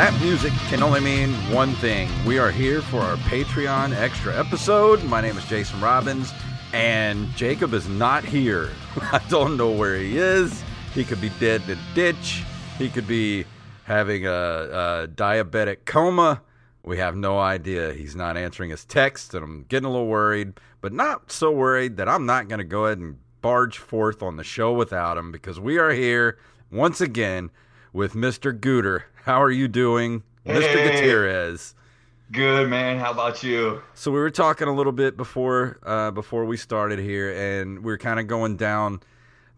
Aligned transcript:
That 0.00 0.18
music 0.18 0.54
can 0.70 0.82
only 0.82 1.00
mean 1.00 1.30
one 1.52 1.74
thing. 1.74 2.08
We 2.24 2.38
are 2.38 2.50
here 2.50 2.80
for 2.80 3.00
our 3.00 3.16
Patreon 3.16 3.94
extra 3.94 4.34
episode. 4.34 5.04
My 5.04 5.20
name 5.20 5.36
is 5.36 5.44
Jason 5.44 5.78
Robbins, 5.78 6.32
and 6.72 7.28
Jacob 7.36 7.74
is 7.74 7.86
not 7.86 8.24
here. 8.24 8.70
I 8.96 9.20
don't 9.28 9.58
know 9.58 9.70
where 9.70 9.98
he 9.98 10.16
is. 10.16 10.64
He 10.94 11.04
could 11.04 11.20
be 11.20 11.28
dead 11.38 11.60
in 11.68 11.76
a 11.76 11.94
ditch. 11.94 12.44
He 12.78 12.88
could 12.88 13.06
be 13.06 13.44
having 13.84 14.26
a, 14.26 14.30
a 14.30 15.08
diabetic 15.08 15.84
coma. 15.84 16.40
We 16.82 16.96
have 16.96 17.14
no 17.14 17.38
idea. 17.38 17.92
He's 17.92 18.16
not 18.16 18.38
answering 18.38 18.70
his 18.70 18.86
text, 18.86 19.34
and 19.34 19.44
I'm 19.44 19.64
getting 19.64 19.84
a 19.84 19.90
little 19.90 20.06
worried, 20.06 20.54
but 20.80 20.94
not 20.94 21.30
so 21.30 21.50
worried 21.50 21.98
that 21.98 22.08
I'm 22.08 22.24
not 22.24 22.48
going 22.48 22.60
to 22.60 22.64
go 22.64 22.86
ahead 22.86 22.96
and 22.96 23.18
barge 23.42 23.76
forth 23.76 24.22
on 24.22 24.38
the 24.38 24.44
show 24.44 24.72
without 24.72 25.18
him 25.18 25.30
because 25.30 25.60
we 25.60 25.76
are 25.76 25.92
here 25.92 26.38
once 26.70 27.02
again 27.02 27.50
with 27.92 28.14
Mr. 28.14 28.58
Gooter. 28.58 29.02
How 29.24 29.42
are 29.42 29.50
you 29.50 29.68
doing, 29.68 30.22
Mr. 30.46 30.72
Gutierrez? 30.72 31.74
Good 32.32 32.68
man. 32.68 32.98
How 32.98 33.10
about 33.10 33.42
you? 33.42 33.82
So 33.94 34.10
we 34.10 34.20
were 34.20 34.30
talking 34.30 34.68
a 34.68 34.74
little 34.74 34.92
bit 34.92 35.16
before 35.16 35.78
uh, 35.82 36.10
before 36.10 36.44
we 36.44 36.56
started 36.56 36.98
here, 36.98 37.32
and 37.32 37.82
we 37.82 37.92
are 37.92 37.98
kind 37.98 38.20
of 38.20 38.26
going 38.26 38.56
down 38.56 39.00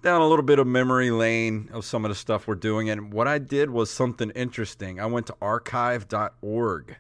down 0.03 0.21
a 0.21 0.27
little 0.27 0.45
bit 0.45 0.59
of 0.59 0.67
memory 0.67 1.11
lane 1.11 1.69
of 1.73 1.85
some 1.85 2.05
of 2.05 2.09
the 2.09 2.15
stuff 2.15 2.47
we're 2.47 2.55
doing. 2.55 2.91
And 2.91 3.13
what 3.13 3.29
I 3.29 3.39
did 3.39 3.71
was 3.71 3.91
something 3.91 4.31
interesting. 4.31 5.01
I 5.01 5.07
went 5.07 5.27
to 5.29 5.37
archive.org 5.41 6.97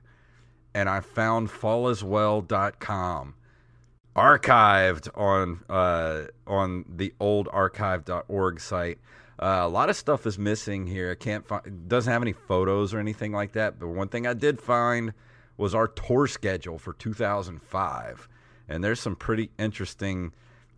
and 0.74 0.88
I 0.88 1.00
found 1.00 1.48
fallaswell.com 1.48 3.34
archived 4.14 5.08
on 5.14 5.64
uh, 5.68 6.24
on 6.46 6.84
the 6.88 7.14
old 7.18 7.48
archive.org 7.52 8.60
site. 8.60 8.98
Uh, 9.42 9.66
a 9.66 9.68
lot 9.68 9.90
of 9.90 9.96
stuff 9.96 10.24
is 10.24 10.38
missing 10.38 10.86
here. 10.86 11.10
I 11.10 11.16
can't 11.16 11.44
find. 11.44 11.88
Doesn't 11.88 12.12
have 12.12 12.22
any 12.22 12.32
photos 12.32 12.94
or 12.94 13.00
anything 13.00 13.32
like 13.32 13.52
that. 13.52 13.76
But 13.80 13.88
one 13.88 14.06
thing 14.06 14.24
I 14.24 14.34
did 14.34 14.60
find 14.60 15.12
was 15.56 15.74
our 15.74 15.88
tour 15.88 16.28
schedule 16.28 16.78
for 16.78 16.92
2005, 16.92 18.28
and 18.68 18.84
there's 18.84 19.00
some 19.00 19.16
pretty 19.16 19.50
interesting 19.58 20.32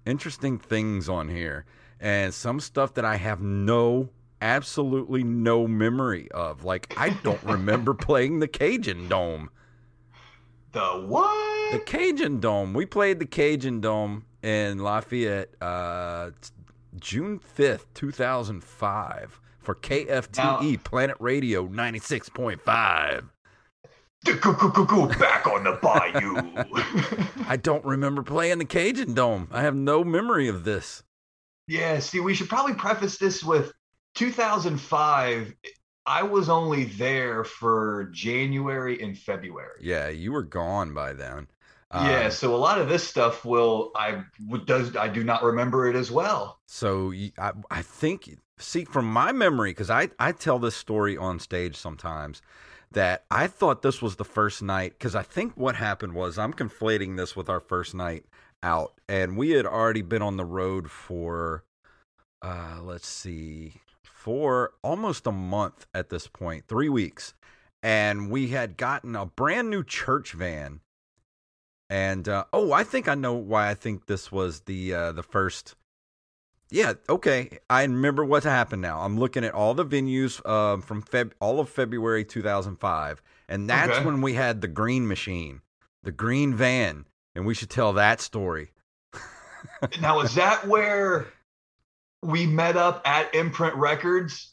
interesting 0.06 0.58
things 0.58 1.10
on 1.10 1.28
here, 1.28 1.66
and 2.00 2.32
some 2.32 2.58
stuff 2.58 2.94
that 2.94 3.04
I 3.04 3.16
have 3.16 3.42
no 3.42 4.08
absolutely 4.40 5.24
no 5.24 5.68
memory 5.68 6.30
of. 6.30 6.64
Like 6.64 6.94
I 6.96 7.10
don't 7.10 7.42
remember 7.44 7.92
playing 7.92 8.40
the 8.40 8.48
Cajun 8.48 9.08
Dome. 9.08 9.50
The 10.72 11.04
what? 11.06 11.72
The 11.72 11.80
Cajun 11.80 12.40
Dome. 12.40 12.72
We 12.72 12.86
played 12.86 13.18
the 13.18 13.26
Cajun 13.26 13.82
Dome 13.82 14.24
in 14.42 14.78
Lafayette 14.78 15.50
uh, 15.60 16.30
June 16.98 17.40
5th, 17.56 17.86
2005 17.94 19.40
for 19.60 19.74
KFTE 19.74 20.82
Planet 20.84 21.16
Radio 21.18 21.66
96.5. 21.66 23.28
Go, 24.24 24.52
go, 24.52 24.68
go, 24.70 24.84
go 24.84 25.06
back 25.18 25.46
on 25.46 25.64
the 25.64 25.78
bayou. 25.82 27.44
I 27.48 27.56
don't 27.56 27.84
remember 27.84 28.22
playing 28.22 28.58
the 28.58 28.64
Cajun 28.64 29.12
Dome. 29.14 29.48
I 29.52 29.62
have 29.62 29.74
no 29.74 30.02
memory 30.02 30.48
of 30.48 30.64
this. 30.64 31.02
yeah. 31.68 31.98
See, 31.98 32.20
we 32.20 32.34
should 32.34 32.48
probably 32.48 32.74
preface 32.74 33.18
this 33.18 33.44
with 33.44 33.72
2005. 34.14 35.54
I 36.06 36.22
was 36.22 36.48
only 36.48 36.84
there 36.84 37.44
for 37.44 38.10
January 38.12 39.02
and 39.02 39.16
February. 39.18 39.80
Yeah, 39.80 40.08
you 40.08 40.32
were 40.32 40.42
gone 40.42 40.92
by 40.94 41.12
then. 41.14 41.48
Yeah. 41.94 42.24
Um, 42.24 42.30
So 42.30 42.54
a 42.54 42.56
lot 42.56 42.80
of 42.80 42.88
this 42.88 43.06
stuff 43.06 43.44
will 43.44 43.92
I 43.96 44.24
does 44.64 44.96
I 44.96 45.08
do 45.08 45.22
not 45.24 45.42
remember 45.42 45.86
it 45.86 45.96
as 45.96 46.10
well. 46.10 46.58
So 46.66 47.12
I 47.38 47.52
I 47.70 47.82
think, 47.82 48.38
see, 48.58 48.84
from 48.84 49.06
my 49.06 49.32
memory, 49.32 49.70
because 49.70 49.90
I, 49.90 50.10
I 50.18 50.32
tell 50.32 50.58
this 50.58 50.76
story 50.76 51.16
on 51.16 51.38
stage 51.38 51.76
sometimes, 51.76 52.42
that 52.92 53.24
I 53.30 53.46
thought 53.46 53.82
this 53.82 54.02
was 54.02 54.16
the 54.16 54.24
first 54.24 54.62
night. 54.62 54.94
Because 54.98 55.14
I 55.14 55.22
think 55.22 55.52
what 55.56 55.76
happened 55.76 56.14
was 56.14 56.38
I'm 56.38 56.52
conflating 56.52 57.16
this 57.16 57.36
with 57.36 57.48
our 57.48 57.60
first 57.60 57.94
night 57.94 58.24
out, 58.62 58.94
and 59.08 59.36
we 59.36 59.50
had 59.50 59.66
already 59.66 60.02
been 60.02 60.22
on 60.22 60.36
the 60.36 60.44
road 60.44 60.90
for, 60.90 61.64
uh, 62.42 62.78
let's 62.82 63.06
see, 63.06 63.74
for 64.02 64.72
almost 64.82 65.26
a 65.26 65.32
month 65.32 65.86
at 65.94 66.08
this 66.08 66.26
point, 66.26 66.64
three 66.66 66.88
weeks, 66.88 67.34
and 67.82 68.30
we 68.30 68.48
had 68.48 68.76
gotten 68.76 69.14
a 69.14 69.26
brand 69.26 69.68
new 69.70 69.84
church 69.84 70.32
van. 70.32 70.80
And 71.90 72.28
uh, 72.28 72.44
oh, 72.52 72.72
I 72.72 72.82
think 72.84 73.08
I 73.08 73.14
know 73.14 73.34
why 73.34 73.68
I 73.70 73.74
think 73.74 74.06
this 74.06 74.32
was 74.32 74.60
the 74.60 74.94
uh, 74.94 75.12
the 75.12 75.22
first 75.22 75.74
yeah, 76.70 76.94
okay. 77.08 77.58
I 77.68 77.82
remember 77.82 78.24
what 78.24 78.42
happened 78.42 78.82
now. 78.82 79.00
I'm 79.00 79.18
looking 79.18 79.44
at 79.44 79.54
all 79.54 79.74
the 79.74 79.84
venues 79.84 80.44
um, 80.48 80.82
from 80.82 81.02
Feb- 81.02 81.32
all 81.40 81.60
of 81.60 81.68
February 81.68 82.24
2005, 82.24 83.22
and 83.48 83.68
that's 83.70 83.92
Okay. 83.98 84.04
when 84.04 84.20
we 84.22 84.34
had 84.34 84.60
the 84.60 84.66
green 84.68 85.06
machine, 85.06 85.60
the 86.02 86.10
green 86.10 86.54
van, 86.54 87.04
and 87.34 87.46
we 87.46 87.54
should 87.54 87.70
tell 87.70 87.92
that 87.92 88.20
story. 88.20 88.72
now 90.00 90.20
is 90.20 90.34
that 90.34 90.66
where 90.66 91.26
we 92.22 92.46
met 92.46 92.76
up 92.76 93.02
at 93.06 93.32
Imprint 93.34 93.76
Records 93.76 94.52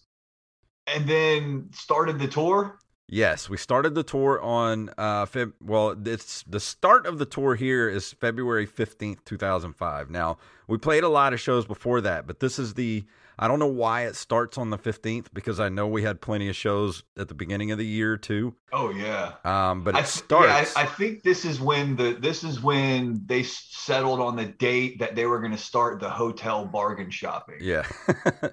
and 0.87 1.07
then 1.07 1.69
started 1.71 2.19
the 2.19 2.27
tour? 2.27 2.77
Yes, 3.13 3.49
we 3.49 3.57
started 3.57 3.93
the 3.93 4.03
tour 4.03 4.39
on 4.41 4.89
uh 4.97 5.25
Feb- 5.25 5.51
well, 5.61 5.97
it's 6.05 6.43
the 6.43 6.61
start 6.61 7.05
of 7.05 7.17
the 7.17 7.25
tour 7.25 7.55
here 7.55 7.89
is 7.89 8.13
February 8.13 8.65
15th, 8.65 9.25
2005. 9.25 10.09
Now, 10.09 10.37
we 10.65 10.77
played 10.77 11.03
a 11.03 11.09
lot 11.09 11.33
of 11.33 11.39
shows 11.41 11.65
before 11.65 11.99
that, 11.99 12.25
but 12.25 12.39
this 12.39 12.57
is 12.57 12.75
the 12.75 13.03
I 13.37 13.49
don't 13.49 13.59
know 13.59 13.67
why 13.67 14.05
it 14.05 14.15
starts 14.15 14.57
on 14.57 14.69
the 14.69 14.77
15th 14.77 15.27
because 15.33 15.59
I 15.59 15.67
know 15.67 15.87
we 15.87 16.03
had 16.03 16.21
plenty 16.21 16.47
of 16.47 16.55
shows 16.55 17.03
at 17.17 17.27
the 17.27 17.33
beginning 17.33 17.71
of 17.71 17.77
the 17.77 17.85
year 17.85 18.15
too. 18.15 18.55
Oh 18.71 18.91
yeah. 18.91 19.33
Um 19.43 19.83
but 19.83 19.95
it 19.95 19.97
I, 19.97 20.03
starts 20.03 20.73
Yeah, 20.73 20.81
I, 20.81 20.83
I 20.83 20.85
think 20.85 21.23
this 21.23 21.43
is 21.43 21.59
when 21.59 21.97
the 21.97 22.13
this 22.13 22.45
is 22.45 22.63
when 22.63 23.23
they 23.25 23.43
settled 23.43 24.21
on 24.21 24.37
the 24.37 24.45
date 24.45 24.99
that 24.99 25.15
they 25.15 25.25
were 25.25 25.39
going 25.39 25.51
to 25.51 25.57
start 25.57 25.99
the 25.99 26.09
hotel 26.09 26.63
bargain 26.63 27.09
shopping. 27.09 27.57
Yeah. 27.59 27.85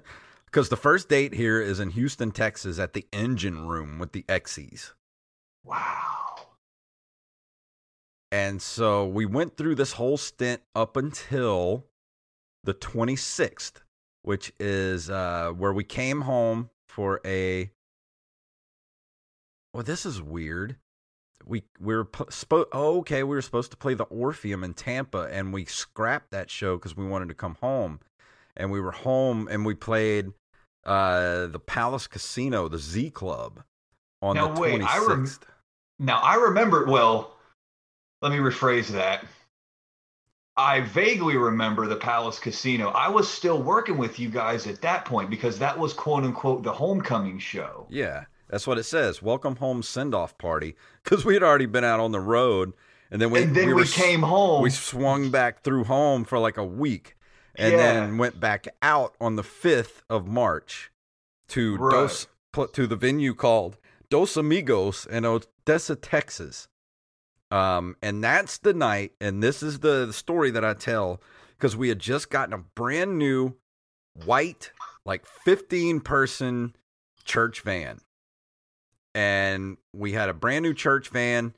Because 0.49 0.69
the 0.69 0.77
first 0.77 1.09
date 1.09 1.35
here 1.35 1.61
is 1.61 1.79
in 1.79 1.91
Houston, 1.91 2.31
Texas 2.31 2.79
at 2.79 2.93
the 2.93 3.05
engine 3.13 3.67
room 3.67 3.99
with 3.99 4.13
the 4.13 4.25
Exies. 4.27 4.93
Wow. 5.63 6.47
And 8.31 8.59
so 8.59 9.05
we 9.05 9.27
went 9.27 9.57
through 9.57 9.75
this 9.75 9.93
whole 9.93 10.17
stint 10.17 10.63
up 10.73 10.97
until 10.97 11.85
the 12.63 12.73
26th, 12.73 13.81
which 14.23 14.51
is 14.59 15.11
uh, 15.11 15.51
where 15.55 15.73
we 15.73 15.83
came 15.83 16.21
home 16.21 16.71
for 16.87 17.21
a. 17.23 17.69
Well, 19.73 19.83
this 19.83 20.03
is 20.03 20.19
weird. 20.19 20.77
We 21.45 21.63
we 21.79 21.95
were 21.95 22.07
supposed. 22.31 22.69
Oh, 22.71 22.97
okay, 22.99 23.21
we 23.21 23.35
were 23.35 23.41
supposed 23.43 23.69
to 23.69 23.77
play 23.77 23.93
the 23.93 24.05
Orpheum 24.05 24.63
in 24.63 24.73
Tampa, 24.73 25.29
and 25.31 25.53
we 25.53 25.65
scrapped 25.65 26.31
that 26.31 26.49
show 26.49 26.75
because 26.75 26.97
we 26.97 27.05
wanted 27.05 27.29
to 27.29 27.35
come 27.35 27.55
home. 27.61 27.99
And 28.57 28.71
we 28.71 28.81
were 28.81 28.91
home, 28.91 29.47
and 29.49 29.63
we 29.63 29.73
played 29.73 30.33
uh, 30.89 31.47
the 31.47 31.59
Palace 31.59 32.07
Casino, 32.07 32.67
the 32.67 32.79
Z 32.79 33.11
Club, 33.11 33.63
on 34.21 34.35
Now, 34.35 34.53
the 34.53 34.59
wait, 34.59 34.81
26th. 34.81 34.87
I 34.89 35.05
rem- 35.07 35.29
Now 35.99 36.19
I 36.21 36.35
remember. 36.35 36.85
Well, 36.85 37.35
let 38.21 38.31
me 38.31 38.37
rephrase 38.39 38.87
that. 38.89 39.25
I 40.57 40.81
vaguely 40.81 41.37
remember 41.37 41.87
the 41.87 41.95
Palace 41.95 42.37
Casino. 42.37 42.89
I 42.89 43.07
was 43.07 43.29
still 43.29 43.61
working 43.63 43.97
with 43.97 44.19
you 44.19 44.29
guys 44.29 44.67
at 44.67 44.81
that 44.81 45.05
point 45.05 45.29
because 45.29 45.57
that 45.59 45.77
was 45.77 45.93
quote 45.93 46.25
unquote 46.25 46.63
the 46.63 46.73
homecoming 46.73 47.39
show. 47.39 47.87
Yeah, 47.89 48.25
that's 48.49 48.67
what 48.67 48.77
it 48.77 48.83
says. 48.83 49.21
Welcome 49.21 49.55
home 49.55 49.81
send 49.83 50.13
off 50.13 50.37
party 50.37 50.75
because 51.03 51.23
we 51.23 51.33
had 51.33 51.43
already 51.43 51.65
been 51.65 51.85
out 51.85 52.01
on 52.01 52.11
the 52.11 52.19
road, 52.19 52.73
and 53.09 53.21
then 53.21 53.29
we 53.29 53.43
and 53.43 53.55
then 53.55 53.73
we, 53.73 53.83
s- 53.83 53.93
came 53.93 54.21
home. 54.21 54.61
We 54.61 54.69
swung 54.69 55.31
back 55.31 55.63
through 55.63 55.85
home 55.85 56.25
for 56.25 56.37
like 56.39 56.57
a 56.57 56.65
week, 56.65 57.15
and 57.55 57.71
Yeah. 57.73 57.77
then 57.77 58.17
went 58.17 58.39
back 58.39 58.67
out 58.81 59.15
on 59.19 59.35
the 59.35 59.43
fifth 59.43 60.03
of 60.09 60.27
March 60.27 60.91
to 61.49 61.77
Right. 61.77 61.91
Dos 61.91 62.27
to 62.73 62.87
the 62.87 62.95
venue 62.95 63.33
called 63.35 63.77
Dos 64.09 64.35
Amigos 64.35 65.05
in 65.05 65.23
Odessa, 65.25 65.95
Texas. 65.95 66.67
Um, 67.51 67.95
and 68.01 68.23
that's 68.23 68.57
the 68.57 68.73
night, 68.73 69.13
and 69.19 69.41
this 69.41 69.63
is 69.63 69.79
the, 69.79 70.05
the 70.07 70.13
story 70.13 70.51
that 70.51 70.63
I 70.65 70.73
tell 70.73 71.21
because 71.57 71.75
we 71.75 71.89
had 71.89 71.99
just 71.99 72.29
gotten 72.29 72.53
a 72.53 72.59
brand 72.59 73.17
new 73.17 73.55
white, 74.25 74.71
like 75.05 75.25
15 75.25 75.99
person 76.01 76.75
church 77.25 77.61
van. 77.61 77.99
And 79.15 79.77
we 79.93 80.11
had 80.13 80.29
a 80.29 80.33
brand 80.33 80.63
new 80.63 80.73
church 80.73 81.09
van. 81.09 81.53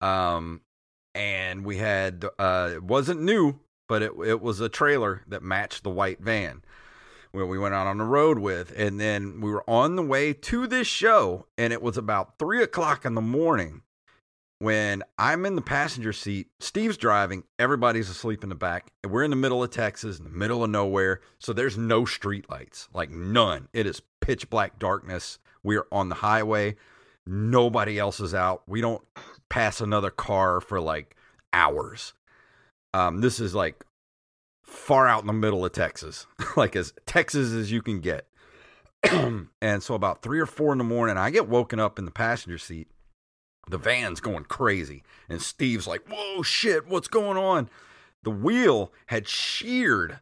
Um, 0.00 0.60
and 1.14 1.64
we 1.64 1.78
had, 1.78 2.24
uh, 2.38 2.70
it 2.74 2.82
wasn't 2.82 3.22
new, 3.22 3.58
but 3.88 4.02
it, 4.02 4.12
it 4.24 4.40
was 4.40 4.60
a 4.60 4.68
trailer 4.68 5.22
that 5.26 5.42
matched 5.42 5.82
the 5.82 5.90
white 5.90 6.20
van 6.20 6.62
where 7.32 7.46
we 7.46 7.58
went 7.58 7.74
out 7.74 7.86
on 7.86 7.98
the 7.98 8.04
road 8.04 8.38
with. 8.38 8.72
And 8.76 8.98
then 8.98 9.40
we 9.40 9.50
were 9.50 9.68
on 9.68 9.96
the 9.96 10.02
way 10.02 10.32
to 10.32 10.66
this 10.66 10.86
show, 10.86 11.46
and 11.58 11.72
it 11.72 11.82
was 11.82 11.96
about 11.96 12.38
three 12.38 12.62
o'clock 12.62 13.04
in 13.04 13.14
the 13.14 13.20
morning 13.20 13.82
when 14.58 15.02
I'm 15.18 15.44
in 15.44 15.54
the 15.54 15.62
passenger 15.62 16.12
seat. 16.12 16.48
Steve's 16.60 16.96
driving, 16.96 17.44
everybody's 17.58 18.08
asleep 18.08 18.42
in 18.42 18.48
the 18.48 18.54
back. 18.54 18.90
And 19.02 19.12
we're 19.12 19.24
in 19.24 19.30
the 19.30 19.36
middle 19.36 19.62
of 19.62 19.70
Texas, 19.70 20.18
in 20.18 20.24
the 20.24 20.30
middle 20.30 20.64
of 20.64 20.70
nowhere. 20.70 21.20
So 21.38 21.52
there's 21.52 21.76
no 21.76 22.04
street 22.04 22.48
lights, 22.50 22.88
like 22.94 23.10
none. 23.10 23.68
It 23.72 23.86
is 23.86 24.02
pitch 24.20 24.48
black 24.48 24.78
darkness. 24.78 25.38
We 25.62 25.76
are 25.76 25.86
on 25.92 26.08
the 26.08 26.16
highway. 26.16 26.76
Nobody 27.26 27.98
else 27.98 28.20
is 28.20 28.34
out. 28.34 28.62
We 28.66 28.80
don't 28.80 29.02
pass 29.48 29.80
another 29.80 30.10
car 30.10 30.60
for 30.60 30.80
like 30.80 31.16
hours. 31.52 32.14
Um, 32.96 33.20
this 33.20 33.40
is 33.40 33.54
like 33.54 33.84
far 34.64 35.06
out 35.06 35.20
in 35.20 35.26
the 35.26 35.34
middle 35.34 35.66
of 35.66 35.72
Texas, 35.72 36.26
like 36.56 36.74
as 36.74 36.94
Texas 37.04 37.52
as 37.52 37.70
you 37.70 37.82
can 37.82 38.00
get. 38.00 38.26
and 39.60 39.82
so 39.82 39.94
about 39.94 40.22
three 40.22 40.40
or 40.40 40.46
four 40.46 40.72
in 40.72 40.78
the 40.78 40.84
morning, 40.84 41.18
I 41.18 41.28
get 41.28 41.46
woken 41.46 41.78
up 41.78 41.98
in 41.98 42.06
the 42.06 42.10
passenger 42.10 42.56
seat. 42.56 42.88
The 43.68 43.76
van's 43.76 44.20
going 44.20 44.44
crazy, 44.44 45.02
and 45.28 45.42
Steve's 45.42 45.86
like, 45.86 46.08
"Whoa, 46.08 46.42
shit! 46.42 46.86
What's 46.86 47.08
going 47.08 47.36
on?" 47.36 47.68
The 48.22 48.30
wheel 48.30 48.92
had 49.08 49.28
sheared 49.28 50.20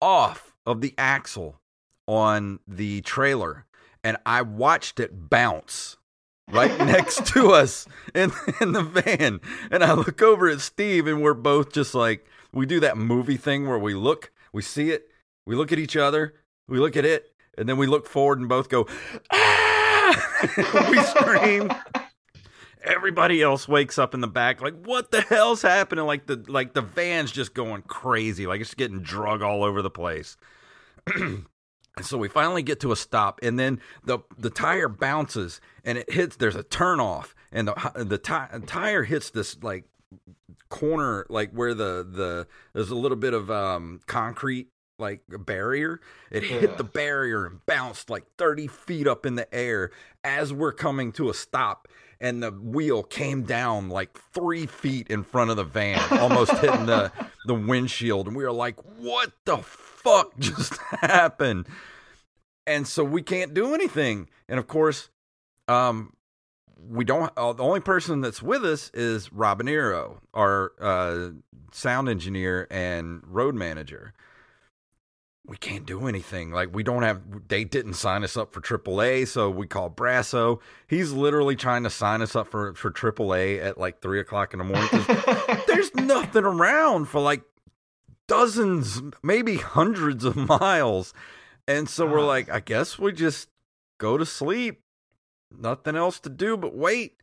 off 0.00 0.54
of 0.64 0.80
the 0.80 0.94
axle 0.96 1.60
on 2.08 2.60
the 2.66 3.02
trailer, 3.02 3.66
and 4.02 4.16
I 4.24 4.40
watched 4.40 4.98
it 4.98 5.28
bounce 5.28 5.98
right 6.50 6.76
next 6.78 7.26
to 7.26 7.52
us 7.52 7.86
in, 8.14 8.32
in 8.60 8.72
the 8.72 8.82
van. 8.82 9.40
And 9.70 9.84
I 9.84 9.92
look 9.92 10.22
over 10.22 10.48
at 10.48 10.60
Steve, 10.60 11.06
and 11.06 11.22
we're 11.22 11.34
both 11.34 11.72
just 11.72 11.94
like, 11.94 12.26
we 12.52 12.66
do 12.66 12.80
that 12.80 12.96
movie 12.96 13.36
thing 13.36 13.68
where 13.68 13.78
we 13.78 13.94
look, 13.94 14.30
we 14.52 14.62
see 14.62 14.90
it, 14.90 15.08
we 15.46 15.56
look 15.56 15.72
at 15.72 15.78
each 15.78 15.96
other, 15.96 16.34
we 16.68 16.78
look 16.78 16.96
at 16.96 17.04
it, 17.04 17.32
and 17.58 17.68
then 17.68 17.76
we 17.76 17.86
look 17.86 18.06
forward 18.06 18.38
and 18.38 18.48
both 18.48 18.68
go, 18.68 18.86
ah! 19.30 19.54
we 20.90 21.02
scream. 21.02 21.70
Everybody 22.82 23.40
else 23.40 23.66
wakes 23.66 23.98
up 23.98 24.12
in 24.12 24.20
the 24.20 24.28
back, 24.28 24.60
like, 24.60 24.74
what 24.84 25.10
the 25.10 25.22
hell's 25.22 25.62
happening? 25.62 26.04
Like 26.04 26.26
the 26.26 26.44
like 26.48 26.74
the 26.74 26.82
van's 26.82 27.32
just 27.32 27.54
going 27.54 27.80
crazy, 27.82 28.46
like 28.46 28.60
it's 28.60 28.74
getting 28.74 29.00
drug 29.00 29.40
all 29.40 29.64
over 29.64 29.80
the 29.80 29.90
place. 29.90 30.36
And 31.96 32.04
so 32.04 32.18
we 32.18 32.28
finally 32.28 32.62
get 32.62 32.80
to 32.80 32.92
a 32.92 32.96
stop, 32.96 33.40
and 33.42 33.58
then 33.58 33.80
the 34.04 34.18
the 34.36 34.50
tire 34.50 34.88
bounces 34.88 35.60
and 35.84 35.98
it 35.98 36.10
hits. 36.10 36.36
There's 36.36 36.56
a 36.56 36.64
turnoff, 36.64 37.34
and 37.52 37.68
the 37.68 37.92
the 37.94 38.18
ti- 38.18 38.66
tire 38.66 39.04
hits 39.04 39.30
this 39.30 39.62
like 39.62 39.84
corner, 40.70 41.24
like 41.28 41.52
where 41.52 41.72
the 41.72 42.06
the 42.08 42.46
there's 42.72 42.90
a 42.90 42.96
little 42.96 43.16
bit 43.16 43.32
of 43.32 43.50
um, 43.50 44.00
concrete 44.06 44.68
like 44.98 45.20
a 45.32 45.38
barrier. 45.38 46.00
It 46.30 46.44
yeah. 46.44 46.60
hit 46.60 46.78
the 46.78 46.84
barrier 46.84 47.46
and 47.46 47.64
bounced 47.66 48.10
like 48.10 48.24
30 48.38 48.68
feet 48.68 49.06
up 49.06 49.26
in 49.26 49.34
the 49.34 49.52
air 49.54 49.90
as 50.22 50.52
we're 50.52 50.72
coming 50.72 51.12
to 51.12 51.30
a 51.30 51.34
stop. 51.34 51.88
And 52.20 52.42
the 52.42 52.52
wheel 52.52 53.02
came 53.02 53.42
down 53.42 53.88
like 53.88 54.18
three 54.32 54.66
feet 54.66 55.08
in 55.08 55.24
front 55.24 55.50
of 55.50 55.56
the 55.56 55.64
van, 55.64 56.00
almost 56.18 56.52
hitting 56.52 56.86
the, 56.86 57.12
the 57.46 57.54
windshield. 57.54 58.28
And 58.28 58.36
we 58.36 58.44
were 58.44 58.52
like, 58.52 58.80
what 58.98 59.32
the 59.44 59.58
fuck 60.04 60.32
just 60.38 60.76
happened? 61.00 61.66
And 62.66 62.86
so 62.86 63.02
we 63.02 63.22
can't 63.22 63.52
do 63.52 63.74
anything. 63.74 64.28
And 64.48 64.58
of 64.58 64.68
course, 64.68 65.10
um, 65.68 66.14
we 66.88 67.04
don't. 67.04 67.32
Uh, 67.36 67.52
the 67.52 67.62
only 67.62 67.80
person 67.80 68.20
that's 68.20 68.42
with 68.42 68.64
us 68.64 68.90
is 68.94 69.28
Robinero, 69.30 70.18
our 70.32 70.72
uh, 70.80 71.30
sound 71.72 72.08
engineer 72.08 72.66
and 72.70 73.22
road 73.26 73.54
manager. 73.54 74.12
We 75.46 75.58
can't 75.58 75.84
do 75.84 76.06
anything. 76.06 76.52
Like 76.52 76.74
we 76.74 76.82
don't 76.82 77.02
have. 77.02 77.20
They 77.48 77.64
didn't 77.64 77.94
sign 77.94 78.24
us 78.24 78.36
up 78.36 78.52
for 78.52 78.60
AAA, 78.60 79.28
so 79.28 79.50
we 79.50 79.66
call 79.66 79.90
Brasso. 79.90 80.60
He's 80.86 81.12
literally 81.12 81.56
trying 81.56 81.82
to 81.84 81.90
sign 81.90 82.22
us 82.22 82.34
up 82.34 82.48
for 82.48 82.74
for 82.74 82.90
AAA 82.90 83.62
at 83.62 83.78
like 83.78 84.00
three 84.00 84.20
o'clock 84.20 84.54
in 84.54 84.58
the 84.58 84.64
morning. 84.64 85.64
there's 85.66 85.94
nothing 85.94 86.44
around 86.44 87.06
for 87.06 87.20
like 87.20 87.42
dozens, 88.28 89.02
maybe 89.22 89.56
hundreds 89.56 90.24
of 90.24 90.36
miles. 90.60 91.12
And 91.66 91.88
so 91.88 92.06
we're 92.06 92.24
like, 92.24 92.50
I 92.50 92.60
guess 92.60 92.98
we 92.98 93.12
just 93.12 93.48
go 93.98 94.18
to 94.18 94.26
sleep. 94.26 94.80
Nothing 95.56 95.96
else 95.96 96.18
to 96.20 96.28
do 96.28 96.56
but 96.56 96.74
wait. 96.74 97.20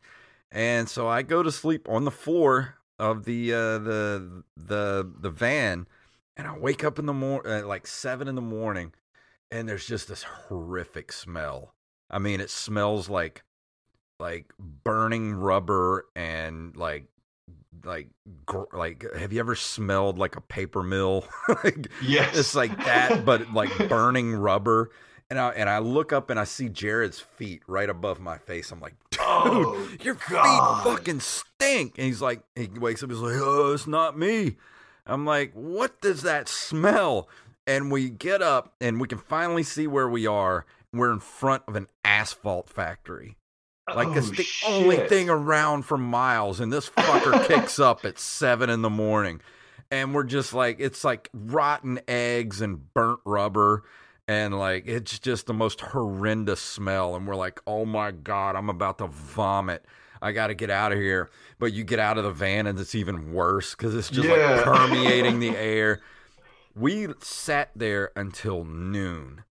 And 0.50 0.88
so 0.88 1.08
I 1.08 1.22
go 1.22 1.42
to 1.42 1.52
sleep 1.52 1.88
on 1.88 2.04
the 2.04 2.10
floor 2.10 2.76
of 2.98 3.24
the 3.24 3.52
uh, 3.52 3.78
the 3.78 4.44
the 4.56 5.10
the 5.20 5.30
van, 5.30 5.86
and 6.36 6.46
I 6.46 6.56
wake 6.56 6.84
up 6.84 6.98
in 6.98 7.06
the 7.06 7.12
morning, 7.12 7.50
uh, 7.50 7.66
like 7.66 7.86
seven 7.86 8.28
in 8.28 8.34
the 8.34 8.42
morning, 8.42 8.92
and 9.50 9.68
there's 9.68 9.86
just 9.86 10.08
this 10.08 10.22
horrific 10.22 11.10
smell. 11.10 11.74
I 12.10 12.18
mean, 12.18 12.40
it 12.40 12.50
smells 12.50 13.08
like 13.08 13.44
like 14.20 14.52
burning 14.58 15.34
rubber 15.34 16.06
and 16.14 16.76
like 16.76 17.06
like 17.84 18.08
gr- 18.46 18.64
like 18.72 19.04
have 19.16 19.32
you 19.32 19.40
ever 19.40 19.54
smelled 19.54 20.18
like 20.18 20.36
a 20.36 20.40
paper 20.40 20.82
mill 20.82 21.26
like 21.64 21.88
yes 22.02 22.36
it's 22.36 22.54
like 22.54 22.76
that 22.84 23.24
but 23.24 23.52
like 23.52 23.70
burning 23.88 24.34
rubber 24.34 24.90
and 25.32 25.40
I 25.40 25.48
and 25.52 25.70
I 25.70 25.78
look 25.78 26.12
up 26.12 26.28
and 26.28 26.38
I 26.38 26.44
see 26.44 26.68
Jared's 26.68 27.18
feet 27.18 27.62
right 27.66 27.88
above 27.88 28.20
my 28.20 28.36
face. 28.36 28.70
I'm 28.70 28.80
like, 28.80 28.94
dude, 29.10 29.20
oh, 29.22 29.88
your 30.02 30.18
God. 30.28 30.82
feet 30.84 30.92
fucking 30.92 31.20
stink. 31.20 31.94
And 31.96 32.06
he's 32.06 32.20
like, 32.20 32.42
he 32.54 32.68
wakes 32.78 33.02
up, 33.02 33.08
he's 33.08 33.18
like, 33.18 33.36
oh, 33.36 33.72
it's 33.72 33.86
not 33.86 34.18
me. 34.18 34.58
I'm 35.06 35.24
like, 35.24 35.52
what 35.54 36.02
does 36.02 36.20
that 36.20 36.50
smell? 36.50 37.30
And 37.66 37.90
we 37.90 38.10
get 38.10 38.42
up 38.42 38.74
and 38.78 39.00
we 39.00 39.08
can 39.08 39.16
finally 39.16 39.62
see 39.62 39.86
where 39.86 40.08
we 40.08 40.26
are. 40.26 40.66
We're 40.92 41.12
in 41.12 41.20
front 41.20 41.62
of 41.66 41.76
an 41.76 41.86
asphalt 42.04 42.68
factory. 42.68 43.36
Like 43.88 44.08
oh, 44.08 44.14
it's 44.14 44.30
the 44.30 44.42
shit. 44.44 44.70
only 44.70 44.96
thing 45.08 45.28
around 45.28 45.82
for 45.82 45.98
miles, 45.98 46.60
and 46.60 46.72
this 46.72 46.88
fucker 46.88 47.46
kicks 47.46 47.80
up 47.80 48.04
at 48.04 48.18
seven 48.18 48.70
in 48.70 48.82
the 48.82 48.90
morning, 48.90 49.40
and 49.90 50.14
we're 50.14 50.24
just 50.24 50.54
like, 50.54 50.76
it's 50.78 51.02
like 51.02 51.28
rotten 51.34 52.00
eggs 52.06 52.60
and 52.60 52.94
burnt 52.94 53.18
rubber, 53.24 53.82
and 54.28 54.56
like 54.56 54.84
it's 54.86 55.18
just 55.18 55.46
the 55.46 55.54
most 55.54 55.80
horrendous 55.80 56.60
smell, 56.60 57.16
and 57.16 57.26
we're 57.26 57.34
like, 57.34 57.60
oh 57.66 57.84
my 57.84 58.12
god, 58.12 58.54
I'm 58.54 58.70
about 58.70 58.98
to 58.98 59.08
vomit. 59.08 59.84
I 60.22 60.30
got 60.30 60.46
to 60.46 60.54
get 60.54 60.70
out 60.70 60.92
of 60.92 60.98
here. 60.98 61.30
But 61.58 61.72
you 61.72 61.82
get 61.82 61.98
out 61.98 62.16
of 62.16 62.22
the 62.22 62.30
van, 62.30 62.68
and 62.68 62.78
it's 62.78 62.94
even 62.94 63.32
worse 63.32 63.74
because 63.74 63.94
it's 63.96 64.08
just 64.08 64.28
yeah. 64.28 64.54
like 64.54 64.64
permeating 64.64 65.40
the 65.40 65.56
air. 65.56 66.00
We 66.76 67.08
sat 67.20 67.70
there 67.74 68.12
until 68.14 68.64
noon 68.64 69.42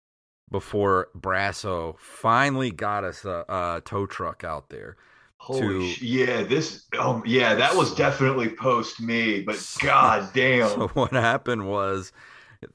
before 0.50 1.08
Brasso 1.16 1.98
finally 1.98 2.70
got 2.70 3.04
us 3.04 3.24
a, 3.24 3.44
a 3.48 3.82
tow 3.84 4.06
truck 4.06 4.44
out 4.44 4.68
there. 4.70 4.96
Holy 5.36 5.94
to, 5.94 6.06
yeah, 6.06 6.42
this 6.42 6.84
oh 6.98 7.22
yeah, 7.24 7.54
that 7.54 7.74
was 7.74 7.94
definitely 7.94 8.50
post 8.50 9.00
me, 9.00 9.40
but 9.40 9.76
god 9.82 10.30
damn. 10.34 10.68
So 10.68 10.88
what 10.88 11.12
happened 11.12 11.66
was 11.66 12.12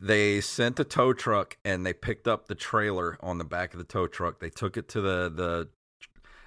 they 0.01 0.41
sent 0.41 0.79
a 0.79 0.84
tow 0.84 1.13
truck 1.13 1.58
and 1.63 1.86
they 1.86 1.94
picked 1.94 2.27
up 2.27 2.48
the 2.48 2.55
trailer 2.55 3.17
on 3.22 3.38
the 3.38 3.44
back 3.44 3.74
of 3.74 3.77
the 3.77 3.84
tow 3.84 4.08
truck. 4.08 4.39
They 4.39 4.50
took 4.50 4.77
it 4.77 4.88
to 4.89 5.01
the 5.01 5.29
the 5.29 5.70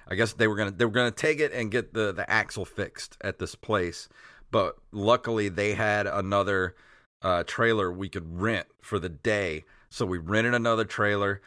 I 0.09 0.15
guess 0.15 0.33
they 0.33 0.47
were 0.47 0.55
gonna 0.55 0.71
they 0.71 0.83
were 0.83 0.91
gonna 0.91 1.11
take 1.11 1.39
it 1.39 1.53
and 1.53 1.71
get 1.71 1.93
the 1.93 2.11
the 2.11 2.29
axle 2.29 2.65
fixed 2.65 3.17
at 3.21 3.39
this 3.39 3.55
place, 3.55 4.09
but 4.51 4.75
luckily 4.91 5.47
they 5.47 5.73
had 5.73 6.05
another 6.05 6.75
uh, 7.21 7.43
trailer 7.43 7.91
we 7.91 8.09
could 8.09 8.41
rent 8.41 8.67
for 8.81 8.99
the 8.99 9.09
day 9.09 9.63
so 9.89 10.05
we 10.05 10.17
rented 10.17 10.53
another 10.53 10.85
trailer, 10.85 11.41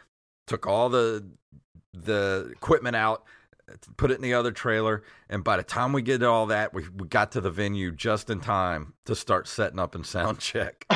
took 0.47 0.67
all 0.67 0.89
the 0.89 1.25
the 1.93 2.49
equipment 2.51 2.95
out, 2.95 3.23
put 3.97 4.11
it 4.11 4.15
in 4.15 4.21
the 4.21 4.33
other 4.33 4.51
trailer, 4.51 5.03
and 5.29 5.43
by 5.43 5.57
the 5.57 5.63
time 5.63 5.93
we 5.93 6.01
get 6.01 6.23
all 6.23 6.47
that, 6.47 6.73
we 6.73 6.85
we 6.95 7.07
got 7.07 7.31
to 7.33 7.41
the 7.41 7.51
venue 7.51 7.91
just 7.91 8.29
in 8.29 8.39
time 8.39 8.93
to 9.05 9.15
start 9.15 9.47
setting 9.47 9.79
up 9.79 9.95
and 9.95 10.05
sound 10.05 10.39
check. 10.39 10.85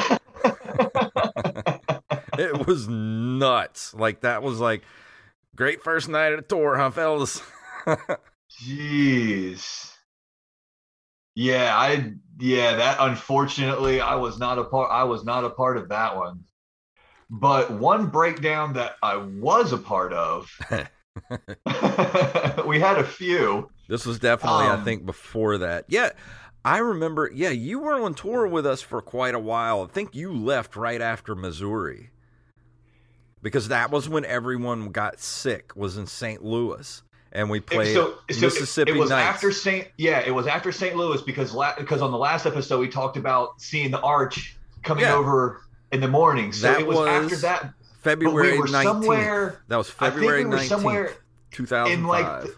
it 2.37 2.67
was 2.67 2.87
nuts. 2.87 3.93
Like 3.93 4.21
that 4.21 4.43
was 4.43 4.59
like 4.59 4.83
great 5.55 5.81
first 5.83 6.09
night 6.09 6.33
at 6.33 6.39
a 6.39 6.43
tour, 6.43 6.77
huh, 6.77 6.91
fellas? 6.91 7.41
Jeez. 8.61 9.93
Yeah, 11.35 11.77
I 11.77 12.13
yeah, 12.39 12.77
that 12.77 12.97
unfortunately 12.99 14.01
I 14.01 14.15
was 14.15 14.39
not 14.39 14.57
a 14.57 14.63
part 14.63 14.89
I 14.91 15.03
was 15.03 15.23
not 15.23 15.43
a 15.43 15.51
part 15.51 15.77
of 15.77 15.89
that 15.89 16.15
one. 16.15 16.43
But 17.29 17.71
one 17.71 18.07
breakdown 18.07 18.73
that 18.73 18.95
I 19.03 19.17
was 19.17 19.73
a 19.73 19.77
part 19.77 20.13
of, 20.13 20.49
we 22.65 22.79
had 22.79 22.97
a 22.97 23.03
few. 23.03 23.69
This 23.89 24.05
was 24.05 24.19
definitely, 24.19 24.67
um, 24.67 24.79
I 24.79 24.83
think, 24.83 25.05
before 25.05 25.57
that. 25.59 25.85
Yeah, 25.89 26.11
I 26.63 26.77
remember. 26.79 27.29
Yeah, 27.33 27.49
you 27.49 27.79
were 27.79 28.01
on 28.01 28.13
tour 28.13 28.47
with 28.47 28.65
us 28.65 28.81
for 28.81 29.01
quite 29.01 29.35
a 29.35 29.39
while. 29.39 29.83
I 29.83 29.87
think 29.87 30.15
you 30.15 30.33
left 30.33 30.75
right 30.75 31.01
after 31.01 31.35
Missouri 31.35 32.11
because 33.41 33.67
that 33.69 33.91
was 33.91 34.07
when 34.07 34.25
everyone 34.25 34.91
got 34.91 35.19
sick. 35.19 35.75
Was 35.75 35.97
in 35.97 36.07
St. 36.07 36.43
Louis 36.43 37.01
and 37.31 37.49
we 37.49 37.59
played 37.59 37.93
so, 37.93 38.15
so 38.31 38.41
Mississippi. 38.41 38.91
It, 38.91 38.97
it 38.97 38.99
was 38.99 39.09
Nights. 39.09 39.35
after 39.35 39.51
St. 39.51 39.87
Yeah, 39.97 40.19
it 40.19 40.31
was 40.31 40.47
after 40.47 40.71
St. 40.71 40.95
Louis 40.95 41.21
because 41.21 41.53
la- 41.53 41.75
because 41.77 42.01
on 42.01 42.11
the 42.11 42.17
last 42.17 42.45
episode 42.45 42.79
we 42.79 42.87
talked 42.87 43.17
about 43.17 43.61
seeing 43.61 43.91
the 43.91 44.01
arch 44.01 44.57
coming 44.83 45.03
yeah. 45.03 45.15
over 45.15 45.61
in 45.91 46.01
the 46.01 46.07
morning. 46.07 46.51
So 46.51 46.71
that 46.71 46.81
it 46.81 46.87
was, 46.87 46.97
was 46.97 47.07
after 47.07 47.35
that. 47.37 47.73
February 48.01 48.59
we 48.59 48.67
19th. 48.67 48.83
Somewhere, 48.83 49.61
that 49.67 49.77
was 49.77 49.89
February 49.89 50.45
we 50.45 50.55
19th, 50.55 50.67
somewhere 50.67 51.13
2005. 51.51 51.93
In 51.97 52.07
like 52.07 52.41
the, 52.43 52.55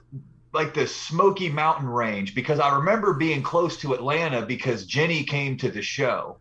like 0.53 0.73
the 0.73 0.85
Smoky 0.85 1.49
Mountain 1.49 1.87
range 1.87 2.35
because 2.35 2.59
I 2.59 2.75
remember 2.75 3.13
being 3.13 3.41
close 3.41 3.77
to 3.77 3.93
Atlanta 3.93 4.45
because 4.45 4.85
Jenny 4.85 5.23
came 5.23 5.57
to 5.57 5.71
the 5.71 5.81
show. 5.81 6.37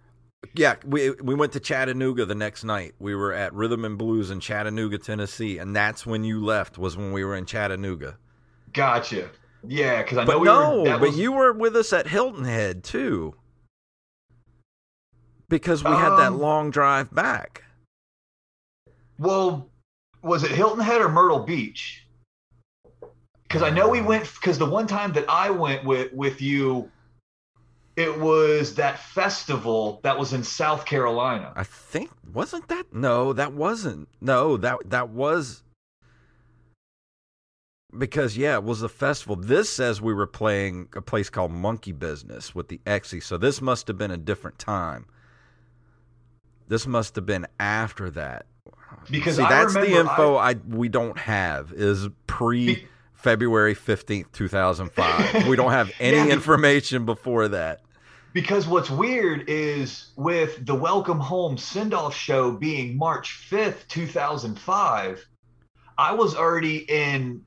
Yeah, 0.54 0.76
we 0.84 1.10
we 1.10 1.34
went 1.34 1.52
to 1.54 1.60
Chattanooga 1.60 2.24
the 2.24 2.34
next 2.34 2.64
night. 2.64 2.94
We 2.98 3.14
were 3.14 3.32
at 3.32 3.52
Rhythm 3.54 3.84
and 3.84 3.98
Brews 3.98 4.30
in 4.30 4.40
Chattanooga, 4.40 4.98
Tennessee, 4.98 5.58
and 5.58 5.74
that's 5.74 6.06
when 6.06 6.22
you 6.22 6.44
left. 6.44 6.78
Was 6.78 6.96
when 6.96 7.12
we 7.12 7.24
were 7.24 7.34
in 7.36 7.44
Chattanooga. 7.44 8.18
Gotcha. 8.72 9.30
Yeah, 9.66 10.02
because 10.02 10.18
I 10.18 10.24
know 10.24 10.32
But 10.32 10.40
we 10.40 10.44
no, 10.46 10.82
were. 10.82 10.90
but 10.90 11.00
was- 11.00 11.18
you 11.18 11.32
were 11.32 11.52
with 11.52 11.76
us 11.76 11.92
at 11.92 12.06
Hilton 12.06 12.44
Head 12.44 12.84
too. 12.84 13.34
Because 15.48 15.82
we 15.82 15.90
had 15.90 16.16
that 16.16 16.32
Um, 16.32 16.40
long 16.40 16.70
drive 16.70 17.14
back. 17.14 17.64
Well, 19.18 19.68
was 20.22 20.44
it 20.44 20.50
Hilton 20.50 20.84
Head 20.84 21.00
or 21.00 21.08
Myrtle 21.08 21.40
Beach? 21.40 22.06
Because 23.44 23.62
I 23.62 23.70
know 23.70 23.88
we 23.88 24.02
went. 24.02 24.24
Because 24.34 24.58
the 24.58 24.68
one 24.68 24.86
time 24.86 25.12
that 25.14 25.24
I 25.28 25.50
went 25.50 25.84
with 25.84 26.12
with 26.12 26.42
you, 26.42 26.90
it 27.96 28.20
was 28.20 28.74
that 28.74 28.98
festival 28.98 30.00
that 30.02 30.18
was 30.18 30.32
in 30.32 30.44
South 30.44 30.84
Carolina. 30.84 31.52
I 31.56 31.64
think 31.64 32.10
wasn't 32.32 32.68
that 32.68 32.92
no, 32.92 33.32
that 33.32 33.54
wasn't. 33.54 34.08
No, 34.20 34.58
that 34.58 34.78
that 34.90 35.08
was 35.08 35.62
because 37.96 38.36
yeah, 38.36 38.56
it 38.56 38.64
was 38.64 38.82
a 38.82 38.88
festival. 38.88 39.34
This 39.34 39.70
says 39.70 40.00
we 40.00 40.12
were 40.12 40.26
playing 40.26 40.88
a 40.94 41.00
place 41.00 41.30
called 41.30 41.52
Monkey 41.52 41.92
Business 41.92 42.54
with 42.54 42.68
the 42.68 42.80
Exy, 42.86 43.22
so 43.22 43.38
this 43.38 43.62
must 43.62 43.88
have 43.88 43.96
been 43.96 44.10
a 44.10 44.18
different 44.18 44.58
time. 44.58 45.06
This 46.68 46.86
must 46.86 47.16
have 47.16 47.26
been 47.26 47.46
after 47.58 48.10
that. 48.10 48.46
Because 49.10 49.36
See, 49.36 49.42
that's 49.42 49.74
the 49.74 49.98
info 49.98 50.36
I, 50.36 50.54
we 50.68 50.88
don't 50.88 51.16
have 51.18 51.72
is 51.72 52.08
pre 52.26 52.74
Be- 52.74 52.86
February 53.14 53.74
fifteenth, 53.74 54.32
two 54.32 54.48
thousand 54.48 54.92
five. 54.92 55.46
we 55.48 55.56
don't 55.56 55.70
have 55.72 55.90
any 55.98 56.16
Yeah, 56.16 56.26
information 56.28 57.04
before 57.04 57.48
that. 57.48 57.80
Because 58.34 58.68
what's 58.68 58.90
weird 58.90 59.44
is 59.48 60.08
with 60.16 60.64
the 60.64 60.74
Welcome 60.74 61.18
Home 61.18 61.56
send 61.56 61.94
off 61.94 62.14
show 62.14 62.52
being 62.52 62.96
March 62.96 63.48
5th, 63.50 63.88
2005, 63.88 65.26
I 65.96 66.12
was 66.12 66.36
already 66.36 66.84
in 66.88 67.44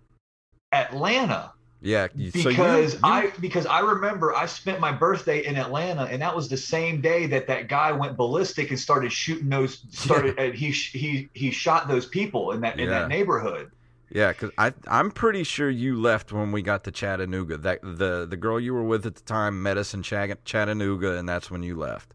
Atlanta 0.73 1.53
Yeah, 1.83 2.07
you- 2.15 2.29
so 2.31 2.37
you- 2.49 2.49
because 2.49 2.97
I 3.03 3.31
because 3.39 3.65
I 3.65 3.79
remember 3.79 4.35
I 4.35 4.45
spent 4.45 4.79
my 4.79 4.91
birthday 4.91 5.43
in 5.45 5.55
Atlanta 5.57 6.03
and 6.03 6.21
that 6.21 6.35
was 6.35 6.47
the 6.47 6.57
same 6.57 7.01
day 7.01 7.25
that 7.27 7.47
that 7.47 7.67
guy 7.69 7.91
went 7.91 8.17
ballistic 8.17 8.69
and 8.69 8.79
started 8.79 9.11
shooting 9.11 9.49
those 9.49 9.81
started 9.91 10.37
and 10.37 10.53
he 10.53 10.69
he 10.71 11.29
he 11.33 11.49
shot 11.51 11.87
those 11.87 12.05
people 12.05 12.51
in 12.51 12.61
that 12.61 12.79
in 12.79 12.87
Yeah. 12.87 12.99
that 12.99 13.07
neighborhood. 13.09 13.71
Yeah, 14.13 14.31
because 14.33 14.51
I 14.57 14.73
I'm 14.87 15.09
pretty 15.09 15.43
sure 15.43 15.69
you 15.69 15.99
left 15.99 16.31
when 16.31 16.51
we 16.51 16.61
got 16.61 16.83
to 16.83 16.91
Chattanooga. 16.91 17.57
That 17.57 17.79
the 17.81 18.27
the 18.29 18.37
girl 18.37 18.59
you 18.59 18.73
were 18.73 18.83
with 18.83 19.05
at 19.05 19.15
the 19.15 19.21
time 19.23 19.63
met 19.63 19.77
us 19.77 19.93
in 19.93 20.03
Chattanooga, 20.03 21.17
and 21.17 21.27
that's 21.27 21.49
when 21.49 21.63
you 21.63 21.75
left. 21.77 22.13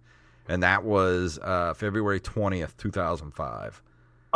And 0.48 0.62
that 0.62 0.84
was 0.84 1.40
uh, 1.42 1.74
February 1.74 2.20
twentieth, 2.20 2.76
two 2.76 2.90
thousand 2.92 3.32
five. 3.32 3.82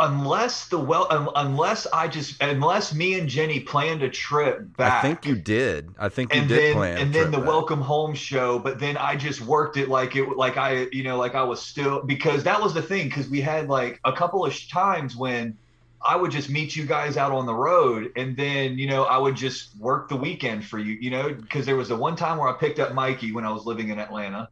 Unless 0.01 0.67
the 0.69 0.79
well 0.79 1.07
un- 1.09 1.29
unless 1.35 1.85
I 1.93 2.07
just 2.07 2.41
unless 2.41 2.93
me 2.93 3.19
and 3.19 3.29
Jenny 3.29 3.59
planned 3.59 4.01
a 4.01 4.09
trip 4.09 4.75
back. 4.75 5.03
I 5.03 5.07
think 5.07 5.25
you 5.25 5.35
did. 5.35 5.93
I 5.99 6.09
think 6.09 6.33
you 6.33 6.41
and 6.41 6.49
did 6.49 6.57
then 6.59 6.73
plan. 6.73 6.97
and 6.97 7.13
then 7.13 7.31
the 7.31 7.37
back. 7.37 7.47
welcome 7.47 7.81
home 7.81 8.13
show 8.13 8.59
but 8.59 8.79
then 8.79 8.97
i 8.97 9.15
just 9.15 9.41
worked 9.41 9.77
it 9.77 9.89
like 9.89 10.15
it 10.15 10.29
like 10.37 10.57
i 10.57 10.87
you 10.91 11.03
know 11.03 11.17
like 11.17 11.35
i 11.35 11.43
was 11.43 11.61
still 11.61 12.01
because 12.03 12.43
that 12.43 12.61
was 12.61 12.73
the 12.73 12.81
thing 12.81 13.07
because 13.07 13.29
we 13.29 13.41
had 13.41 13.69
like 13.69 13.99
a 14.05 14.13
couple 14.13 14.45
of 14.45 14.67
times 14.69 15.15
when 15.15 15.57
i 16.01 16.15
would 16.15 16.31
just 16.31 16.49
meet 16.49 16.75
you 16.75 16.85
guys 16.85 17.17
out 17.17 17.31
on 17.31 17.45
the 17.45 17.53
road 17.53 18.11
and 18.15 18.35
then 18.37 18.77
you 18.77 18.87
know 18.87 19.03
i 19.03 19.17
would 19.17 19.35
just 19.35 19.75
work 19.77 20.09
the 20.09 20.15
weekend 20.15 20.65
for 20.65 20.79
you 20.79 20.93
you 20.99 21.09
know 21.09 21.33
because 21.33 21.65
there 21.65 21.75
was 21.75 21.89
the 21.89 21.95
one 21.95 22.15
time 22.15 22.37
where 22.37 22.49
i 22.49 22.53
picked 22.53 22.79
up 22.79 22.93
mikey 22.93 23.31
when 23.31 23.45
i 23.45 23.51
was 23.51 23.65
living 23.65 23.89
in 23.89 23.99
atlanta 23.99 24.49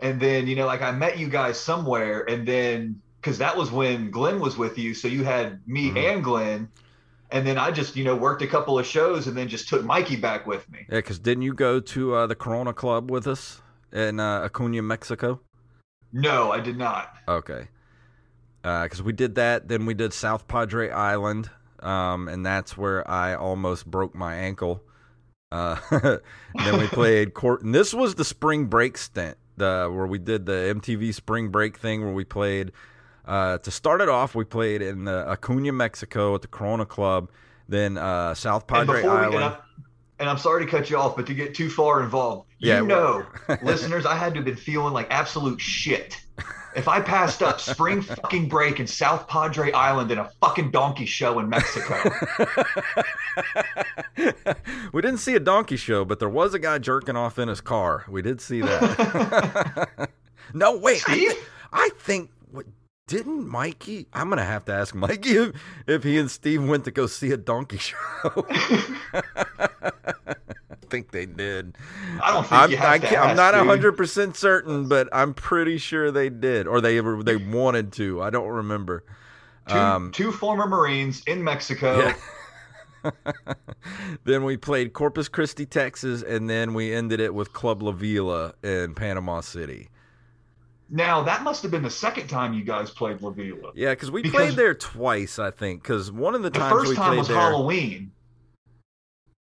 and 0.00 0.20
then 0.20 0.46
you 0.46 0.56
know 0.56 0.66
like 0.66 0.82
i 0.82 0.90
met 0.90 1.18
you 1.18 1.28
guys 1.28 1.58
somewhere 1.58 2.28
and 2.28 2.46
then 2.46 3.00
because 3.20 3.38
that 3.38 3.56
was 3.56 3.70
when 3.70 4.10
glenn 4.10 4.40
was 4.40 4.56
with 4.56 4.78
you 4.78 4.94
so 4.94 5.08
you 5.08 5.24
had 5.24 5.60
me 5.66 5.90
Mhm. 5.90 6.12
and 6.14 6.24
glenn 6.24 6.68
and 7.30 7.46
then 7.46 7.58
i 7.58 7.70
just 7.70 7.96
you 7.96 8.04
know 8.04 8.16
worked 8.16 8.42
a 8.42 8.46
couple 8.46 8.78
of 8.78 8.86
shows 8.86 9.26
and 9.26 9.36
then 9.36 9.48
just 9.48 9.68
took 9.68 9.84
mikey 9.84 10.16
back 10.16 10.46
with 10.46 10.70
me 10.70 10.80
Yeah, 10.88 10.98
because 10.98 11.18
didn't 11.18 11.42
you 11.42 11.54
go 11.54 11.80
to 11.80 12.14
uh, 12.14 12.26
the 12.26 12.34
Corona 12.34 12.72
Club 12.72 13.10
with 13.10 13.26
us 13.26 13.60
in 13.92 14.18
uh, 14.20 14.42
Acuna, 14.42 14.82
Mexico? 14.82 15.40
No, 16.12 16.50
I 16.52 16.60
did 16.60 16.76
not. 16.78 17.12
Okay. 17.26 17.68
Because 18.62 19.02
we 19.02 19.12
did 19.12 19.34
that. 19.36 19.68
Then 19.68 19.86
we 19.86 19.94
did 19.94 20.12
South 20.12 20.46
Padre 20.48 20.90
Island. 20.90 21.50
Um, 21.80 22.28
and 22.28 22.44
that's 22.44 22.76
where 22.76 23.08
I 23.08 23.34
almost 23.34 23.86
broke 23.86 24.14
my 24.14 24.34
ankle. 24.34 24.82
Uh, 25.52 25.76
then 26.54 26.78
we 26.78 26.86
played 27.00 27.34
court. 27.34 27.62
And 27.62 27.74
this 27.74 27.92
was 27.94 28.14
the 28.14 28.24
spring 28.24 28.66
break 28.66 28.98
stint 28.98 29.36
the, 29.56 29.90
where 29.92 30.06
we 30.06 30.18
did 30.18 30.46
the 30.46 30.74
MTV 30.74 31.14
spring 31.14 31.48
break 31.50 31.78
thing 31.78 32.04
where 32.04 32.14
we 32.14 32.24
played. 32.24 32.72
Uh, 33.28 33.58
to 33.58 33.70
start 33.70 34.00
it 34.00 34.08
off, 34.08 34.34
we 34.34 34.44
played 34.44 34.80
in 34.82 35.06
Acuna, 35.06 35.70
Mexico 35.72 36.34
at 36.34 36.40
the 36.42 36.48
Corona 36.48 36.86
Club. 36.86 37.30
Then 37.68 37.98
uh, 37.98 38.32
South 38.34 38.62
And 38.62 38.88
Padre 38.88 39.02
we, 39.02 39.08
Island. 39.08 39.34
and, 39.34 39.44
I, 39.44 39.56
and 40.18 40.30
I'm 40.30 40.38
sorry 40.38 40.64
to 40.64 40.70
cut 40.70 40.88
you 40.88 40.96
off, 40.96 41.14
but 41.14 41.26
to 41.26 41.34
get 41.34 41.54
too 41.54 41.68
far 41.68 42.02
involved, 42.02 42.48
Yeah, 42.58 42.80
you 42.80 42.86
know, 42.86 43.26
listeners, 43.62 44.06
I 44.06 44.14
had 44.16 44.32
to 44.32 44.38
have 44.38 44.46
been 44.46 44.56
feeling 44.56 44.94
like 44.94 45.06
absolute 45.10 45.60
shit. 45.60 46.18
If 46.74 46.86
I 46.88 47.00
passed 47.00 47.42
up 47.42 47.60
spring 47.60 48.00
fucking 48.02 48.48
break 48.48 48.78
in 48.80 48.86
South 48.86 49.26
Padre 49.28 49.72
Island 49.72 50.10
in 50.10 50.18
a 50.18 50.30
fucking 50.40 50.70
donkey 50.70 51.06
show 51.06 51.38
in 51.40 51.48
Mexico, 51.48 51.96
we 54.92 55.02
didn't 55.02 55.18
see 55.18 55.34
a 55.34 55.40
donkey 55.40 55.76
show, 55.76 56.04
but 56.04 56.18
there 56.18 56.28
was 56.28 56.54
a 56.54 56.58
guy 56.58 56.78
jerking 56.78 57.16
off 57.16 57.38
in 57.38 57.48
his 57.48 57.60
car. 57.60 58.04
We 58.08 58.22
did 58.22 58.40
see 58.40 58.60
that. 58.60 60.08
no, 60.54 60.76
wait. 60.78 61.02
I, 61.08 61.14
thi- 61.14 61.36
I 61.72 61.90
think 61.98 62.30
what 62.50 62.66
didn't 63.08 63.48
Mikey? 63.48 64.06
I'm 64.12 64.28
gonna 64.28 64.44
have 64.44 64.64
to 64.66 64.72
ask 64.72 64.94
Mikey 64.94 65.30
if, 65.36 65.52
if 65.88 66.04
he 66.04 66.16
and 66.18 66.30
Steve 66.30 66.62
went 66.66 66.84
to 66.84 66.92
go 66.92 67.06
see 67.08 67.32
a 67.32 67.36
donkey 67.36 67.78
show. 67.78 67.96
I 69.12 69.92
think 70.90 71.10
they 71.10 71.26
did. 71.26 71.76
I 72.22 72.32
don't 72.32 72.42
think 72.44 72.52
I'm, 72.52 72.70
you 72.70 72.76
have 72.76 72.88
I 72.90 72.98
to 72.98 73.06
can't- 73.06 73.20
I'm 73.22 73.30
ask, 73.30 73.36
not 73.36 73.66
hundred 73.66 73.92
percent 73.96 74.36
certain, 74.36 74.88
but 74.88 75.08
I'm 75.12 75.34
pretty 75.34 75.78
sure 75.78 76.10
they 76.10 76.28
did, 76.30 76.66
or 76.66 76.80
they 76.80 77.00
they 77.00 77.36
wanted 77.36 77.92
to. 77.94 78.22
I 78.22 78.30
don't 78.30 78.48
remember. 78.48 79.04
two, 79.68 79.74
Um, 79.76 80.12
two 80.12 80.32
former 80.32 80.66
Marines 80.66 81.22
in 81.26 81.42
Mexico. 81.42 81.98
Yeah. 83.04 83.10
then 84.24 84.44
we 84.44 84.56
played 84.56 84.92
Corpus 84.92 85.28
Christi, 85.28 85.66
Texas, 85.66 86.22
and 86.22 86.48
then 86.50 86.74
we 86.74 86.92
ended 86.92 87.20
it 87.20 87.34
with 87.34 87.52
Club 87.52 87.82
La 87.82 87.92
Vela 87.92 88.54
in 88.62 88.94
Panama 88.94 89.40
City. 89.40 89.88
Now 90.90 91.22
that 91.22 91.42
must 91.42 91.62
have 91.62 91.70
been 91.70 91.82
the 91.82 91.90
second 91.90 92.28
time 92.28 92.54
you 92.54 92.64
guys 92.64 92.90
played 92.90 93.20
La 93.20 93.30
Vela. 93.30 93.72
Yeah, 93.74 93.90
because 93.90 94.10
we 94.10 94.22
Because- 94.22 94.46
played 94.54 94.56
there 94.56 94.74
twice, 94.74 95.38
I 95.38 95.50
think. 95.50 95.82
Because 95.82 96.10
one 96.10 96.34
of 96.34 96.42
the 96.42 96.50
The 96.50 96.58
times 96.58 96.72
first 96.72 96.88
we 96.90 96.96
time 96.96 97.08
played 97.08 97.18
was 97.18 97.28
there, 97.28 97.36
Halloween. 97.36 98.12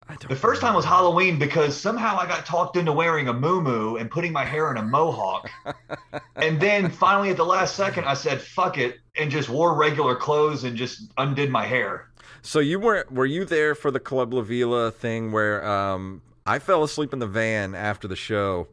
I 0.09 0.15
don't 0.15 0.29
The 0.29 0.35
first 0.37 0.61
time 0.61 0.73
was. 0.73 0.85
Halloween 0.85 1.37
because 1.37 1.75
somehow 1.75 2.17
I 2.17 2.27
got 2.27 2.45
talked 2.45 2.77
into 2.77 2.93
wearing 2.93 3.27
a 3.27 3.33
muumuu 3.33 3.99
and 3.99 4.09
putting 4.09 4.31
my 4.31 4.45
hair 4.45 4.71
in 4.71 4.77
a 4.77 4.81
mohawk. 4.83 5.49
and 6.37 6.59
then 6.61 6.89
finally 6.89 7.29
at 7.29 7.37
the 7.37 7.45
last 7.45 7.75
second, 7.75 8.05
I 8.05 8.13
said, 8.13 8.41
fuck 8.41 8.77
it, 8.77 8.99
and 9.17 9.29
just 9.29 9.49
wore 9.49 9.75
regular 9.75 10.15
clothes 10.15 10.63
and 10.63 10.77
just 10.77 11.11
undid 11.17 11.49
my 11.49 11.65
hair. 11.65 12.09
So 12.41 12.59
you 12.59 12.79
weren't? 12.79 13.11
Were 13.11 13.25
you 13.25 13.43
there 13.43 13.75
for 13.75 13.91
the 13.91 13.99
Club 13.99 14.33
La 14.33 14.41
Vela 14.41 14.91
thing 14.91 15.33
where 15.33 15.65
um, 15.67 16.21
I 16.45 16.59
fell 16.59 16.83
asleep 16.83 17.11
in 17.11 17.19
the 17.19 17.27
van 17.27 17.75
after 17.75 18.07
the 18.07 18.15
show, 18.15 18.69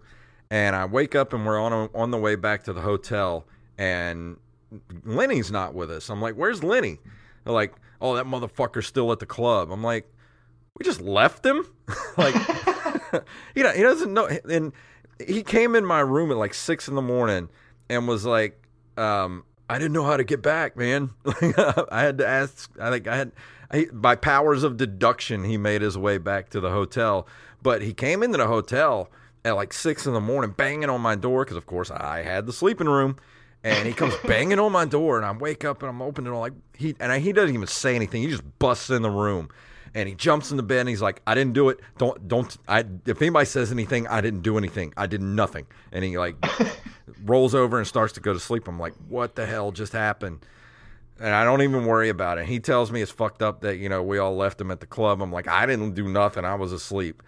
and 0.51 0.77
I 0.77 0.85
wake 0.85 1.15
up 1.15 1.33
and 1.33 1.45
we're 1.45 1.61
on 1.61 1.73
a, 1.73 1.97
on 1.97 2.11
the 2.11 2.19
way 2.19 2.37
back 2.37 2.65
to 2.65 2.73
the 2.73 2.81
hotel, 2.81 3.47
and 3.79 4.37
Lenny's 5.05 5.51
not 5.51 5.75
with 5.75 5.91
us. 5.91 6.09
I'm 6.11 6.21
like, 6.21 6.35
"Where's 6.35 6.63
Lenny?" 6.63 6.99
They're 7.45 7.55
like, 7.55 7.75
"Oh, 8.01 8.15
that 8.15 8.27
motherfucker's 8.27 8.87
still 8.87 9.11
at 9.13 9.19
the 9.19 9.27
club." 9.27 9.71
I'm 9.71 9.83
like, 9.83 10.11
"We 10.79 10.85
just 10.85 11.01
left 11.01 11.45
him." 11.45 11.67
like, 12.17 12.35
you 13.55 13.63
know, 13.63 13.71
he 13.71 13.83
doesn't 13.83 14.13
know. 14.13 14.27
And 14.27 14.73
he 15.25 15.43
came 15.43 15.75
in 15.75 15.85
my 15.85 16.01
room 16.01 16.31
at 16.31 16.37
like 16.37 16.55
six 16.55 16.89
in 16.89 16.95
the 16.95 17.03
morning 17.03 17.49
and 17.89 18.09
was 18.09 18.25
like, 18.25 18.69
um, 18.97 19.45
I 19.69 19.79
didn't 19.79 19.93
know 19.93 20.05
how 20.05 20.17
to 20.17 20.25
get 20.25 20.43
back, 20.43 20.77
man. 20.77 21.11
I 21.27 22.01
had 22.03 22.19
to 22.19 22.27
ask. 22.27 22.71
I 22.81 22.91
think 22.91 23.09
I 23.09 23.17
had, 23.17 23.33
I, 23.71 23.87
by 23.93 24.15
powers 24.17 24.63
of 24.63 24.77
deduction, 24.77 25.45
he 25.45 25.57
made 25.57 25.83
his 25.83 25.97
way 25.97 26.19
back 26.19 26.51
to 26.51 26.61
the 26.61 26.71
hotel. 26.71 27.27
But 27.63 27.83
he 27.83 27.95
came 27.95 28.23
into 28.23 28.37
the 28.37 28.47
hotel 28.47 29.11
at 29.45 29.53
like 29.53 29.73
six 29.73 30.07
in 30.07 30.15
the 30.15 30.21
morning, 30.21 30.55
banging 30.57 30.91
on 30.91 31.01
my 31.01 31.15
door 31.15 31.45
because, 31.45 31.57
of 31.57 31.67
course, 31.67 31.91
I 31.91 32.23
had 32.23 32.47
the 32.47 32.53
sleeping 32.53 32.89
room. 32.89 33.17
And 33.63 33.87
he 33.87 33.95
comes 33.95 34.15
banging 34.27 34.59
on 34.59 34.73
my 34.73 34.85
door, 34.85 35.17
and 35.17 35.25
I 35.25 35.33
wake 35.33 35.65
up 35.65 35.83
and 35.83 35.89
I'm 35.89 36.03
opening 36.03 36.31
it. 36.33 36.35
All, 36.35 36.41
like 36.43 36.53
he 36.77 36.95
and 37.01 37.11
I, 37.11 37.19
he 37.19 37.33
doesn't 37.33 37.55
even 37.55 37.67
say 37.67 37.97
anything. 37.97 38.21
He 38.21 38.29
just 38.29 38.43
busts 38.59 38.91
in 38.91 39.01
the 39.01 39.09
room, 39.09 39.49
and 39.95 40.07
he 40.07 40.15
jumps 40.15 40.51
in 40.51 40.59
the 40.59 40.63
bed. 40.63 40.81
and 40.81 40.89
He's 40.91 41.01
like, 41.01 41.23
"I 41.27 41.35
didn't 41.35 41.55
do 41.55 41.71
it. 41.71 41.81
Don't 41.97 42.29
don't. 42.29 42.55
I 42.69 42.85
if 43.07 43.23
anybody 43.23 43.47
says 43.47 43.73
anything, 43.73 44.07
I 44.07 44.21
didn't 44.21 44.43
do 44.43 44.59
anything. 44.59 44.93
I 44.99 45.07
did 45.07 45.23
nothing." 45.23 45.67
And 45.93 46.05
he 46.05 46.19
like 46.19 46.37
rolls 47.25 47.55
over 47.55 47.79
and 47.79 47.87
starts 47.87 48.13
to 48.15 48.21
go 48.21 48.33
to 48.33 48.41
sleep. 48.41 48.69
I'm 48.69 48.79
like, 48.79 48.95
what 49.09 49.35
the 49.35 49.47
hell 49.47 49.73
just 49.73 49.93
happened? 49.93 50.45
And 51.21 51.35
I 51.35 51.45
don't 51.45 51.63
even 51.63 51.87
worry 51.87 52.09
about 52.09 52.39
it. 52.39 52.47
He 52.47 52.59
tells 52.61 52.91
me 52.91 53.01
it's 53.01 53.11
fucked 53.13 53.43
up 53.43 53.61
that, 53.61 53.77
you 53.77 53.89
know, 53.89 54.03
we 54.03 54.19
all 54.19 54.37
left 54.37 54.61
him 54.61 54.71
at 54.71 54.81
the 54.81 54.87
club. 54.87 55.23
I'm 55.23 55.33
like, 55.33 55.47
I 55.47 55.65
didn't 55.65 55.95
do 55.95 56.09
nothing. 56.09 56.45
I 56.45 56.55
was 56.57 56.73
asleep. 56.73 57.23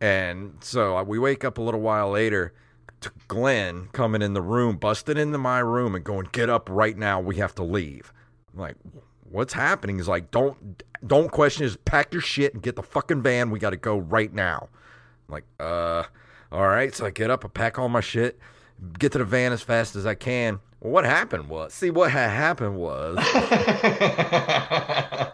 And 0.00 0.54
so 0.60 0.96
uh, 0.96 1.04
we 1.04 1.18
wake 1.18 1.44
up 1.44 1.58
a 1.58 1.62
little 1.62 1.80
while 1.80 2.10
later 2.10 2.54
to 3.00 3.10
Glenn 3.28 3.88
coming 3.92 4.22
in 4.22 4.34
the 4.34 4.42
room, 4.42 4.76
busting 4.76 5.16
into 5.16 5.38
my 5.38 5.58
room 5.58 5.94
and 5.94 6.04
going, 6.04 6.28
get 6.32 6.48
up 6.48 6.68
right 6.70 6.96
now. 6.96 7.20
We 7.20 7.36
have 7.36 7.54
to 7.56 7.62
leave. 7.62 8.12
I'm 8.52 8.60
like, 8.60 8.76
what's 9.30 9.52
happening? 9.52 9.96
He's 9.96 10.08
like, 10.08 10.30
don't 10.30 10.82
don't 11.06 11.30
question. 11.30 11.66
Just 11.66 11.84
pack 11.84 12.12
your 12.12 12.22
shit 12.22 12.52
and 12.54 12.62
get 12.62 12.76
the 12.76 12.82
fucking 12.82 13.22
van. 13.22 13.50
We 13.50 13.58
got 13.58 13.70
to 13.70 13.76
go 13.76 13.98
right 13.98 14.32
now. 14.32 14.68
I'm 15.28 15.32
like, 15.32 15.44
uh, 15.58 16.04
all 16.52 16.68
right. 16.68 16.94
So 16.94 17.06
I 17.06 17.10
get 17.10 17.30
up, 17.30 17.44
I 17.44 17.48
pack 17.48 17.78
all 17.78 17.88
my 17.88 18.00
shit, 18.00 18.38
get 18.98 19.12
to 19.12 19.18
the 19.18 19.24
van 19.24 19.52
as 19.52 19.62
fast 19.62 19.96
as 19.96 20.06
I 20.06 20.14
can. 20.14 20.60
Well, 20.80 20.92
what 20.92 21.04
happened 21.04 21.48
was, 21.48 21.74
see, 21.74 21.90
what 21.90 22.10
had 22.10 22.30
happened 22.30 22.76
was, 22.76 23.18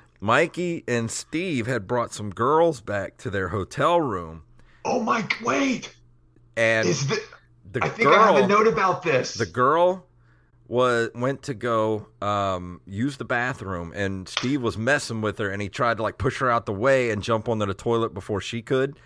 Mikey 0.21 0.83
and 0.89 1.11
Steve 1.11 1.67
had 1.67 1.87
brought 1.87 2.13
some 2.13 2.31
girls 2.31 2.81
back 2.81 3.17
to 3.19 3.31
their 3.31 3.49
hotel 3.49 4.01
room, 4.01 4.43
oh 4.87 5.03
my 5.03 5.27
wait. 5.43 5.95
and 6.57 6.89
Is 6.89 7.07
the, 7.07 7.21
the 7.73 7.85
I 7.85 7.89
think 7.89 8.09
girl, 8.09 8.19
I 8.19 8.33
have 8.33 8.45
a 8.45 8.47
note 8.47 8.67
about 8.67 9.03
this. 9.03 9.35
the 9.35 9.47
girl 9.47 10.07
was 10.69 11.11
went 11.15 11.43
to 11.45 11.55
go 11.55 12.07
um, 12.23 12.81
use 12.87 13.17
the 13.19 13.25
bathroom, 13.25 13.93
and 13.95 14.29
Steve 14.29 14.63
was 14.63 14.77
messing 14.79 15.21
with 15.21 15.39
her, 15.39 15.51
and 15.51 15.61
he 15.63 15.69
tried 15.69 15.99
to 15.99 16.03
like 16.03 16.19
push 16.19 16.39
her 16.39 16.51
out 16.51 16.67
the 16.67 16.73
way 16.73 17.11
and 17.11 17.23
jump 17.23 17.49
onto 17.49 17.67
the 17.67 17.75
toilet 17.75 18.15
before 18.15 18.41
she 18.41 18.63
could, 18.63 18.99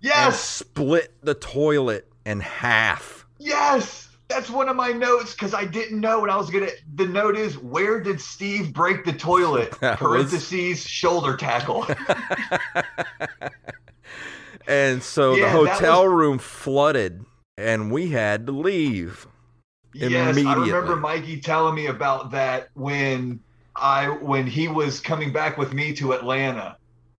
yes, 0.00 0.38
split 0.40 1.14
the 1.22 1.34
toilet 1.34 2.08
in 2.24 2.40
half. 2.40 3.26
yes. 3.38 4.02
That's 4.28 4.50
one 4.50 4.68
of 4.68 4.74
my 4.74 4.88
notes 4.90 5.34
because 5.34 5.54
I 5.54 5.64
didn't 5.64 6.00
know 6.00 6.18
what 6.18 6.30
I 6.30 6.36
was 6.36 6.50
gonna. 6.50 6.66
The 6.96 7.06
note 7.06 7.36
is 7.36 7.56
where 7.58 8.00
did 8.00 8.20
Steve 8.20 8.72
break 8.74 9.04
the 9.04 9.12
toilet? 9.12 9.72
That 9.80 10.00
was- 10.00 10.08
Parentheses 10.32 10.84
shoulder 10.84 11.36
tackle. 11.36 11.86
And 14.66 15.02
so 15.02 15.34
Yeah, 15.34 15.46
the 15.46 15.50
hotel 15.50 16.08
room 16.08 16.38
flooded, 16.38 17.24
and 17.56 17.90
we 17.90 18.08
had 18.08 18.46
to 18.46 18.52
leave. 18.52 19.26
Yes, 19.94 20.36
I 20.44 20.54
remember 20.54 20.96
Mikey 20.96 21.40
telling 21.40 21.74
me 21.74 21.86
about 21.86 22.30
that 22.32 22.68
when 22.74 23.40
I 23.74 24.08
when 24.08 24.46
he 24.46 24.68
was 24.68 25.00
coming 25.00 25.32
back 25.32 25.56
with 25.56 25.72
me 25.72 25.94
to 25.94 26.12
Atlanta. 26.12 26.76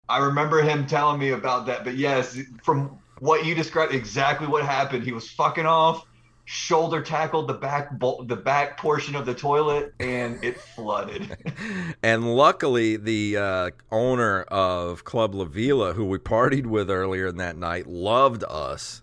I 0.10 0.20
remember 0.20 0.62
him 0.62 0.86
telling 0.86 1.20
me 1.20 1.32
about 1.32 1.66
that. 1.66 1.84
But 1.84 1.96
yes, 1.98 2.40
from 2.64 2.98
what 3.20 3.46
you 3.46 3.56
described, 3.56 3.94
exactly 3.94 4.48
what 4.48 4.64
happened. 4.64 5.04
He 5.04 5.12
was 5.12 5.30
fucking 5.32 5.66
off, 5.66 6.06
shoulder 6.50 7.02
tackled 7.02 7.46
the 7.50 7.54
back 7.54 7.92
bo- 8.00 8.24
the 8.24 8.36
back 8.36 8.78
portion 8.78 9.16
of 9.16 9.26
the 9.26 9.34
toilet, 9.34 9.94
and 10.00 10.42
it 10.44 10.60
flooded. 10.60 11.38
And 12.04 12.36
luckily, 12.36 12.96
the 12.96 13.38
uh, 13.38 13.70
owner 13.92 14.44
of 14.44 15.04
Club 15.04 15.36
La 15.36 15.46
Vela, 15.46 15.94
who 15.94 16.06
we 16.06 16.18
partied 16.20 16.66
with 16.66 16.90
earlier 16.90 17.28
in 17.28 17.38
that 17.38 17.58
night, 17.58 17.88
loved 17.88 18.44
us 18.48 19.02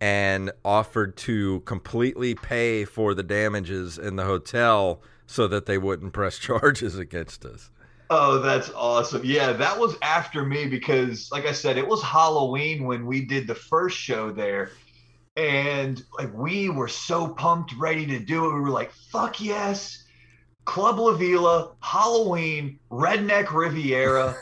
and 0.00 0.50
offered 0.64 1.16
to 1.18 1.60
completely 1.60 2.34
pay 2.34 2.84
for 2.84 3.14
the 3.14 3.22
damages 3.22 3.98
in 3.98 4.16
the 4.16 4.24
hotel 4.24 5.02
so 5.26 5.46
that 5.46 5.66
they 5.66 5.78
wouldn't 5.78 6.12
press 6.12 6.38
charges 6.38 6.98
against 6.98 7.44
us. 7.44 7.70
Oh, 8.08 8.40
that's 8.40 8.70
awesome. 8.74 9.22
Yeah, 9.24 9.52
that 9.52 9.78
was 9.78 9.96
after 10.02 10.44
me 10.44 10.66
because, 10.66 11.30
like 11.30 11.46
I 11.46 11.52
said, 11.52 11.76
it 11.76 11.86
was 11.86 12.02
Halloween 12.02 12.84
when 12.84 13.06
we 13.06 13.24
did 13.24 13.46
the 13.46 13.54
first 13.54 13.96
show 13.96 14.32
there. 14.32 14.70
And 15.36 16.02
like 16.18 16.32
we 16.34 16.68
were 16.68 16.88
so 16.88 17.28
pumped, 17.28 17.74
ready 17.76 18.06
to 18.06 18.18
do 18.18 18.46
it. 18.46 18.54
We 18.54 18.60
were 18.60 18.70
like, 18.70 18.92
fuck 18.92 19.40
yes. 19.40 20.04
Club 20.70 20.98
La 20.98 21.12
Vela, 21.14 21.72
Halloween, 21.80 22.78
Redneck 22.90 23.52
Riviera. 23.52 24.36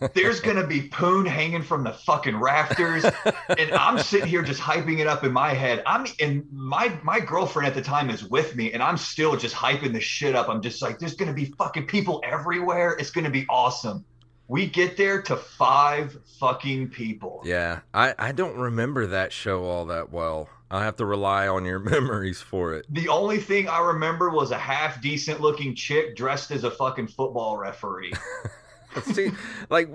There's 0.14 0.40
gonna 0.40 0.66
be 0.66 0.88
poon 0.88 1.26
hanging 1.26 1.62
from 1.62 1.84
the 1.84 1.92
fucking 1.92 2.36
rafters. 2.36 3.04
And 3.04 3.72
I'm 3.72 3.98
sitting 3.98 4.28
here 4.28 4.42
just 4.42 4.60
hyping 4.60 5.00
it 5.00 5.06
up 5.06 5.24
in 5.24 5.32
my 5.32 5.52
head. 5.52 5.82
I'm 5.84 6.06
and 6.20 6.46
my 6.52 6.98
my 7.02 7.20
girlfriend 7.20 7.66
at 7.66 7.74
the 7.74 7.82
time 7.82 8.08
is 8.08 8.24
with 8.24 8.56
me, 8.56 8.72
and 8.72 8.82
I'm 8.82 8.96
still 8.96 9.36
just 9.36 9.54
hyping 9.54 9.92
the 9.92 10.00
shit 10.00 10.34
up. 10.34 10.48
I'm 10.48 10.62
just 10.62 10.80
like, 10.80 10.98
there's 10.98 11.16
gonna 11.16 11.34
be 11.34 11.46
fucking 11.58 11.86
people 11.86 12.22
everywhere. 12.24 12.96
It's 12.98 13.10
gonna 13.10 13.28
be 13.28 13.44
awesome. 13.50 14.04
We 14.46 14.66
get 14.66 14.96
there 14.96 15.22
to 15.22 15.36
five 15.36 16.16
fucking 16.38 16.90
people. 16.90 17.42
Yeah, 17.44 17.80
I, 17.94 18.14
I 18.18 18.32
don't 18.32 18.56
remember 18.56 19.06
that 19.06 19.32
show 19.32 19.64
all 19.64 19.86
that 19.86 20.12
well. 20.12 20.48
I'll 20.70 20.80
have 20.80 20.96
to 20.96 21.06
rely 21.06 21.48
on 21.48 21.64
your 21.64 21.78
memories 21.78 22.40
for 22.40 22.74
it. 22.74 22.86
The 22.90 23.08
only 23.08 23.38
thing 23.38 23.68
I 23.68 23.80
remember 23.80 24.30
was 24.30 24.50
a 24.50 24.58
half 24.58 25.00
decent 25.00 25.40
looking 25.40 25.74
chick 25.74 26.16
dressed 26.16 26.50
as 26.50 26.64
a 26.64 26.70
fucking 26.70 27.08
football 27.08 27.56
referee. 27.56 28.12
See, 29.02 29.30
like 29.70 29.88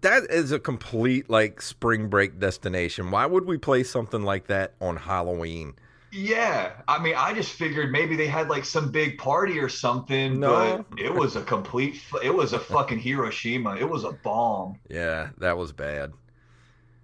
that 0.00 0.24
is 0.30 0.52
a 0.52 0.58
complete 0.58 1.30
like 1.30 1.62
spring 1.62 2.08
break 2.08 2.38
destination. 2.38 3.10
Why 3.10 3.26
would 3.26 3.46
we 3.46 3.58
play 3.58 3.82
something 3.82 4.22
like 4.22 4.46
that 4.48 4.74
on 4.80 4.96
Halloween? 4.96 5.74
Yeah, 6.16 6.72
I 6.86 7.02
mean, 7.02 7.14
I 7.16 7.34
just 7.34 7.50
figured 7.52 7.90
maybe 7.90 8.14
they 8.14 8.28
had 8.28 8.48
like 8.48 8.64
some 8.64 8.92
big 8.92 9.18
party 9.18 9.58
or 9.58 9.68
something, 9.68 10.38
No. 10.38 10.84
but 10.88 11.00
it 11.00 11.12
was 11.12 11.34
a 11.34 11.42
complete, 11.42 12.00
it 12.22 12.32
was 12.32 12.52
a 12.52 12.58
fucking 12.60 13.00
Hiroshima. 13.00 13.74
It 13.76 13.88
was 13.88 14.04
a 14.04 14.12
bomb. 14.12 14.78
Yeah, 14.88 15.30
that 15.38 15.58
was 15.58 15.72
bad. 15.72 16.12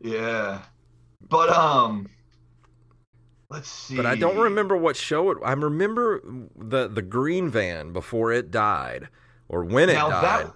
Yeah, 0.00 0.60
but 1.28 1.50
um, 1.50 2.08
let's 3.48 3.68
see. 3.68 3.96
But 3.96 4.06
I 4.06 4.14
don't 4.14 4.38
remember 4.38 4.76
what 4.76 4.96
show 4.96 5.30
it. 5.32 5.38
I 5.44 5.52
remember 5.52 6.22
the 6.56 6.86
the 6.88 7.02
green 7.02 7.50
van 7.50 7.92
before 7.92 8.32
it 8.32 8.50
died, 8.52 9.08
or 9.48 9.64
when 9.64 9.90
it 9.90 9.94
Now 9.94 10.08
died. 10.10 10.46
that 10.46 10.52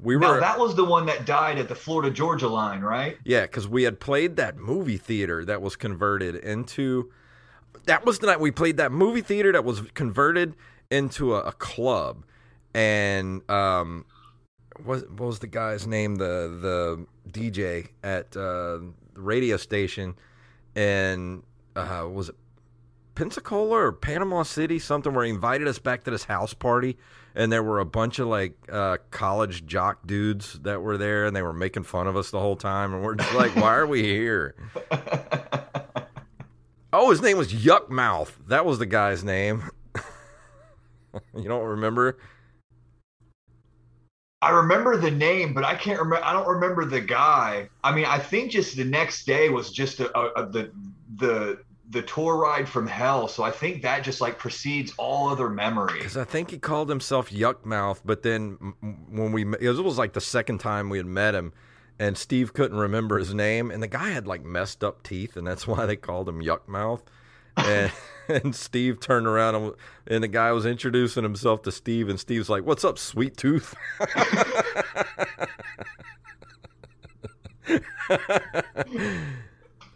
we 0.00 0.16
now 0.16 0.40
that 0.40 0.58
was 0.58 0.74
the 0.74 0.84
one 0.84 1.06
that 1.06 1.26
died 1.26 1.58
at 1.58 1.68
the 1.68 1.74
Florida 1.74 2.10
Georgia 2.10 2.48
line, 2.48 2.80
right? 2.80 3.18
yeah, 3.24 3.42
because 3.42 3.68
we 3.68 3.82
had 3.82 4.00
played 4.00 4.36
that 4.36 4.56
movie 4.56 4.96
theater 4.96 5.44
that 5.44 5.60
was 5.60 5.76
converted 5.76 6.36
into. 6.36 7.10
That 7.88 8.04
was 8.04 8.18
the 8.18 8.26
night 8.26 8.38
we 8.38 8.50
played 8.50 8.76
that 8.76 8.92
movie 8.92 9.22
theater 9.22 9.50
that 9.52 9.64
was 9.64 9.80
converted 9.94 10.54
into 10.90 11.34
a, 11.34 11.40
a 11.40 11.52
club, 11.52 12.22
and 12.74 13.48
um, 13.50 14.04
what 14.84 15.10
what 15.10 15.26
was 15.26 15.38
the 15.38 15.46
guy's 15.46 15.86
name? 15.86 16.16
The 16.16 16.58
the 16.60 17.06
DJ 17.30 17.88
at 18.02 18.36
uh, 18.36 18.78
the 18.78 18.92
radio 19.14 19.56
station, 19.56 20.16
and 20.76 21.42
uh, 21.74 22.06
was 22.12 22.28
it 22.28 22.34
Pensacola 23.14 23.76
or 23.76 23.92
Panama 23.92 24.42
City, 24.42 24.78
something 24.78 25.14
where 25.14 25.24
he 25.24 25.30
invited 25.30 25.66
us 25.66 25.78
back 25.78 26.04
to 26.04 26.10
this 26.10 26.24
house 26.24 26.52
party, 26.52 26.98
and 27.34 27.50
there 27.50 27.62
were 27.62 27.80
a 27.80 27.86
bunch 27.86 28.18
of 28.18 28.28
like 28.28 28.52
uh, 28.70 28.98
college 29.10 29.64
jock 29.64 30.06
dudes 30.06 30.58
that 30.60 30.82
were 30.82 30.98
there, 30.98 31.24
and 31.24 31.34
they 31.34 31.42
were 31.42 31.54
making 31.54 31.84
fun 31.84 32.06
of 32.06 32.18
us 32.18 32.30
the 32.30 32.38
whole 32.38 32.56
time, 32.56 32.92
and 32.92 33.02
we're 33.02 33.14
just 33.14 33.34
like, 33.34 33.56
why 33.56 33.74
are 33.74 33.86
we 33.86 34.02
here? 34.02 34.54
Oh, 36.98 37.10
his 37.10 37.22
name 37.22 37.38
was 37.38 37.52
Yuck 37.52 37.88
Mouth. 37.88 38.36
That 38.48 38.66
was 38.66 38.80
the 38.80 38.86
guy's 38.86 39.22
name. 39.22 39.62
you 41.36 41.48
don't 41.48 41.64
remember? 41.64 42.18
I 44.42 44.50
remember 44.50 44.96
the 44.96 45.10
name, 45.12 45.54
but 45.54 45.64
I 45.64 45.76
can't 45.76 46.00
remember. 46.00 46.24
I 46.24 46.32
don't 46.32 46.48
remember 46.48 46.84
the 46.84 47.00
guy. 47.00 47.68
I 47.84 47.94
mean, 47.94 48.04
I 48.04 48.18
think 48.18 48.50
just 48.50 48.76
the 48.76 48.84
next 48.84 49.26
day 49.26 49.48
was 49.48 49.70
just 49.70 50.00
a, 50.00 50.16
a, 50.18 50.42
a- 50.42 50.48
the 50.48 50.72
the 51.16 51.60
the 51.90 52.02
tour 52.02 52.36
ride 52.36 52.68
from 52.68 52.88
hell. 52.88 53.28
So 53.28 53.44
I 53.44 53.52
think 53.52 53.82
that 53.82 54.02
just 54.02 54.20
like 54.20 54.36
precedes 54.36 54.92
all 54.96 55.28
other 55.28 55.48
memories. 55.48 55.98
Because 55.98 56.16
I 56.16 56.24
think 56.24 56.50
he 56.50 56.58
called 56.58 56.88
himself 56.88 57.30
Yuck 57.30 57.64
Mouth, 57.64 58.02
but 58.04 58.24
then 58.24 58.74
when 59.08 59.30
we 59.30 59.42
it 59.60 59.68
was, 59.68 59.78
it 59.78 59.84
was 59.84 59.98
like 59.98 60.14
the 60.14 60.20
second 60.20 60.58
time 60.58 60.88
we 60.88 60.98
had 60.98 61.06
met 61.06 61.36
him, 61.36 61.52
and 61.98 62.16
Steve 62.16 62.52
couldn't 62.52 62.78
remember 62.78 63.18
his 63.18 63.34
name, 63.34 63.70
and 63.70 63.82
the 63.82 63.88
guy 63.88 64.10
had 64.10 64.26
like 64.26 64.44
messed 64.44 64.84
up 64.84 65.02
teeth, 65.02 65.36
and 65.36 65.46
that's 65.46 65.66
why 65.66 65.86
they 65.86 65.96
called 65.96 66.28
him 66.28 66.40
Yuck 66.40 66.68
Mouth. 66.68 67.02
And 67.56 67.90
and 68.28 68.54
Steve 68.54 69.00
turned 69.00 69.26
around 69.26 69.54
and, 69.54 69.72
and 70.06 70.22
the 70.22 70.28
guy 70.28 70.52
was 70.52 70.66
introducing 70.66 71.22
himself 71.22 71.62
to 71.62 71.72
Steve, 71.72 72.08
and 72.08 72.20
Steve's 72.20 72.48
like, 72.48 72.64
"What's 72.64 72.84
up, 72.84 72.98
Sweet 72.98 73.36
Tooth?" 73.36 73.74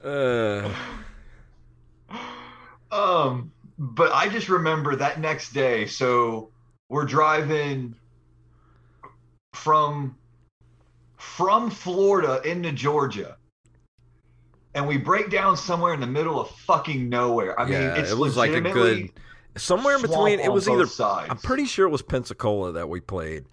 uh, 0.04 0.70
Um, 2.92 3.50
but 3.78 4.12
I 4.12 4.28
just 4.28 4.48
remember 4.48 4.94
that 4.96 5.18
next 5.18 5.54
day. 5.54 5.86
So 5.86 6.50
we're 6.88 7.06
driving 7.06 7.96
from 9.54 10.16
from 11.22 11.70
Florida 11.70 12.40
into 12.44 12.72
Georgia. 12.72 13.36
And 14.74 14.88
we 14.88 14.96
break 14.96 15.30
down 15.30 15.56
somewhere 15.56 15.94
in 15.94 16.00
the 16.00 16.06
middle 16.06 16.40
of 16.40 16.50
fucking 16.50 17.08
nowhere. 17.08 17.58
I 17.60 17.64
mean, 17.64 17.72
yeah, 17.74 17.94
it's 17.96 18.10
it 18.10 18.18
was 18.18 18.36
like 18.36 18.50
a 18.52 18.60
good 18.60 19.10
somewhere 19.56 19.96
in 19.96 20.02
between. 20.02 20.40
It 20.40 20.52
was 20.52 20.68
either 20.68 20.86
sides. 20.86 21.28
I'm 21.30 21.36
pretty 21.38 21.66
sure 21.66 21.86
it 21.86 21.90
was 21.90 22.02
Pensacola 22.02 22.72
that 22.72 22.88
we 22.88 23.00
played, 23.00 23.44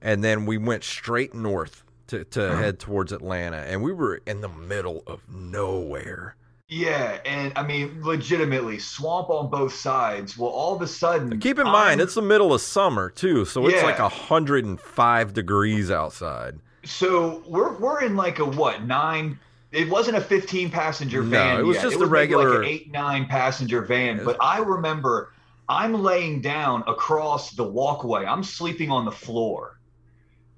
and 0.00 0.22
then 0.24 0.46
we 0.46 0.58
went 0.58 0.84
straight 0.84 1.34
north 1.34 1.84
to 2.06 2.24
to 2.24 2.52
Uh-huh. 2.52 2.56
head 2.62 2.78
towards 2.78 3.12
Atlanta, 3.12 3.58
and 3.58 3.82
we 3.82 3.92
were 3.92 4.20
in 4.26 4.40
the 4.40 4.48
middle 4.48 5.02
of 5.08 5.20
nowhere. 5.28 6.36
Yeah, 6.68 7.18
and 7.26 7.52
I 7.56 7.64
mean, 7.64 8.00
legitimately, 8.00 8.78
swamp 8.78 9.28
on 9.28 9.50
both 9.50 9.74
sides. 9.74 10.38
Well, 10.38 10.50
all 10.50 10.76
of 10.76 10.82
a 10.82 10.86
sudden, 10.86 11.40
Keep 11.40 11.58
in 11.58 11.64
mind, 11.64 11.76
I'm- 11.76 12.00
it's 12.00 12.14
the 12.14 12.22
middle 12.22 12.54
of 12.54 12.60
summer 12.60 13.10
too, 13.10 13.44
so 13.44 13.66
it's 13.66 13.74
Yeah. 13.82 13.86
like 13.86 13.98
hundred 13.98 14.64
and 14.64 14.80
five 14.80 15.32
degrees 15.34 15.90
outside. 15.90 16.60
So 16.84 17.42
we're 17.46 17.76
we're 17.78 18.02
in 18.02 18.16
like 18.16 18.38
a 18.38 18.44
what 18.44 18.84
nine? 18.84 19.38
It 19.72 19.88
wasn't 19.88 20.16
a 20.16 20.20
fifteen 20.20 20.70
passenger 20.70 21.22
van. 21.22 21.56
No, 21.56 21.60
it 21.60 21.64
was 21.66 21.76
yet. 21.76 21.82
just 21.82 21.96
it 21.96 22.00
a 22.00 22.04
like 22.04 22.10
regular- 22.10 22.62
an 22.62 22.68
eight 22.68 22.90
nine 22.90 23.26
passenger 23.26 23.82
van. 23.82 24.24
But 24.24 24.36
I 24.40 24.58
remember 24.58 25.32
I'm 25.70 26.02
laying 26.02 26.40
down 26.40 26.82
across 26.88 27.52
the 27.52 27.62
walkway. 27.62 28.24
I'm 28.26 28.42
sleeping 28.42 28.90
on 28.90 29.04
the 29.04 29.12
floor. 29.12 29.78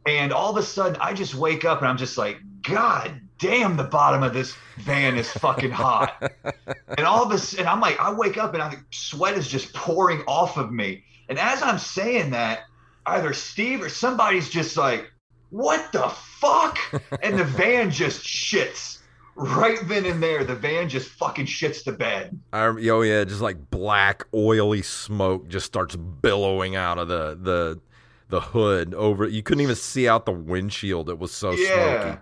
And 0.07 0.33
all 0.33 0.51
of 0.51 0.57
a 0.57 0.63
sudden, 0.63 0.97
I 1.01 1.13
just 1.13 1.35
wake 1.35 1.67
up 1.67 1.81
and 1.81 1.87
I'm 1.87 1.99
just 1.99 2.17
like, 2.17 2.39
God 2.63 3.21
damn, 3.39 3.77
the 3.77 3.85
bottom 3.85 4.23
of 4.23 4.33
this 4.33 4.55
van 4.79 5.19
is 5.19 5.31
fucking 5.33 5.71
hot. 5.71 6.33
and 6.97 7.07
all 7.07 7.23
of 7.25 7.31
a 7.31 7.39
sudden, 7.39 7.67
I'm 7.67 7.81
like, 7.81 8.01
I 8.01 8.11
wake 8.13 8.39
up 8.39 8.55
and 8.55 8.63
I 8.63 8.77
sweat 8.91 9.37
is 9.37 9.49
just 9.49 9.75
pouring 9.75 10.23
off 10.27 10.57
of 10.57 10.73
me. 10.73 11.05
And 11.29 11.39
as 11.39 11.63
I'm 11.63 11.79
saying 11.79 12.31
that, 12.31 12.61
either 13.05 13.35
Steve 13.35 13.83
or 13.83 13.91
somebody's 13.91 14.49
just 14.49 14.79
like, 14.79 15.12
what 15.53 15.93
the 15.93 16.09
fuck? 16.09 16.79
And 17.23 17.39
the 17.39 17.45
van 17.61 17.91
just 17.91 18.25
shits 18.25 18.99
right 19.37 19.79
then 19.87 20.07
and 20.07 20.23
there. 20.23 20.45
The 20.45 20.55
van 20.55 20.89
just 20.89 21.09
fucking 21.11 21.47
shits 21.47 21.85
the 21.85 21.93
bed. 21.93 22.41
I, 22.55 22.65
oh 22.65 23.03
yeah, 23.03 23.25
just 23.25 23.43
like 23.43 23.71
black 23.71 24.25
oily 24.35 24.83
smoke 24.83 25.49
just 25.49 25.67
starts 25.67 25.95
billowing 25.95 26.75
out 26.75 26.99
of 26.99 27.09
the 27.09 27.39
the 27.41 27.81
the 28.31 28.41
hood 28.41 28.95
over. 28.95 29.29
You 29.29 29.43
couldn't 29.43 29.63
even 29.63 29.77
see 29.77 30.09
out 30.09 30.25
the 30.25 30.33
windshield. 30.33 31.11
It 31.11 31.19
was 31.19 31.33
so 31.33 31.53
yeah. 31.53 32.03
smoky. 32.03 32.19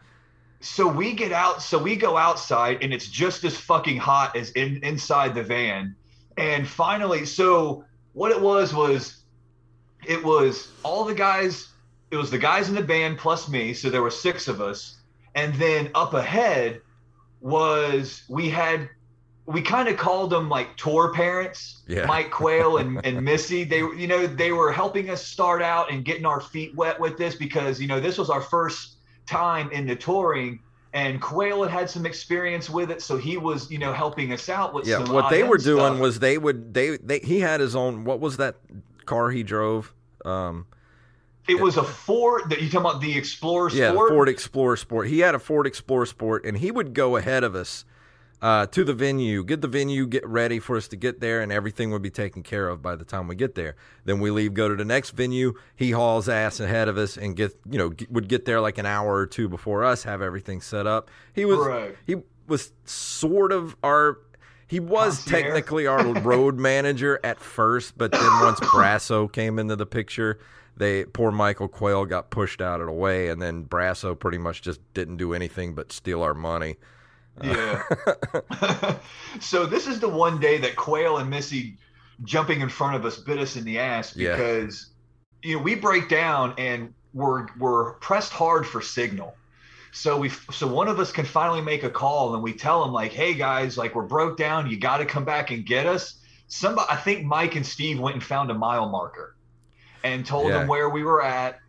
So 0.63 0.89
we 0.89 1.15
get 1.15 1.31
out. 1.31 1.63
So 1.63 1.79
we 1.79 1.95
go 1.95 2.17
outside, 2.17 2.83
and 2.83 2.93
it's 2.93 3.07
just 3.07 3.45
as 3.45 3.57
fucking 3.57 3.97
hot 3.97 4.37
as 4.37 4.51
in, 4.51 4.83
inside 4.83 5.37
the 5.37 5.45
van. 5.45 5.95
And 6.37 6.67
finally, 6.67 7.27
so 7.27 7.85
what 8.13 8.33
it 8.33 8.41
was 8.41 8.75
was, 8.75 9.23
it 10.05 10.23
was 10.23 10.73
all 10.83 11.05
the 11.05 11.15
guys. 11.15 11.70
It 12.11 12.17
was 12.17 12.31
the 12.31 12.39
guys 12.39 12.69
in 12.69 12.75
the 12.75 12.83
band 12.83 13.19
plus 13.19 13.49
me. 13.49 13.73
So 13.73 13.91
there 13.91 14.03
were 14.03 14.11
six 14.11 14.49
of 14.49 14.61
us. 14.61 14.97
And 15.35 15.55
then 15.55 15.91
up 15.95 16.15
ahead 16.15 16.81
was 17.41 18.23
we 18.29 18.51
had 18.51 18.89
we 19.47 19.63
kind 19.63 19.89
of 19.89 19.97
called 19.97 20.31
them 20.31 20.49
like 20.49 20.77
tour 20.77 21.13
parents, 21.13 21.83
yeah. 21.89 22.07
Mike 22.07 22.31
Quayle 22.31 22.77
and, 22.77 23.01
and 23.05 23.23
Missy. 23.23 23.65
They, 23.65 23.79
you 23.79 24.07
know, 24.07 24.27
they 24.27 24.53
were 24.53 24.73
helping 24.73 25.11
us 25.11 25.27
start 25.27 25.63
out 25.63 25.91
and 25.91 26.05
getting 26.05 26.27
our 26.27 26.41
feet 26.41 26.75
wet 26.77 27.01
with 27.01 27.17
this 27.17 27.35
because, 27.35 27.81
you 27.81 27.89
know, 27.89 28.01
this 28.01 28.19
was 28.19 28.31
our 28.31 28.41
first 28.41 28.97
time 29.27 29.71
in 29.73 29.87
the 29.87 29.97
touring 29.97 30.61
and 30.93 31.21
Quayle 31.21 31.63
had 31.63 31.71
had 31.71 31.91
some 31.91 32.05
experience 32.05 32.69
with 32.69 32.91
it, 32.91 33.01
so 33.01 33.17
he 33.17 33.37
was, 33.37 33.71
you 33.71 33.79
know, 33.79 33.93
helping 33.93 34.33
us 34.33 34.49
out 34.49 34.75
with. 34.75 34.87
Yeah, 34.87 35.09
what 35.11 35.31
they 35.31 35.45
were 35.45 35.59
doing 35.59 35.95
stuff. 35.95 35.99
was 36.01 36.19
they 36.19 36.37
would 36.37 36.75
they 36.75 36.97
they 36.97 37.21
he 37.21 37.39
had 37.41 37.61
his 37.61 37.77
own. 37.77 38.05
What 38.05 38.19
was 38.19 38.39
that 38.39 38.57
car 39.07 39.31
he 39.31 39.43
drove? 39.45 39.95
Um, 40.25 40.67
it 41.49 41.61
was 41.61 41.77
a 41.77 41.85
Ford. 41.85 42.43
That 42.49 42.61
you 42.61 42.69
talking 42.69 42.91
about 42.91 43.01
the 43.01 43.17
Explorer 43.17 43.71
Sport? 43.71 43.83
Yeah, 43.83 43.93
Ford 43.93 44.29
Explorer 44.29 44.77
Sport. 44.77 45.09
He 45.09 45.21
had 45.21 45.35
a 45.35 45.39
Ford 45.39 45.67
Explorer 45.67 46.07
Sport, 46.07 46.45
and 46.45 46.59
he 46.59 46.71
would 46.71 46.95
go 46.95 47.17
ahead 47.17 47.45
of 47.45 47.55
us 47.55 47.85
uh, 48.43 48.67
to 48.67 48.85
the 48.85 48.95
venue, 48.95 49.45
get 49.45 49.61
the 49.61 49.69
venue, 49.69 50.07
get 50.07 50.27
ready 50.27 50.59
for 50.59 50.77
us 50.77 50.89
to 50.89 50.97
get 50.97 51.21
there, 51.21 51.41
and 51.41 51.53
everything 51.53 51.91
would 51.91 52.03
be 52.03 52.11
taken 52.11 52.43
care 52.43 52.69
of 52.69 52.81
by 52.81 52.97
the 52.97 53.05
time 53.05 53.29
we 53.29 53.35
get 53.35 53.55
there. 53.55 53.77
Then 54.05 54.21
we 54.21 54.31
leave, 54.31 54.55
go 54.55 54.69
to 54.69 54.75
the 54.75 54.85
next 54.85 55.11
venue. 55.11 55.55
He 55.77 55.91
hauls 55.91 56.29
ass 56.29 56.61
ahead 56.61 56.89
of 56.89 56.97
us 56.97 57.17
and 57.17 57.37
get 57.37 57.59
you 57.71 57.79
know 57.79 57.93
would 58.09 58.29
get 58.29 58.45
there 58.45 58.61
like 58.61 58.79
an 58.79 58.87
hour 58.87 59.15
or 59.15 59.27
two 59.27 59.49
before 59.49 59.85
us, 59.85 60.05
have 60.05 60.23
everything 60.23 60.61
set 60.61 60.87
up. 60.87 61.11
He 61.35 61.45
was 61.45 61.59
right. 61.59 61.97
he 62.07 62.17
was 62.47 62.73
sort 62.85 63.53
of 63.53 63.77
our 63.83 64.19
he 64.71 64.79
was 64.79 65.19
Concierge. 65.19 65.43
technically 65.43 65.87
our 65.89 66.13
road 66.23 66.57
manager 66.57 67.19
at 67.25 67.41
first, 67.41 67.99
but 67.99 68.13
then 68.13 68.41
once 68.41 68.61
Brasso 68.73 69.31
came 69.31 69.59
into 69.59 69.75
the 69.75 69.85
picture, 69.85 70.39
they 70.77 71.05
poor 71.07 71.33
Michael 71.33 71.67
Quayle 71.67 72.07
got 72.07 72.31
pushed 72.31 72.61
out 72.61 72.81
of 72.81 72.87
the 72.87 72.93
way, 72.93 73.31
and 73.31 73.43
then 73.43 73.65
Brasso 73.65 74.17
pretty 74.17 74.39
much 74.39 74.63
just 74.63 74.81
didn't 74.95 75.17
do 75.17 75.35
anything 75.35 75.75
but 75.75 75.91
steal 75.91 76.23
our 76.23 76.35
money. 76.35 76.77
Uh, 77.41 77.83
yeah. 78.07 78.95
so 79.41 79.67
this 79.67 79.89
is 79.89 79.99
the 79.99 80.09
one 80.09 80.39
day 80.39 80.57
that 80.59 80.77
Quayle 80.77 81.17
and 81.17 81.29
Missy 81.29 81.77
jumping 82.23 82.61
in 82.61 82.69
front 82.69 82.95
of 82.95 83.05
us 83.05 83.17
bit 83.17 83.41
us 83.41 83.57
in 83.57 83.65
the 83.65 83.81
ass 83.81 84.13
because 84.13 84.91
yeah. 85.43 85.51
you 85.51 85.57
know 85.57 85.63
we 85.65 85.75
break 85.75 86.09
down 86.09 86.55
and 86.59 86.95
we're 87.13 87.49
we're 87.59 87.95
pressed 87.95 88.33
hard 88.33 88.65
for 88.65 88.81
signal. 88.81 89.35
So 89.93 90.19
we 90.19 90.29
so 90.29 90.67
one 90.67 90.89
of 90.89 91.01
us 91.01 91.11
can 91.13 91.25
finally 91.25 91.61
make 91.61 91.83
a 91.83 91.91
call 91.91 92.35
and 92.35 92.43
we 92.43 92.53
tell 92.53 92.83
them 92.83 92.93
like, 92.93 93.13
hey 93.13 93.35
guys, 93.35 93.77
like 93.77 93.95
we're 93.95 94.03
broke 94.03 94.37
down, 94.37 94.71
you 94.71 94.79
got 94.79 94.99
to 94.99 95.07
come 95.07 95.25
back 95.25 95.51
and 95.51 95.67
get 95.67 95.87
us. 95.87 96.21
Somebody, 96.49 96.87
I 96.91 96.97
think 96.97 97.25
Mike 97.25 97.57
and 97.57 97.65
Steve 97.67 98.01
went 98.01 98.15
and 98.15 98.25
found 98.25 98.51
a 98.51 98.55
mile 98.55 98.89
marker 98.89 99.37
and 100.03 100.25
told 100.25 100.49
yeah. 100.49 100.59
them 100.59 100.69
where 100.69 100.89
we 100.89 101.03
were 101.03 101.23
at 101.23 101.61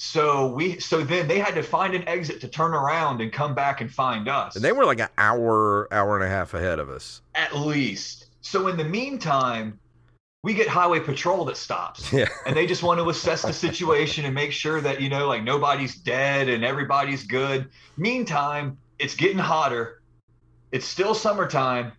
so 0.00 0.46
we 0.46 0.78
so 0.78 1.02
then 1.02 1.26
they 1.26 1.40
had 1.40 1.56
to 1.56 1.62
find 1.62 1.92
an 1.92 2.06
exit 2.06 2.40
to 2.42 2.48
turn 2.48 2.72
around 2.72 3.20
and 3.20 3.32
come 3.32 3.52
back 3.52 3.80
and 3.80 3.92
find 3.92 4.28
us. 4.28 4.54
And 4.54 4.64
they 4.64 4.70
were 4.70 4.84
like 4.84 5.00
an 5.00 5.08
hour, 5.18 5.92
hour 5.92 6.14
and 6.14 6.24
a 6.24 6.28
half 6.28 6.54
ahead 6.54 6.78
of 6.78 6.88
us. 6.88 7.20
At 7.34 7.56
least. 7.56 8.26
So 8.40 8.68
in 8.68 8.76
the 8.76 8.84
meantime, 8.84 9.80
we 10.42 10.54
get 10.54 10.68
highway 10.68 11.00
patrol 11.00 11.44
that 11.46 11.56
stops. 11.56 12.12
Yeah. 12.12 12.28
And 12.46 12.56
they 12.56 12.66
just 12.66 12.82
want 12.82 13.00
to 13.00 13.08
assess 13.08 13.42
the 13.42 13.52
situation 13.52 14.24
and 14.24 14.34
make 14.34 14.52
sure 14.52 14.80
that, 14.80 15.00
you 15.00 15.08
know, 15.08 15.26
like 15.26 15.42
nobody's 15.42 15.96
dead 15.96 16.48
and 16.48 16.64
everybody's 16.64 17.24
good. 17.24 17.68
Meantime, 17.96 18.78
it's 18.98 19.14
getting 19.14 19.38
hotter. 19.38 20.02
It's 20.70 20.86
still 20.86 21.14
summertime 21.14 21.92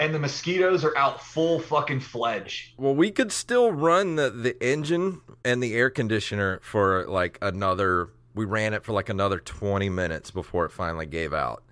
and 0.00 0.14
the 0.14 0.18
mosquitoes 0.18 0.84
are 0.84 0.96
out 0.96 1.22
full 1.22 1.60
fucking 1.60 2.00
fledge. 2.00 2.74
Well, 2.76 2.94
we 2.94 3.10
could 3.10 3.32
still 3.32 3.72
run 3.72 4.16
the, 4.16 4.30
the 4.30 4.62
engine 4.64 5.20
and 5.44 5.62
the 5.62 5.74
air 5.74 5.90
conditioner 5.90 6.60
for 6.62 7.06
like 7.06 7.38
another. 7.42 8.10
We 8.34 8.44
ran 8.44 8.74
it 8.74 8.84
for 8.84 8.92
like 8.92 9.08
another 9.08 9.38
twenty 9.38 9.88
minutes 9.88 10.30
before 10.30 10.66
it 10.66 10.72
finally 10.72 11.06
gave 11.06 11.32
out. 11.32 11.62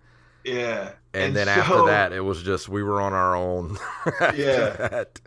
Yeah, 0.44 0.92
and, 1.12 1.24
and 1.24 1.36
then 1.36 1.46
so, 1.46 1.52
after 1.52 1.86
that, 1.86 2.12
it 2.12 2.20
was 2.20 2.42
just 2.42 2.68
we 2.68 2.82
were 2.82 3.00
on 3.00 3.12
our 3.12 3.34
own. 3.34 3.76
yeah, 4.20 4.70
that. 4.76 5.20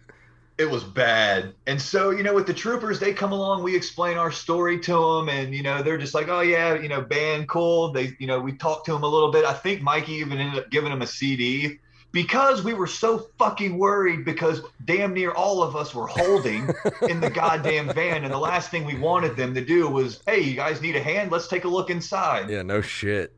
It 0.58 0.70
was 0.70 0.84
bad. 0.84 1.54
And 1.68 1.82
so 1.82 2.12
you 2.12 2.24
know, 2.24 2.34
with 2.34 2.48
the 2.48 2.54
troopers, 2.54 3.00
they 3.00 3.14
come 3.14 3.32
along. 3.32 3.64
We 3.64 3.76
explain 3.76 4.18
our 4.18 4.32
story 4.32 4.80
to 4.82 4.94
them, 5.18 5.30
and 5.30 5.54
you 5.54 5.64
know, 5.64 5.84
they're 5.84 5.98
just 5.98 6.14
like, 6.14 6.28
"Oh 6.30 6.42
yeah, 6.42 6.76
you 6.76 6.90
know, 6.90 7.02
band 7.02 7.50
cool." 7.50 7.92
They, 7.92 8.16
you 8.20 8.28
know, 8.28 8.40
we 8.40 8.54
talked 8.54 8.86
to 8.86 8.94
them 8.94 9.04
a 9.04 9.08
little 9.08 9.32
bit. 9.32 9.46
I 9.46 9.54
think 9.54 9.82
Mikey 9.82 10.14
even 10.14 10.38
ended 10.38 10.64
up 10.64 10.70
giving 10.70 10.90
them 10.92 11.02
a 11.02 11.08
CD 11.08 11.80
because 12.16 12.64
we 12.64 12.74
were 12.74 12.88
so 12.88 13.28
fucking 13.38 13.78
worried 13.78 14.24
because 14.24 14.62
damn 14.86 15.14
near 15.14 15.32
all 15.32 15.62
of 15.62 15.76
us 15.76 15.94
were 15.94 16.08
holding 16.08 16.70
in 17.10 17.20
the 17.20 17.30
goddamn 17.30 17.94
van 17.94 18.24
and 18.24 18.32
the 18.32 18.38
last 18.38 18.72
thing 18.72 18.86
we 18.86 18.98
wanted 18.98 19.36
them 19.36 19.54
to 19.54 19.64
do 19.64 19.90
was 19.90 20.22
hey 20.26 20.40
you 20.40 20.56
guys 20.56 20.82
need 20.82 20.96
a 20.96 21.04
hand 21.04 21.30
let's 21.30 21.50
take 21.50 21.66
a 21.66 21.68
look 21.68 21.90
inside 21.90 22.50
yeah 22.50 22.62
no 22.62 22.80
shit 22.80 23.34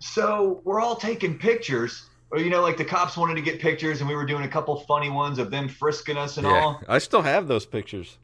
so 0.00 0.60
we're 0.64 0.80
all 0.80 0.96
taking 0.96 1.38
pictures 1.38 2.07
or 2.30 2.38
you 2.38 2.50
know 2.50 2.62
like 2.62 2.76
the 2.76 2.84
cops 2.84 3.16
wanted 3.16 3.34
to 3.34 3.42
get 3.42 3.60
pictures 3.60 4.00
and 4.00 4.08
we 4.08 4.14
were 4.14 4.26
doing 4.26 4.44
a 4.44 4.48
couple 4.48 4.76
funny 4.80 5.10
ones 5.10 5.38
of 5.38 5.50
them 5.50 5.68
frisking 5.68 6.16
us 6.16 6.36
and 6.36 6.46
yeah, 6.46 6.60
all 6.60 6.82
i 6.88 6.98
still 6.98 7.22
have 7.22 7.48
those 7.48 7.64
pictures 7.66 8.18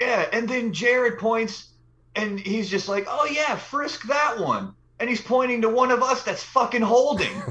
yeah 0.00 0.26
and 0.32 0.48
then 0.48 0.72
jared 0.72 1.18
points 1.18 1.68
and 2.14 2.40
he's 2.40 2.68
just 2.68 2.88
like 2.88 3.06
oh 3.08 3.26
yeah 3.26 3.56
frisk 3.56 4.02
that 4.06 4.38
one 4.38 4.74
and 4.98 5.10
he's 5.10 5.20
pointing 5.20 5.62
to 5.62 5.68
one 5.68 5.90
of 5.90 6.02
us 6.02 6.22
that's 6.22 6.42
fucking 6.42 6.82
holding. 6.82 7.42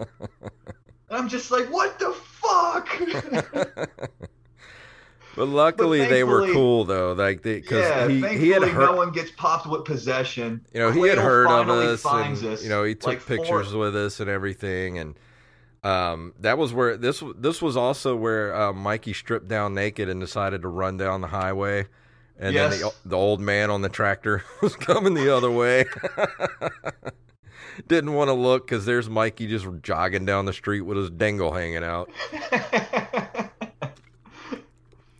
I'm 1.10 1.28
just 1.28 1.50
like, 1.50 1.66
what 1.72 1.98
the 1.98 2.12
fuck? 2.12 2.88
but 5.36 5.48
luckily 5.48 6.00
but 6.00 6.10
they 6.10 6.24
were 6.24 6.52
cool 6.52 6.84
though, 6.84 7.12
like 7.12 7.42
because 7.42 7.78
yeah, 7.78 8.08
he, 8.08 8.38
he 8.38 8.48
had 8.50 8.62
heard, 8.62 8.90
no 8.90 8.96
one 8.96 9.12
gets 9.12 9.30
popped 9.32 9.66
with 9.66 9.84
possession. 9.84 10.64
You 10.72 10.80
know, 10.80 10.90
he 10.90 11.08
had 11.08 11.18
heard 11.18 11.46
of 11.46 11.68
us, 11.68 12.04
and 12.04 12.44
us, 12.44 12.62
you 12.62 12.68
know, 12.68 12.84
he 12.84 12.94
took 12.94 13.06
like 13.06 13.26
pictures 13.26 13.70
four... 13.70 13.80
with 13.80 13.96
us 13.96 14.20
and 14.20 14.30
everything, 14.30 14.98
and 14.98 15.18
um, 15.82 16.34
that 16.40 16.58
was 16.58 16.72
where 16.72 16.96
this 16.96 17.22
this 17.36 17.60
was 17.60 17.76
also 17.76 18.16
where 18.16 18.54
uh, 18.54 18.72
Mikey 18.72 19.12
stripped 19.12 19.48
down 19.48 19.74
naked 19.74 20.08
and 20.08 20.20
decided 20.20 20.62
to 20.62 20.68
run 20.68 20.96
down 20.96 21.20
the 21.20 21.28
highway 21.28 21.86
and 22.38 22.54
yes. 22.54 22.80
then 22.80 22.80
the, 22.80 23.08
the 23.10 23.16
old 23.16 23.40
man 23.40 23.70
on 23.70 23.82
the 23.82 23.88
tractor 23.88 24.44
was 24.62 24.76
coming 24.76 25.14
the 25.14 25.34
other 25.34 25.50
way. 25.50 25.84
Didn't 27.88 28.12
want 28.12 28.28
to 28.28 28.34
look 28.34 28.66
because 28.66 28.86
there's 28.86 29.08
Mikey 29.08 29.48
just 29.48 29.66
jogging 29.82 30.24
down 30.24 30.44
the 30.44 30.52
street 30.52 30.82
with 30.82 30.96
his 30.96 31.10
dangle 31.10 31.52
hanging 31.52 31.82
out. 31.82 32.08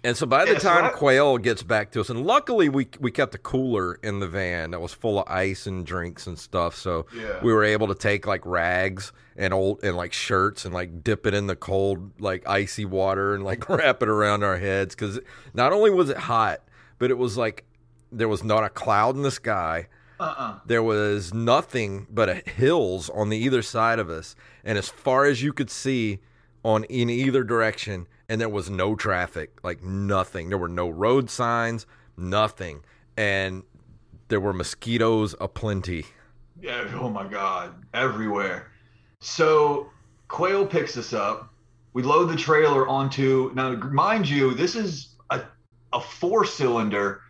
and 0.05 0.17
so 0.17 0.27
by 0.27 0.45
the 0.45 0.55
time 0.57 0.93
Quayle 0.93 1.39
gets 1.39 1.63
back 1.63 1.91
to 1.93 2.01
us, 2.01 2.11
and 2.11 2.25
luckily 2.25 2.69
we 2.69 2.87
we 3.01 3.11
kept 3.11 3.35
a 3.35 3.39
cooler 3.39 3.95
in 4.03 4.21
the 4.21 4.29
van 4.29 4.71
that 4.73 4.81
was 4.81 4.93
full 4.93 5.19
of 5.19 5.29
ice 5.29 5.67
and 5.67 5.85
drinks 5.85 6.27
and 6.27 6.39
stuff, 6.39 6.77
so 6.77 7.07
yeah. 7.17 7.41
we 7.43 7.53
were 7.53 7.65
able 7.65 7.89
to 7.89 7.95
take 7.95 8.27
like 8.27 8.45
rags 8.45 9.13
and 9.37 9.53
old 9.53 9.83
and 9.83 9.97
like 9.97 10.13
shirts 10.13 10.65
and 10.65 10.73
like 10.75 11.03
dip 11.03 11.27
it 11.27 11.35
in 11.35 11.47
the 11.47 11.57
cold 11.57 12.21
like 12.21 12.47
icy 12.47 12.85
water 12.85 13.35
and 13.35 13.45
like 13.45 13.69
wrap 13.69 14.03
it 14.03 14.09
around 14.09 14.45
our 14.45 14.59
heads 14.59 14.95
because 14.95 15.19
not 15.55 15.73
only 15.73 15.91
was 15.91 16.09
it 16.11 16.17
hot 16.17 16.61
but 16.99 17.11
it 17.11 17.19
was 17.19 17.37
like 17.37 17.65
there 18.13 18.29
was 18.29 18.45
not 18.45 18.65
a 18.65 18.69
cloud 18.69 19.17
in 19.17 19.23
the 19.23 19.31
sky. 19.31 19.89
Uh-uh. 20.21 20.61
There 20.67 20.83
was 20.83 21.35
nothing 21.35 22.07
but 22.09 22.47
hills 22.49 23.11
on 23.11 23.31
the 23.31 23.37
either 23.37 23.63
side 23.63 23.99
of 23.99 24.09
us, 24.09 24.37
and 24.65 24.79
as 24.79 24.89
far 24.89 25.25
as 25.25 25.43
you 25.43 25.53
could 25.53 25.71
see 25.71 26.21
on 26.65 26.85
in 26.85 27.11
either 27.11 27.43
direction, 27.43 28.07
and 28.29 28.41
there 28.41 28.49
was 28.49 28.71
no 28.71 28.95
traffic, 28.95 29.59
like 29.63 29.83
nothing. 29.83 30.49
There 30.49 30.59
were 30.59 30.69
no 30.69 30.89
road 30.89 31.31
signs, 31.31 31.87
nothing, 32.17 32.85
and 33.17 33.63
there 34.29 34.41
were 34.41 34.53
mosquitoes 34.53 35.35
aplenty. 35.41 36.07
Yeah, 36.61 36.89
oh 37.01 37.11
my 37.11 37.27
god, 37.27 37.75
everywhere. 37.93 38.71
So 39.21 39.91
Quayle 40.29 40.67
picks 40.67 40.97
us 40.97 41.13
up. 41.13 41.53
We 41.93 42.03
load 42.03 42.27
the 42.27 42.37
trailer 42.37 42.89
onto 42.89 43.53
now. 43.55 43.75
Mind 43.77 44.29
you, 44.29 44.55
this 44.55 44.75
is 44.75 45.15
a, 45.31 45.43
a 45.93 46.01
four 46.01 46.45
cylinder 46.45 47.21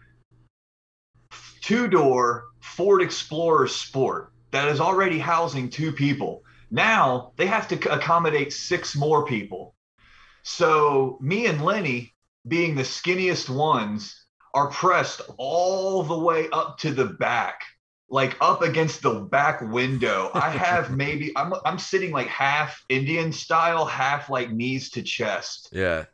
two 1.61 1.89
door 1.89 2.45
Ford 2.61 3.03
Explorer 3.03 3.67
Sport 3.69 4.33
that 4.51 4.69
is 4.69 4.81
already 4.81 5.19
housing 5.19 5.69
two 5.71 5.93
people. 5.93 6.43
Now 6.71 7.33
they 7.37 7.47
have 7.47 7.69
to 7.69 7.93
accommodate 7.93 8.53
six 8.53 8.95
more 8.95 9.25
people. 9.25 9.74
So 10.45 11.19
me 11.21 11.47
and 11.47 11.65
Lenny, 11.65 12.15
being 12.47 12.75
the 12.75 12.83
skinniest 12.83 13.49
ones, 13.49 14.25
are 14.53 14.69
pressed 14.69 15.23
all 15.39 16.03
the 16.03 16.19
way 16.19 16.49
up 16.51 16.79
to 16.79 16.93
the 16.93 17.07
back, 17.07 17.63
like 18.09 18.37
up 18.41 18.63
against 18.63 19.03
the 19.03 19.21
back 19.21 19.63
window. 19.63 20.31
I 20.35 20.51
have 20.51 20.91
maybe 20.97 21.33
I'm 21.35 21.55
I'm 21.65 21.79
sitting 21.79 22.13
like 22.13 22.29
half 22.29 22.85
Indian 22.89 23.33
style, 23.33 23.87
half 23.87 24.31
like 24.31 24.51
knees 24.51 24.91
to 24.91 25.03
chest. 25.03 25.71
Yeah. 25.73 26.05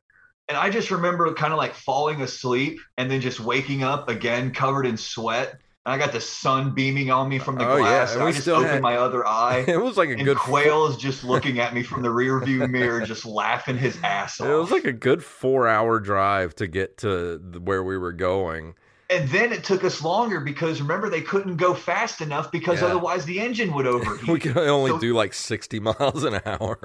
And 0.48 0.56
I 0.56 0.70
just 0.70 0.90
remember 0.90 1.32
kind 1.34 1.52
of 1.52 1.58
like 1.58 1.74
falling 1.74 2.22
asleep 2.22 2.80
and 2.96 3.10
then 3.10 3.20
just 3.20 3.40
waking 3.40 3.82
up 3.82 4.08
again 4.08 4.52
covered 4.52 4.86
in 4.86 4.96
sweat. 4.96 5.60
And 5.86 5.94
I 5.94 5.98
got 5.98 6.12
the 6.12 6.20
sun 6.20 6.74
beaming 6.74 7.10
on 7.10 7.28
me 7.30 7.38
from 7.38 7.56
the 7.56 7.66
Oh, 7.66 7.76
yeah, 7.76 7.82
glass. 7.82 8.12
and 8.12 8.20
and 8.20 8.28
I 8.28 8.32
just 8.32 8.42
still 8.42 8.56
opened 8.56 8.70
had- 8.70 8.82
my 8.82 8.96
other 8.96 9.26
eye. 9.26 9.64
It 9.66 9.80
was 9.80 9.96
like 9.96 10.10
a 10.10 10.12
and 10.12 10.24
good 10.24 10.36
Quayle 10.36 10.86
is 10.86 10.96
just 10.96 11.24
looking 11.32 11.58
at 11.58 11.72
me 11.72 11.82
from 11.82 12.02
the 12.02 12.10
rear 12.10 12.38
view 12.40 12.66
mirror, 12.68 13.00
just 13.06 13.24
laughing 13.24 13.78
his 13.78 13.98
ass 14.04 14.40
off. 14.40 14.46
It 14.48 14.54
was 14.54 14.70
like 14.70 14.84
a 14.84 14.92
good 14.92 15.24
four 15.24 15.66
hour 15.66 15.98
drive 15.98 16.54
to 16.56 16.66
get 16.66 16.98
to 16.98 17.38
where 17.64 17.82
we 17.82 17.96
were 17.96 18.12
going. 18.12 18.74
and 19.08 19.28
then 19.30 19.52
it 19.52 19.64
took 19.64 19.82
us 19.82 20.02
longer 20.04 20.38
because 20.38 20.80
remember 20.82 21.08
they 21.10 21.22
couldn't 21.22 21.56
go 21.56 21.72
fast 21.74 22.20
enough 22.20 22.52
because 22.52 22.80
Yeah. 22.82 22.88
otherwise 22.88 23.24
the 23.24 23.40
engine 23.40 23.72
would 23.74 23.86
overheat. 23.94 24.28
We 24.28 24.38
could 24.38 24.56
only 24.58 24.90
So- 24.92 24.98
do 24.98 25.14
like 25.14 25.32
60 25.32 25.80
miles 25.80 26.22
an 26.24 26.40
hour. 26.46 26.78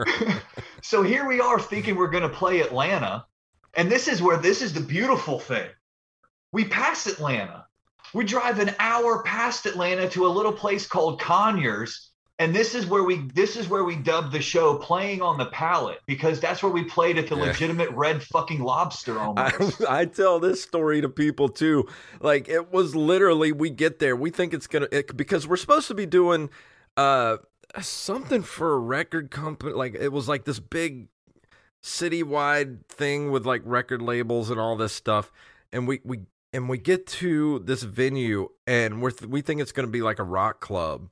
so 0.82 1.04
here 1.04 1.28
we 1.28 1.42
are 1.42 1.60
thinking 1.60 1.96
we're 1.98 2.08
going 2.10 2.24
to 2.24 2.30
play 2.30 2.62
Atlanta. 2.62 3.26
And 3.76 3.92
this 3.92 4.08
is 4.08 4.22
where 4.22 4.38
this 4.38 4.62
is 4.62 4.72
the 4.74 4.80
beautiful 4.80 5.38
thing. 5.40 5.68
We 6.54 6.64
pass 6.64 7.06
Atlanta. 7.08 7.66
We 8.16 8.24
drive 8.24 8.60
an 8.60 8.74
hour 8.80 9.22
past 9.24 9.66
Atlanta 9.66 10.10
to 10.12 10.26
a 10.26 10.30
little 10.30 10.54
place 10.54 10.88
called 10.88 11.20
Conyers. 11.20 12.12
And 12.40 12.54
this 12.56 12.76
is 12.76 12.86
where 12.86 13.04
we 13.04 13.30
this 13.34 13.56
is 13.56 13.70
where 13.70 13.84
we 13.84 13.96
dubbed 13.96 14.32
the 14.34 14.42
show 14.42 14.78
playing 14.78 15.22
on 15.22 15.38
the 15.38 15.46
pallet 15.48 16.00
because 16.06 16.40
that's 16.40 16.62
where 16.64 16.72
we 16.72 16.84
played 16.84 17.18
at 17.18 17.28
the 17.28 17.36
Yeah. 17.36 17.44
legitimate 17.44 17.90
red 17.92 18.24
fucking 18.24 18.60
lobster 18.62 19.20
I, 19.20 19.26
almost. 19.26 19.86
I 19.90 20.06
tell 20.06 20.40
this 20.40 20.62
story 20.62 21.02
to 21.02 21.10
people 21.10 21.48
too. 21.50 21.88
Like 22.20 22.50
it 22.50 22.74
was 22.74 22.96
literally, 22.96 23.52
we 23.52 23.70
get 23.70 24.00
there, 24.00 24.16
we 24.16 24.32
think 24.32 24.54
it's 24.54 24.68
gonna 24.68 24.88
it, 24.92 25.16
because 25.16 25.48
we're 25.48 25.56
supposed 25.58 25.88
to 25.88 25.94
be 25.94 26.06
doing 26.06 26.50
uh 26.98 27.38
something 27.82 28.44
for 28.44 28.74
a 28.74 28.80
record 28.80 29.30
company. 29.32 29.74
Like 29.74 29.96
it 29.96 30.12
was 30.14 30.28
like 30.28 30.44
this 30.46 30.60
big 30.60 31.08
citywide 31.82 32.86
thing 32.88 33.32
with 33.32 33.46
like 33.46 33.62
record 33.66 34.02
labels 34.02 34.50
and 34.50 34.60
all 34.60 34.76
this 34.76 34.94
stuff. 34.94 35.32
And 35.72 35.88
we 35.88 36.02
we 36.04 36.20
and 36.56 36.70
we 36.70 36.78
get 36.78 37.06
to 37.08 37.60
this 37.60 37.84
venue 37.84 38.50
and 38.66 39.02
we're 39.02 39.12
th- 39.12 39.30
we 39.30 39.42
think 39.42 39.62
it's 39.62 39.72
gonna 39.72 39.88
be 39.88 40.02
like 40.02 40.20
a 40.20 40.24
rock 40.24 40.60
club. 40.62 41.12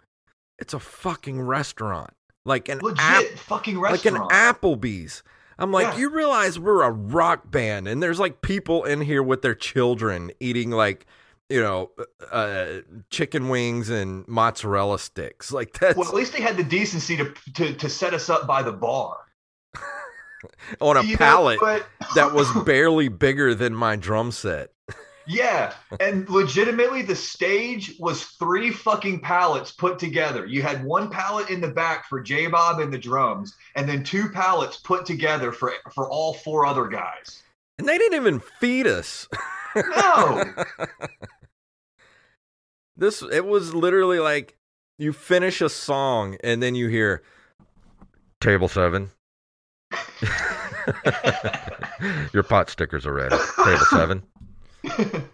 It's 0.59 0.73
a 0.73 0.79
fucking 0.79 1.41
restaurant, 1.41 2.11
like 2.45 2.69
an 2.69 2.79
Legit 2.79 3.37
fucking 3.39 3.77
like 3.79 4.05
an. 4.05 4.15
Applebee's. 4.15 5.23
I'm 5.59 5.71
like, 5.71 5.93
Yeah. 5.93 5.99
you 5.99 6.09
realize 6.09 6.57
we're 6.57 6.81
a 6.83 6.91
rock 6.91 7.51
band, 7.51 7.87
and 7.87 8.01
there's 8.01 8.19
like 8.19 8.41
people 8.41 8.83
in 8.85 9.01
here 9.01 9.21
with 9.21 9.41
their 9.43 9.53
children 9.55 10.31
eating 10.39 10.71
like, 10.71 11.05
you 11.49 11.61
know, 11.61 11.91
uh, 12.31 12.79
chicken 13.11 13.49
wings 13.49 13.89
and 13.89 14.27
mozzarella 14.27 14.97
sticks. 14.99 15.51
Like 15.51 15.73
that's 15.79 15.97
well, 15.97 16.07
at 16.07 16.13
least 16.15 16.33
they 16.33 16.41
had 16.41 16.57
the 16.57 16.63
decency 16.63 17.17
to 17.17 17.33
to, 17.55 17.73
to 17.75 17.89
set 17.89 18.13
us 18.13 18.29
up 18.29 18.47
by 18.47 18.61
the 18.63 18.71
bar. 18.73 19.17
on 20.81 20.97
a 20.97 21.03
You 21.03 21.17
pallet 21.17 21.59
that 22.15 22.33
was 22.33 22.51
barely 22.65 23.07
bigger 23.07 23.55
than 23.55 23.73
my 23.73 23.95
drum 23.95 24.31
set. 24.31 24.71
Yeah, 25.25 25.73
and 25.99 26.29
legitimately, 26.29 27.01
the 27.01 27.15
stage 27.15 27.95
was 27.99 28.23
three 28.23 28.71
fucking 28.71 29.21
pallets 29.21 29.71
put 29.71 29.99
together. 29.99 30.45
You 30.45 30.61
had 30.61 30.83
one 30.83 31.09
pallet 31.09 31.49
in 31.49 31.61
the 31.61 31.69
back 31.69 32.07
for 32.09 32.21
J 32.21 32.47
Bob 32.47 32.79
and 32.79 32.91
the 32.91 32.97
drums, 32.97 33.55
and 33.75 33.87
then 33.87 34.03
two 34.03 34.29
pallets 34.29 34.77
put 34.77 35.05
together 35.05 35.51
for 35.51 35.73
for 35.93 36.09
all 36.09 36.33
four 36.33 36.65
other 36.65 36.87
guys. 36.87 37.43
And 37.79 37.87
they 37.87 37.97
didn't 37.97 38.19
even 38.19 38.39
feed 38.39 38.85
us. 38.85 39.27
No, 39.75 40.53
This 42.95 43.23
it 43.23 43.45
was 43.45 43.73
literally 43.73 44.19
like 44.19 44.55
you 44.99 45.13
finish 45.13 45.61
a 45.61 45.69
song 45.69 46.37
and 46.43 46.61
then 46.61 46.75
you 46.75 46.89
hear 46.89 47.23
table 48.39 48.67
seven. 48.67 49.09
Your 52.33 52.43
pot 52.43 52.69
stickers 52.69 53.05
are 53.05 53.13
ready. 53.13 53.35
Table 53.63 53.85
seven. 53.89 54.23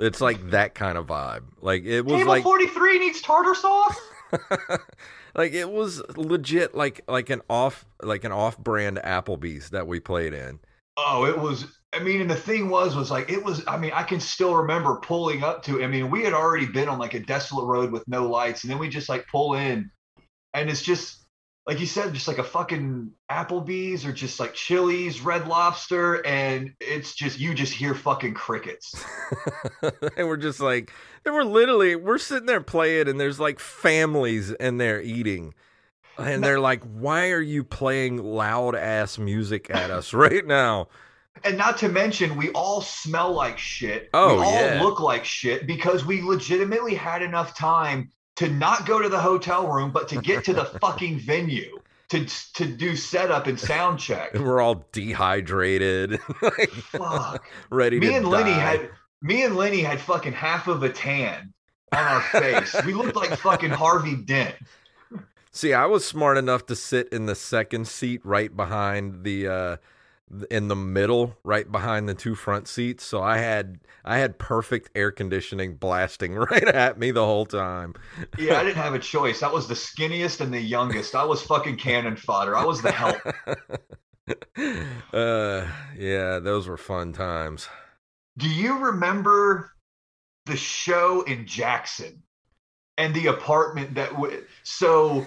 It's 0.00 0.20
like 0.20 0.50
that 0.50 0.74
kind 0.74 0.98
of 0.98 1.06
vibe. 1.06 1.44
Like 1.60 1.84
it 1.84 2.02
was 2.02 2.14
table 2.14 2.28
like 2.28 2.42
forty 2.42 2.66
three 2.66 2.98
needs 2.98 3.20
tartar 3.20 3.54
sauce. 3.54 3.98
like 5.34 5.52
it 5.52 5.70
was 5.70 6.02
legit 6.16 6.74
like 6.74 7.02
like 7.06 7.30
an 7.30 7.42
off 7.48 7.86
like 8.02 8.24
an 8.24 8.32
off 8.32 8.58
brand 8.58 8.98
Applebee's 8.98 9.70
that 9.70 9.86
we 9.86 10.00
played 10.00 10.34
in. 10.34 10.58
Oh, 10.96 11.26
it 11.26 11.38
was. 11.38 11.66
I 11.92 12.00
mean, 12.00 12.20
and 12.20 12.30
the 12.30 12.34
thing 12.34 12.70
was, 12.70 12.96
was 12.96 13.12
like 13.12 13.30
it 13.30 13.44
was. 13.44 13.62
I 13.68 13.76
mean, 13.76 13.92
I 13.94 14.02
can 14.02 14.18
still 14.18 14.56
remember 14.56 14.96
pulling 14.96 15.44
up 15.44 15.62
to. 15.64 15.82
I 15.82 15.86
mean, 15.86 16.10
we 16.10 16.24
had 16.24 16.32
already 16.32 16.66
been 16.66 16.88
on 16.88 16.98
like 16.98 17.14
a 17.14 17.20
desolate 17.20 17.66
road 17.66 17.92
with 17.92 18.06
no 18.08 18.28
lights, 18.28 18.64
and 18.64 18.70
then 18.72 18.80
we 18.80 18.88
just 18.88 19.08
like 19.08 19.28
pull 19.28 19.54
in, 19.54 19.90
and 20.54 20.68
it's 20.68 20.82
just 20.82 21.23
like 21.66 21.80
you 21.80 21.86
said, 21.86 22.12
just 22.12 22.28
like 22.28 22.38
a 22.38 22.44
fucking 22.44 23.10
Applebee's 23.30 24.04
or 24.04 24.12
just 24.12 24.38
like 24.38 24.52
Chili's, 24.54 25.20
Red 25.22 25.48
Lobster, 25.48 26.24
and 26.26 26.74
it's 26.80 27.14
just 27.14 27.38
you 27.40 27.54
just 27.54 27.72
hear 27.72 27.94
fucking 27.94 28.34
crickets. 28.34 28.94
and 30.16 30.28
we're 30.28 30.36
just 30.36 30.60
like 30.60 30.92
and 31.24 31.34
we're 31.34 31.44
literally 31.44 31.96
we're 31.96 32.18
sitting 32.18 32.46
there 32.46 32.60
playing 32.60 33.08
and 33.08 33.18
there's 33.18 33.40
like 33.40 33.58
families 33.58 34.50
in 34.52 34.76
there 34.78 35.00
eating 35.00 35.54
and 36.18 36.44
they're 36.44 36.60
like 36.60 36.82
why 36.84 37.30
are 37.30 37.40
you 37.40 37.64
playing 37.64 38.18
loud 38.22 38.74
ass 38.76 39.18
music 39.18 39.68
at 39.70 39.90
us 39.90 40.12
right 40.14 40.46
now 40.46 40.88
And 41.42 41.58
not 41.58 41.78
to 41.78 41.88
mention, 41.88 42.36
we 42.36 42.50
all 42.50 42.80
smell 42.80 43.32
like 43.32 43.58
shit. 43.58 44.08
Oh, 44.14 44.36
we 44.36 44.42
all 44.42 44.52
yeah. 44.52 44.82
look 44.82 45.00
like 45.00 45.24
shit 45.24 45.66
because 45.66 46.04
we 46.04 46.22
legitimately 46.22 46.94
had 46.94 47.22
enough 47.22 47.56
time 47.56 48.10
to 48.36 48.48
not 48.48 48.86
go 48.86 49.00
to 49.00 49.08
the 49.08 49.18
hotel 49.20 49.68
room, 49.68 49.90
but 49.92 50.08
to 50.08 50.20
get 50.20 50.44
to 50.44 50.52
the 50.52 50.64
fucking 50.80 51.18
venue 51.18 51.78
to 52.10 52.26
to 52.54 52.66
do 52.66 52.96
setup 52.96 53.46
and 53.46 53.58
sound 53.58 53.98
check. 53.98 54.34
and 54.34 54.44
we're 54.46 54.60
all 54.60 54.84
dehydrated 54.92 56.18
like, 56.42 56.70
Fuck. 56.70 57.46
ready 57.70 57.98
to 57.98 58.06
Me 58.06 58.14
and 58.14 58.28
Lenny 58.28 58.52
had 58.52 58.90
me 59.22 59.42
and 59.44 59.56
Lenny 59.56 59.80
had 59.80 60.00
fucking 60.00 60.32
half 60.34 60.68
of 60.68 60.82
a 60.82 60.90
tan 60.90 61.52
on 61.92 61.98
our 62.04 62.20
face. 62.20 62.76
we 62.84 62.92
looked 62.92 63.16
like 63.16 63.36
fucking 63.38 63.70
Harvey 63.70 64.16
Dent. 64.16 64.54
see 65.50 65.72
i 65.72 65.86
was 65.86 66.04
smart 66.04 66.36
enough 66.36 66.66
to 66.66 66.76
sit 66.76 67.08
in 67.10 67.24
the 67.26 67.34
second 67.34 67.88
seat 67.88 68.20
right 68.24 68.54
behind 68.54 69.24
the 69.24 69.48
uh 69.48 69.76
in 70.50 70.68
the 70.68 70.76
middle 70.76 71.36
right 71.44 71.70
behind 71.70 72.08
the 72.08 72.14
two 72.14 72.34
front 72.34 72.66
seats 72.68 73.04
so 73.04 73.22
i 73.22 73.38
had 73.38 73.78
i 74.04 74.18
had 74.18 74.38
perfect 74.38 74.90
air 74.94 75.10
conditioning 75.12 75.74
blasting 75.76 76.34
right 76.50 76.68
at 76.68 76.98
me 76.98 77.10
the 77.10 77.24
whole 77.24 77.46
time 77.46 77.94
Yeah, 78.38 78.58
I 78.58 78.64
didn't 78.64 78.76
have 78.76 78.94
a 78.94 78.98
choice. 78.98 79.42
I 79.42 79.50
was 79.50 79.68
the 79.68 79.74
skinniest 79.74 80.40
and 80.40 80.52
the 80.52 80.60
youngest. 80.60 81.14
I 81.14 81.24
was 81.24 81.42
fucking 81.42 81.76
cannon 81.76 82.16
fodder. 82.16 82.56
I 82.56 82.64
was 82.64 82.82
the 82.82 82.92
help. 82.92 83.16
uh 85.12 85.66
yeah 85.96 86.38
those 86.38 86.66
were 86.66 86.76
fun 86.76 87.12
times 87.12 87.68
Do 88.38 88.48
you 88.48 88.78
remember 88.78 89.70
the 90.46 90.56
show 90.56 91.22
in 91.22 91.46
Jackson 91.46 92.22
and 92.96 93.14
the 93.14 93.26
apartment 93.28 93.94
that 93.94 94.10
w- 94.10 94.44
so 94.62 95.26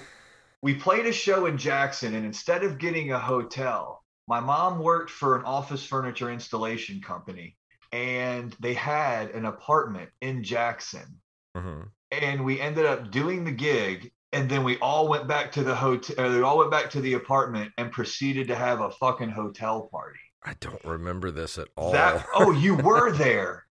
we 0.62 0.74
played 0.76 1.06
a 1.06 1.14
show 1.14 1.46
in 1.46 1.58
Jackson 1.58 2.16
and 2.16 2.26
instead 2.26 2.64
of 2.64 2.78
getting 2.80 3.12
a 3.12 3.20
hotel, 3.20 4.04
my 4.28 4.40
mom 4.40 4.80
worked 4.80 5.10
for 5.10 5.38
an 5.38 5.46
office 5.46 5.84
furniture 5.86 6.30
installation 6.32 7.02
company 7.02 7.56
and 7.94 8.56
they 8.60 8.74
had 8.74 9.30
an 9.32 9.46
apartment 9.46 10.10
in 10.22 10.44
Jackson 10.44 11.20
Mm-hmm. 11.56 11.82
and 12.12 12.46
we 12.46 12.62
ended 12.62 12.86
up 12.86 13.10
doing 13.10 13.44
the 13.44 13.52
gig 13.52 14.12
and 14.32 14.48
then 14.48 14.64
we 14.64 14.78
all 14.78 15.08
went 15.08 15.28
back 15.28 15.52
to 15.54 15.64
the 15.64 15.74
hotel 15.74 16.30
we 16.30 16.42
all 16.42 16.60
went 16.60 16.70
back 16.70 16.92
to 16.92 17.02
the 17.02 17.14
apartment 17.14 17.72
and 17.80 17.92
proceeded 17.92 18.48
to 18.50 18.56
have 18.56 18.82
a 18.82 18.92
fucking 18.92 19.30
hotel 19.32 19.90
party. 19.92 20.20
i 20.44 20.54
don't 20.60 20.84
remember 20.86 21.32
this 21.32 21.58
at 21.58 21.70
all 21.76 21.92
That 21.94 22.26
oh, 22.36 22.52
you 22.52 22.76
were 22.90 23.12
there. 23.12 23.67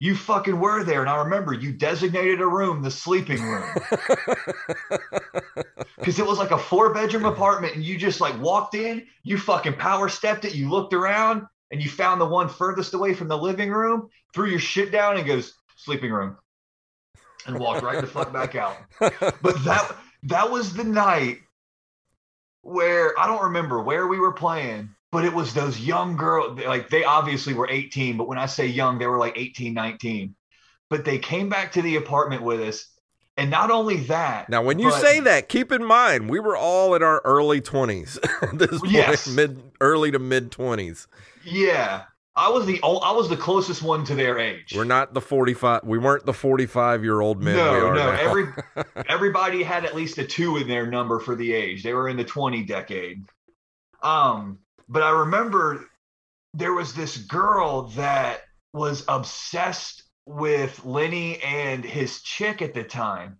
You 0.00 0.14
fucking 0.14 0.60
were 0.60 0.84
there, 0.84 1.00
and 1.00 1.10
I 1.10 1.24
remember 1.24 1.52
you 1.52 1.72
designated 1.72 2.40
a 2.40 2.46
room 2.46 2.82
the 2.82 2.90
sleeping 2.90 3.42
room 3.42 3.68
because 5.98 6.20
it 6.20 6.26
was 6.26 6.38
like 6.38 6.52
a 6.52 6.58
four 6.58 6.94
bedroom 6.94 7.24
apartment, 7.24 7.74
and 7.74 7.82
you 7.82 7.98
just 7.98 8.20
like 8.20 8.40
walked 8.40 8.76
in, 8.76 9.06
you 9.24 9.38
fucking 9.38 9.74
power 9.74 10.08
stepped 10.08 10.44
it, 10.44 10.54
you 10.54 10.70
looked 10.70 10.94
around, 10.94 11.42
and 11.72 11.82
you 11.82 11.88
found 11.88 12.20
the 12.20 12.26
one 12.26 12.48
furthest 12.48 12.94
away 12.94 13.12
from 13.12 13.26
the 13.26 13.36
living 13.36 13.70
room, 13.70 14.08
threw 14.32 14.48
your 14.48 14.60
shit 14.60 14.92
down, 14.92 15.16
and 15.16 15.26
goes 15.26 15.54
sleeping 15.76 16.12
room, 16.12 16.36
and 17.46 17.58
walked 17.58 17.82
right 17.82 18.00
the 18.00 18.06
fuck 18.06 18.32
back 18.32 18.54
out. 18.54 18.76
But 19.00 19.64
that 19.64 19.96
that 20.24 20.50
was 20.50 20.74
the 20.74 20.84
night 20.84 21.38
where 22.62 23.18
I 23.18 23.26
don't 23.26 23.44
remember 23.44 23.82
where 23.82 24.06
we 24.06 24.20
were 24.20 24.32
playing, 24.32 24.90
but 25.10 25.24
it 25.24 25.32
was 25.32 25.54
those 25.54 25.80
young 25.80 26.16
girls. 26.16 26.58
Like 26.60 26.90
they 26.90 27.04
obviously 27.04 27.54
were 27.54 27.68
18, 27.68 28.16
but 28.16 28.28
when 28.28 28.38
I 28.38 28.46
say 28.46 28.66
young, 28.66 28.98
they 28.98 29.06
were 29.06 29.18
like 29.18 29.36
18, 29.36 29.74
19. 29.74 30.34
but 30.90 31.04
they 31.04 31.18
came 31.18 31.48
back 31.48 31.72
to 31.72 31.82
the 31.82 31.96
apartment 31.96 32.42
with 32.42 32.60
us. 32.60 32.86
And 33.36 33.50
not 33.52 33.70
only 33.70 33.98
that. 34.06 34.48
Now, 34.48 34.62
when 34.62 34.80
you 34.80 34.90
but- 34.90 35.00
say 35.00 35.20
that, 35.20 35.48
keep 35.48 35.70
in 35.70 35.84
mind 35.84 36.28
we 36.28 36.40
were 36.40 36.56
all 36.56 36.94
in 36.96 37.02
our 37.04 37.20
early 37.24 37.60
twenties. 37.60 38.18
this 38.52 38.80
point, 38.80 39.36
mid, 39.36 39.62
early 39.80 40.10
to 40.10 40.18
mid 40.18 40.50
twenties. 40.50 41.06
Yeah. 41.44 42.02
I 42.34 42.50
was 42.50 42.66
the 42.66 42.80
I 42.82 43.12
was 43.12 43.28
the 43.28 43.36
closest 43.36 43.82
one 43.82 44.04
to 44.04 44.14
their 44.14 44.38
age. 44.38 44.72
We're 44.76 44.84
not 44.84 45.12
the 45.12 45.20
forty-five. 45.20 45.82
We 45.84 45.98
weren't 45.98 46.24
the 46.24 46.32
forty-five 46.32 47.02
year 47.02 47.20
old 47.20 47.42
men. 47.42 47.56
no, 47.56 47.92
no. 47.92 47.94
now. 47.94 48.10
Every 48.10 48.46
everybody 49.08 49.64
had 49.64 49.84
at 49.84 49.96
least 49.96 50.18
a 50.18 50.24
two 50.24 50.56
in 50.56 50.68
their 50.68 50.86
number 50.86 51.18
for 51.18 51.34
the 51.34 51.52
age. 51.52 51.82
They 51.82 51.94
were 51.94 52.08
in 52.08 52.16
the 52.16 52.24
20 52.24 52.62
decade. 52.64 53.24
Um, 54.02 54.58
but 54.88 55.02
I 55.02 55.10
remember 55.10 55.84
there 56.54 56.72
was 56.72 56.94
this 56.94 57.16
girl 57.16 57.88
that 57.96 58.40
was 58.72 59.04
obsessed 59.08 60.02
with 60.26 60.84
Lenny 60.84 61.40
and 61.42 61.84
his 61.84 62.22
chick 62.22 62.62
at 62.62 62.74
the 62.74 62.84
time. 62.84 63.38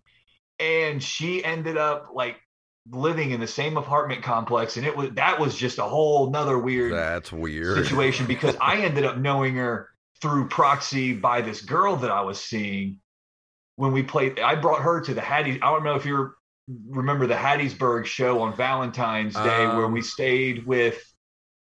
And 0.59 1.01
she 1.01 1.43
ended 1.43 1.77
up 1.77 2.09
like 2.13 2.37
living 2.91 3.31
in 3.31 3.39
the 3.39 3.47
same 3.47 3.77
apartment 3.77 4.23
complex. 4.23 4.77
And 4.77 4.85
it 4.85 4.95
was 4.95 5.11
that 5.11 5.39
was 5.39 5.55
just 5.55 5.77
a 5.79 5.83
whole 5.83 6.29
nother 6.31 6.57
weird 6.57 6.93
That's 6.93 7.31
weird. 7.31 7.77
situation 7.83 8.25
because 8.25 8.55
I 8.59 8.77
ended 8.81 9.05
up 9.05 9.17
knowing 9.17 9.55
her 9.55 9.89
through 10.21 10.49
proxy 10.49 11.13
by 11.13 11.41
this 11.41 11.61
girl 11.61 11.95
that 11.97 12.11
I 12.11 12.21
was 12.21 12.39
seeing 12.41 12.97
when 13.77 13.91
we 13.93 14.03
played. 14.03 14.39
I 14.39 14.55
brought 14.55 14.81
her 14.81 14.99
to 15.01 15.13
the 15.13 15.21
Hattie. 15.21 15.61
I 15.61 15.71
don't 15.71 15.83
know 15.83 15.95
if 15.95 16.05
you 16.05 16.31
remember 16.89 17.25
the 17.25 17.35
Hattiesburg 17.35 18.05
show 18.05 18.41
on 18.41 18.55
Valentine's 18.55 19.35
Day 19.35 19.67
where 19.67 19.85
Um. 19.85 19.93
we 19.93 20.01
stayed 20.01 20.65
with. 20.65 21.01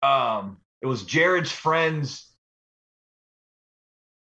Um, 0.02 0.58
it 0.80 0.86
was 0.86 1.02
Jared's 1.04 1.50
friend's 1.52 2.28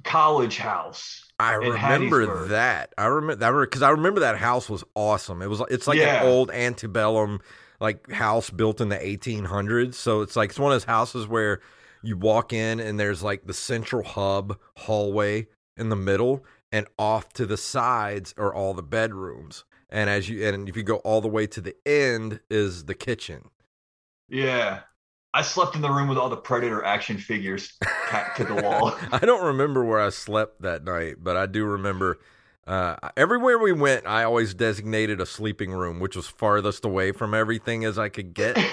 college 0.04 0.58
house. 0.58 1.24
I 1.40 1.54
remember 1.54 2.48
that. 2.48 2.94
I 2.98 3.06
remember 3.06 3.36
that 3.36 3.62
because 3.62 3.82
I 3.82 3.90
remember 3.90 4.22
that 4.22 4.38
house 4.38 4.70
was 4.70 4.84
awesome. 4.96 5.42
It 5.42 5.50
was 5.50 5.62
it's 5.70 5.88
like 5.88 6.00
Yeah. 6.00 6.24
an 6.24 6.28
old 6.28 6.50
antebellum 6.52 7.42
like 7.80 8.10
house 8.12 8.50
built 8.50 8.82
in 8.82 8.90
the 8.90 9.04
1800s. 9.04 9.94
So 9.96 10.22
it's 10.22 10.36
like 10.36 10.50
it's 10.50 10.60
one 10.60 10.72
of 10.72 10.76
those 10.76 10.86
houses 10.86 11.28
where 11.28 11.60
you 12.02 12.18
walk 12.18 12.54
in 12.54 12.80
and 12.80 13.00
there's 13.00 13.22
like 13.22 13.46
the 13.46 13.54
central 13.54 14.04
hub 14.04 14.58
hallway 14.78 15.48
in 15.76 15.90
the 15.90 15.96
middle 15.96 16.44
and 16.72 16.88
off 16.98 17.34
to 17.34 17.46
the 17.46 17.58
sides 17.58 18.34
are 18.38 18.54
all 18.54 18.74
the 18.74 18.82
bedrooms. 18.84 19.64
And 19.90 20.10
as 20.10 20.28
you 20.28 20.48
and 20.48 20.68
if 20.68 20.76
you 20.76 20.84
go 20.84 20.98
all 20.98 21.22
the 21.22 21.28
way 21.28 21.46
to 21.48 21.62
the 21.62 21.76
end 21.86 22.40
is 22.50 22.86
the 22.86 22.96
kitchen. 22.96 23.50
Yeah. 24.28 24.82
I 25.34 25.42
slept 25.42 25.76
in 25.76 25.82
the 25.82 25.90
room 25.90 26.08
with 26.08 26.18
all 26.18 26.30
the 26.30 26.38
Predator 26.38 26.84
action 26.84 27.18
figures 27.18 27.78
tacked 28.10 28.38
to 28.38 28.44
the 28.44 28.56
wall. 28.56 28.96
I 29.12 29.20
don't 29.20 29.46
remember 29.46 29.84
where 29.84 30.00
I 30.00 30.10
slept 30.10 30.62
that 30.62 30.84
night, 30.84 31.18
but 31.20 31.38
I 31.38 31.46
do 31.46 31.66
remember 31.66 32.20
uh, 32.66 32.96
everywhere 33.16 33.58
we 33.58 33.72
went, 33.72 34.06
I 34.06 34.24
always 34.24 34.54
designated 34.54 35.22
a 35.22 35.26
sleeping 35.26 35.72
room, 35.72 36.00
which 36.00 36.16
was 36.16 36.28
farthest 36.28 36.84
away 36.84 37.14
from 37.14 37.34
everything 37.34 37.86
as 37.86 37.98
I 37.98 38.10
could 38.10 38.34
get. 38.34 38.58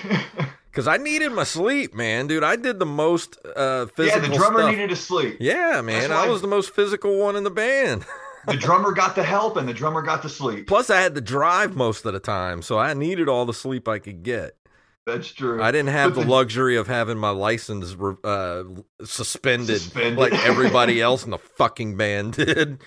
Because 0.75 0.89
I 0.89 0.97
needed 0.97 1.31
my 1.31 1.45
sleep, 1.45 1.95
man, 1.95 2.27
dude. 2.27 2.43
I 2.43 2.57
did 2.57 2.81
the 2.81 2.85
most 2.85 3.39
uh, 3.47 3.87
yeah, 3.87 3.95
physical 3.95 4.29
the 4.29 4.37
drummer 4.37 4.59
stuff. 4.59 4.73
needed 4.73 4.91
to 4.91 4.97
sleep. 4.97 5.37
yeah, 5.39 5.81
man. 5.83 6.11
I 6.11 6.29
was 6.29 6.41
the 6.41 6.49
most 6.49 6.75
physical 6.75 7.17
one 7.17 7.37
in 7.37 7.45
the 7.45 7.51
band. 7.51 8.05
The 8.47 8.57
drummer 8.59 8.93
got 8.93 9.15
the 9.15 9.23
help 9.23 9.57
and 9.57 9.67
the 9.67 9.73
drummer 9.73 10.03
got 10.03 10.23
the 10.23 10.29
sleep. 10.29 10.67
Plus, 10.67 10.91
I 10.91 11.01
had 11.01 11.15
to 11.15 11.23
drive 11.23 11.77
most 11.77 12.05
of 12.05 12.13
the 12.13 12.21
time, 12.21 12.61
so 12.61 12.79
I 12.79 12.93
needed 12.93 13.27
all 13.27 13.47
the 13.47 13.55
sleep 13.55 13.89
I 13.89 13.99
could 13.99 14.23
get. 14.23 14.55
That's 15.07 15.33
true. 15.33 15.63
I 15.63 15.71
didn't 15.71 15.91
have 15.91 16.15
the 16.15 16.25
luxury 16.25 16.77
of 16.77 16.87
having 16.87 17.19
my 17.19 17.31
license 17.31 17.95
uh, 18.25 18.65
suspended, 19.05 19.81
Suspended. 19.81 20.19
like 20.19 20.33
everybody 20.47 21.01
else 21.03 21.25
in 21.25 21.31
the 21.31 21.39
fucking 21.39 21.97
band 21.97 22.35
did. 22.35 22.83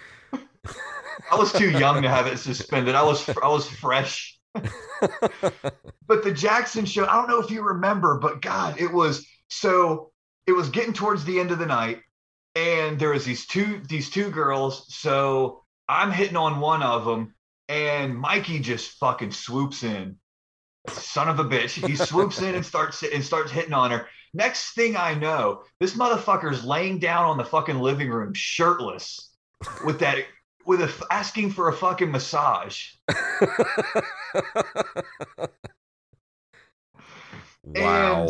I 1.31 1.35
was 1.35 1.53
too 1.53 1.69
young 1.69 2.01
to 2.01 2.09
have 2.09 2.25
it 2.25 2.37
suspended. 2.37 2.95
I 2.95 3.03
was 3.03 3.27
I 3.29 3.47
was 3.47 3.69
fresh. 3.69 4.39
but 4.53 6.23
the 6.23 6.31
Jackson 6.33 6.85
show, 6.85 7.05
I 7.05 7.13
don't 7.13 7.27
know 7.27 7.39
if 7.39 7.51
you 7.51 7.61
remember, 7.61 8.17
but 8.19 8.41
God, 8.41 8.79
it 8.79 8.91
was 8.91 9.25
so 9.49 10.11
it 10.47 10.53
was 10.53 10.69
getting 10.69 10.93
towards 10.93 11.23
the 11.23 11.39
end 11.39 11.51
of 11.51 11.59
the 11.59 11.65
night, 11.67 11.99
and 12.55 12.97
there 12.97 13.09
was 13.11 13.25
these 13.25 13.45
two 13.45 13.81
these 13.87 14.09
two 14.09 14.31
girls. 14.31 14.85
So 14.95 15.63
I'm 15.87 16.11
hitting 16.11 16.37
on 16.37 16.59
one 16.59 16.81
of 16.81 17.05
them, 17.05 17.35
and 17.69 18.17
Mikey 18.17 18.59
just 18.59 18.91
fucking 18.97 19.31
swoops 19.31 19.83
in. 19.83 20.17
Son 20.89 21.29
of 21.29 21.39
a 21.39 21.45
bitch. 21.45 21.85
He 21.85 21.95
swoops 21.95 22.41
in 22.41 22.55
and 22.55 22.65
starts 22.65 23.03
and 23.03 23.23
starts 23.23 23.51
hitting 23.51 23.73
on 23.73 23.91
her. 23.91 24.07
Next 24.33 24.73
thing 24.73 24.95
I 24.95 25.13
know, 25.13 25.63
this 25.79 25.95
motherfucker's 25.95 26.63
laying 26.63 26.99
down 26.99 27.25
on 27.25 27.37
the 27.37 27.45
fucking 27.45 27.79
living 27.79 28.09
room 28.09 28.33
shirtless 28.33 29.35
with 29.85 29.99
that 29.99 30.25
with 30.65 30.81
a 30.81 30.91
asking 31.11 31.51
for 31.51 31.69
a 31.69 31.73
fucking 31.73 32.11
massage. 32.11 32.89
wow. 37.63 38.27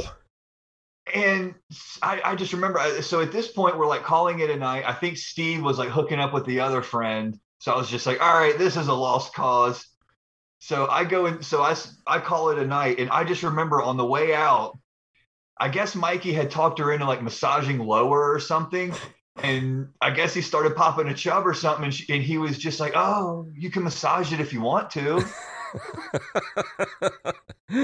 And 1.13 1.55
I, 2.01 2.21
I 2.23 2.35
just 2.35 2.53
remember, 2.53 2.79
so 3.01 3.21
at 3.21 3.31
this 3.31 3.47
point, 3.51 3.77
we're 3.77 3.87
like 3.87 4.03
calling 4.03 4.39
it 4.39 4.49
a 4.49 4.55
night. 4.55 4.83
I 4.85 4.93
think 4.93 5.17
Steve 5.17 5.63
was 5.63 5.79
like 5.79 5.89
hooking 5.89 6.19
up 6.19 6.33
with 6.33 6.45
the 6.45 6.59
other 6.59 6.81
friend. 6.81 7.37
So 7.59 7.71
I 7.73 7.77
was 7.77 7.89
just 7.89 8.05
like, 8.05 8.21
all 8.21 8.39
right, 8.39 8.57
this 8.57 8.77
is 8.77 8.87
a 8.87 8.93
lost 8.93 9.33
cause. 9.33 9.87
So 10.59 10.87
I 10.87 11.03
go 11.03 11.25
and 11.27 11.45
so 11.45 11.61
I, 11.61 11.75
I 12.05 12.19
call 12.19 12.49
it 12.49 12.57
a 12.57 12.65
night. 12.65 12.99
And 12.99 13.09
I 13.09 13.23
just 13.23 13.43
remember 13.43 13.81
on 13.81 13.97
the 13.97 14.05
way 14.05 14.33
out, 14.33 14.77
I 15.59 15.69
guess 15.69 15.95
Mikey 15.95 16.33
had 16.33 16.51
talked 16.51 16.79
her 16.79 16.91
into 16.91 17.05
like 17.05 17.21
massaging 17.21 17.79
lower 17.79 18.33
or 18.33 18.39
something. 18.39 18.93
And 19.37 19.89
I 20.01 20.11
guess 20.11 20.33
he 20.33 20.41
started 20.41 20.75
popping 20.75 21.07
a 21.07 21.13
chub 21.13 21.45
or 21.45 21.53
something. 21.53 21.85
And, 21.85 21.93
she, 21.93 22.11
and 22.13 22.23
he 22.23 22.37
was 22.37 22.57
just 22.57 22.79
like, 22.79 22.93
oh, 22.95 23.47
you 23.55 23.69
can 23.69 23.83
massage 23.83 24.33
it 24.33 24.39
if 24.39 24.51
you 24.51 24.61
want 24.61 24.89
to. 24.91 25.23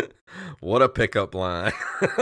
what 0.59 0.81
a 0.81 0.89
pickup 0.89 1.35
line. 1.35 1.73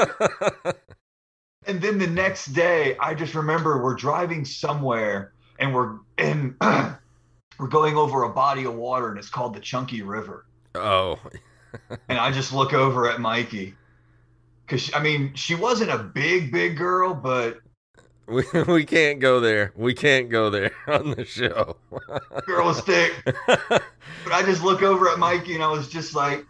And 1.67 1.81
then 1.81 1.99
the 1.99 2.07
next 2.07 2.47
day, 2.47 2.97
I 2.99 3.13
just 3.13 3.35
remember 3.35 3.83
we're 3.83 3.95
driving 3.95 4.45
somewhere 4.45 5.33
and 5.59 5.75
we're 5.75 5.99
and 6.17 6.55
we're 7.61 7.67
going 7.67 7.95
over 7.95 8.23
a 8.23 8.29
body 8.29 8.63
of 8.65 8.73
water 8.73 9.09
and 9.09 9.19
it's 9.19 9.29
called 9.29 9.53
the 9.53 9.59
Chunky 9.59 10.01
River. 10.01 10.45
oh, 10.73 11.19
And 12.09 12.17
I 12.17 12.31
just 12.31 12.51
look 12.51 12.73
over 12.73 13.09
at 13.09 13.21
Mikey. 13.21 13.75
Cause 14.67 14.89
I 14.95 15.01
mean, 15.01 15.33
she 15.35 15.53
wasn't 15.53 15.91
a 15.91 15.99
big, 15.99 16.51
big 16.51 16.75
girl, 16.75 17.13
but 17.13 17.59
we, 18.25 18.43
we 18.67 18.83
can't 18.83 19.19
go 19.19 19.39
there. 19.39 19.73
We 19.75 19.93
can't 19.93 20.29
go 20.29 20.49
there 20.49 20.71
on 20.87 21.11
the 21.11 21.23
show. 21.23 21.77
girl 22.47 22.65
was 22.65 22.81
thick. 22.81 23.13
But 23.45 23.83
I 24.31 24.41
just 24.43 24.63
look 24.63 24.81
over 24.81 25.07
at 25.09 25.19
Mikey 25.19 25.53
and 25.53 25.63
I 25.63 25.71
was 25.71 25.87
just 25.87 26.15
like 26.15 26.43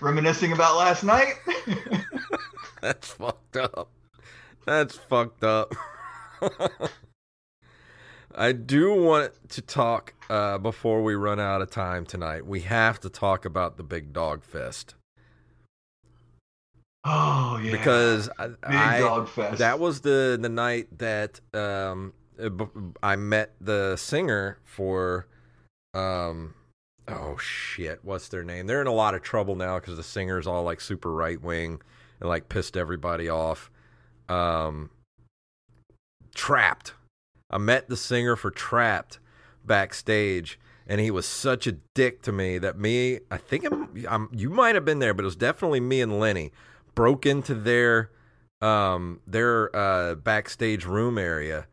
reminiscing 0.00 0.52
about 0.52 0.76
last 0.76 1.04
night. 1.04 1.34
That's 2.80 3.08
fucked 3.08 3.56
up. 3.56 3.88
That's 4.66 4.96
fucked 4.96 5.44
up. 5.44 5.72
I 8.34 8.52
do 8.52 8.94
want 8.94 9.32
to 9.50 9.62
talk 9.62 10.14
uh, 10.30 10.58
before 10.58 11.02
we 11.02 11.14
run 11.14 11.40
out 11.40 11.62
of 11.62 11.70
time 11.70 12.06
tonight. 12.06 12.46
We 12.46 12.60
have 12.60 13.00
to 13.00 13.10
talk 13.10 13.44
about 13.44 13.76
the 13.76 13.82
Big 13.82 14.12
Dog 14.12 14.44
Fest 14.44 14.94
oh 17.04 17.60
yeah. 17.62 17.72
because 17.72 18.28
I, 18.38 18.48
Big 18.48 18.58
I 18.62 19.00
Dog 19.00 19.28
Fest. 19.28 19.58
that 19.58 19.78
was 19.78 20.00
the 20.00 20.38
the 20.40 20.48
night 20.48 20.98
that 20.98 21.40
um 21.52 22.12
uh, 22.40 22.48
I 23.02 23.16
met 23.16 23.54
the 23.60 23.96
singer 23.96 24.58
for 24.64 25.26
um 25.94 26.54
oh 27.08 27.36
shit 27.38 28.00
what's 28.02 28.28
their 28.28 28.44
name 28.44 28.66
they're 28.66 28.80
in 28.80 28.86
a 28.86 28.92
lot 28.92 29.14
of 29.14 29.22
trouble 29.22 29.56
now 29.56 29.78
because 29.78 29.96
the 29.96 30.02
singer's 30.02 30.46
all 30.46 30.62
like 30.62 30.80
super 30.80 31.12
right 31.12 31.40
wing 31.40 31.80
and 32.20 32.28
like 32.28 32.48
pissed 32.48 32.76
everybody 32.76 33.28
off 33.28 33.70
um 34.28 34.90
Trapt 36.34 36.92
I 37.52 37.58
met 37.58 37.88
the 37.88 37.96
singer 37.96 38.36
for 38.36 38.50
Trapt 38.50 39.18
backstage 39.64 40.58
and 40.86 41.00
he 41.00 41.10
was 41.10 41.26
such 41.26 41.66
a 41.66 41.72
dick 41.72 42.22
to 42.22 42.32
me 42.32 42.58
that 42.58 42.78
me 42.78 43.20
I 43.30 43.36
think 43.36 43.64
I'm, 43.64 44.04
I'm 44.08 44.28
you 44.32 44.50
might 44.50 44.74
have 44.74 44.84
been 44.84 44.98
there 44.98 45.14
but 45.14 45.22
it 45.22 45.26
was 45.26 45.36
definitely 45.36 45.80
me 45.80 46.00
and 46.00 46.18
Lenny 46.18 46.52
broke 46.94 47.26
into 47.26 47.54
their 47.54 48.10
um 48.60 49.20
their 49.26 49.74
uh 49.74 50.14
backstage 50.16 50.84
room 50.84 51.18
area 51.18 51.66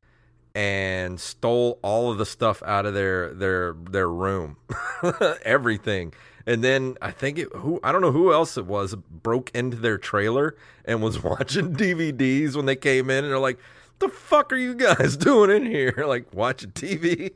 and 0.55 1.19
stole 1.19 1.79
all 1.81 2.11
of 2.11 2.17
the 2.17 2.25
stuff 2.25 2.61
out 2.63 2.85
of 2.85 2.93
their 2.93 3.33
their 3.33 3.73
their 3.73 4.09
room. 4.09 4.57
Everything. 5.43 6.13
And 6.45 6.63
then 6.63 6.97
i 6.99 7.11
think 7.11 7.37
it 7.37 7.47
who 7.53 7.79
i 7.83 7.91
don't 7.91 8.01
know 8.01 8.11
who 8.11 8.33
else 8.33 8.57
it 8.57 8.65
was 8.65 8.95
broke 8.95 9.51
into 9.53 9.77
their 9.77 9.99
trailer 9.99 10.55
and 10.83 10.99
was 11.03 11.21
watching 11.23 11.75
dvds 11.75 12.55
when 12.55 12.65
they 12.65 12.75
came 12.75 13.11
in 13.11 13.23
and 13.23 13.31
they're 13.31 13.37
like 13.37 13.59
the 13.99 14.09
fuck 14.09 14.51
are 14.51 14.57
you 14.57 14.75
guys 14.75 15.17
doing 15.29 15.49
in 15.49 15.65
here 15.65 15.93
like 16.07 16.33
watching 16.33 16.71
tv 16.71 17.31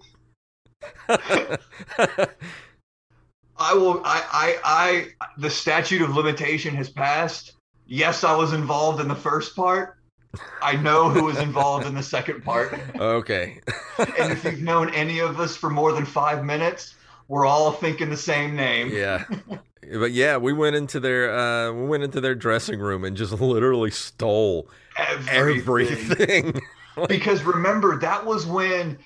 I 3.58 3.74
will. 3.74 4.02
I, 4.04 4.24
I. 4.32 4.58
I. 5.22 5.28
The 5.38 5.50
statute 5.50 6.02
of 6.02 6.16
limitation 6.16 6.76
has 6.76 6.90
passed. 6.90 7.54
Yes, 7.86 8.24
I 8.24 8.36
was 8.36 8.52
involved 8.52 9.00
in 9.00 9.08
the 9.08 9.16
first 9.16 9.56
part. 9.56 9.98
I 10.62 10.76
know 10.76 11.10
who 11.10 11.24
was 11.26 11.38
involved 11.38 11.86
in 11.86 11.94
the 11.94 12.04
second 12.04 12.44
part. 12.44 12.78
Okay. 12.96 13.62
and 14.18 14.32
if 14.32 14.44
you've 14.44 14.62
known 14.62 14.94
any 14.94 15.20
of 15.20 15.40
us 15.40 15.56
for 15.56 15.70
more 15.70 15.92
than 15.92 16.06
five 16.06 16.44
minutes, 16.44 16.96
we're 17.28 17.46
all 17.46 17.72
thinking 17.72 18.10
the 18.10 18.18
same 18.18 18.56
name. 18.56 18.90
Yeah. 18.92 19.24
But 19.92 20.12
yeah, 20.12 20.38
we 20.38 20.54
went 20.54 20.76
into 20.76 21.00
their 21.00 21.34
uh 21.38 21.72
we 21.74 21.86
went 21.88 22.04
into 22.04 22.22
their 22.22 22.36
dressing 22.36 22.80
room 22.80 23.04
and 23.04 23.18
just 23.18 23.34
literally 23.34 23.92
stole 23.92 24.70
Everything. 24.98 25.36
everything. 25.38 26.62
Like, 26.96 27.10
because 27.10 27.42
remember 27.42 27.98
that 28.02 28.24
was 28.24 28.46
when 28.46 29.00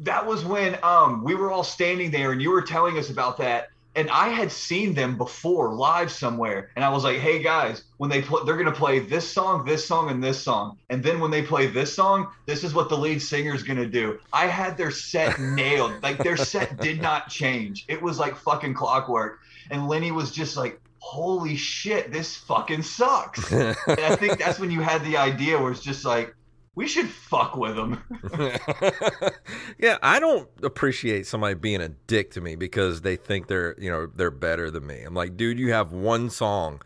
that 0.00 0.26
was 0.26 0.44
when 0.44 0.76
um 0.82 1.24
we 1.24 1.34
were 1.34 1.50
all 1.50 1.64
standing 1.64 2.10
there 2.10 2.32
and 2.32 2.42
you 2.42 2.50
were 2.50 2.60
telling 2.60 2.98
us 2.98 3.08
about 3.08 3.38
that. 3.38 3.68
And 3.96 4.10
I 4.10 4.28
had 4.28 4.52
seen 4.52 4.92
them 4.94 5.16
before 5.16 5.72
live 5.72 6.12
somewhere. 6.12 6.70
And 6.76 6.84
I 6.84 6.90
was 6.90 7.04
like 7.04 7.16
hey 7.16 7.42
guys 7.42 7.84
when 7.96 8.10
they 8.10 8.20
play 8.20 8.42
they're 8.44 8.58
going 8.58 8.66
to 8.66 8.72
play 8.72 8.98
this 8.98 9.26
song 9.26 9.64
this 9.64 9.86
song 9.86 10.10
and 10.10 10.22
this 10.22 10.38
song. 10.38 10.76
And 10.90 11.02
then 11.02 11.18
when 11.18 11.30
they 11.30 11.40
play 11.40 11.66
this 11.66 11.94
song 11.94 12.28
this 12.44 12.62
is 12.62 12.74
what 12.74 12.90
the 12.90 12.98
lead 12.98 13.22
singer 13.22 13.54
is 13.54 13.62
going 13.62 13.78
to 13.78 13.88
do. 13.88 14.18
I 14.34 14.46
had 14.46 14.76
their 14.76 14.90
set 14.90 15.40
nailed. 15.40 16.02
Like 16.02 16.18
their 16.18 16.36
set 16.36 16.78
did 16.78 17.00
not 17.00 17.30
change. 17.30 17.86
It 17.88 18.02
was 18.02 18.18
like 18.18 18.36
fucking 18.36 18.74
clockwork 18.74 19.40
and 19.70 19.88
Lenny 19.88 20.10
was 20.10 20.30
just 20.30 20.56
like 20.56 20.80
holy 21.00 21.56
shit 21.56 22.12
this 22.12 22.36
fucking 22.36 22.82
sucks 22.82 23.50
and 23.52 23.76
I 23.88 24.16
think 24.16 24.38
that's 24.38 24.58
when 24.58 24.70
you 24.70 24.80
had 24.80 25.04
the 25.04 25.16
idea 25.16 25.60
where 25.60 25.70
it's 25.70 25.80
just 25.82 26.04
like 26.04 26.34
we 26.74 26.86
should 26.86 27.08
fuck 27.08 27.56
with 27.56 27.74
them. 27.74 28.00
yeah, 29.80 29.98
I 30.00 30.20
don't 30.20 30.48
appreciate 30.62 31.26
somebody 31.26 31.54
being 31.54 31.80
a 31.80 31.88
dick 31.88 32.30
to 32.32 32.40
me 32.40 32.54
because 32.54 33.00
they 33.00 33.16
think 33.16 33.48
they're, 33.48 33.74
you 33.80 33.90
know, 33.90 34.06
they're 34.06 34.30
better 34.30 34.70
than 34.70 34.86
me. 34.86 35.02
I'm 35.02 35.12
like, 35.12 35.36
dude, 35.36 35.58
you 35.58 35.72
have 35.72 35.90
one 35.90 36.30
song 36.30 36.80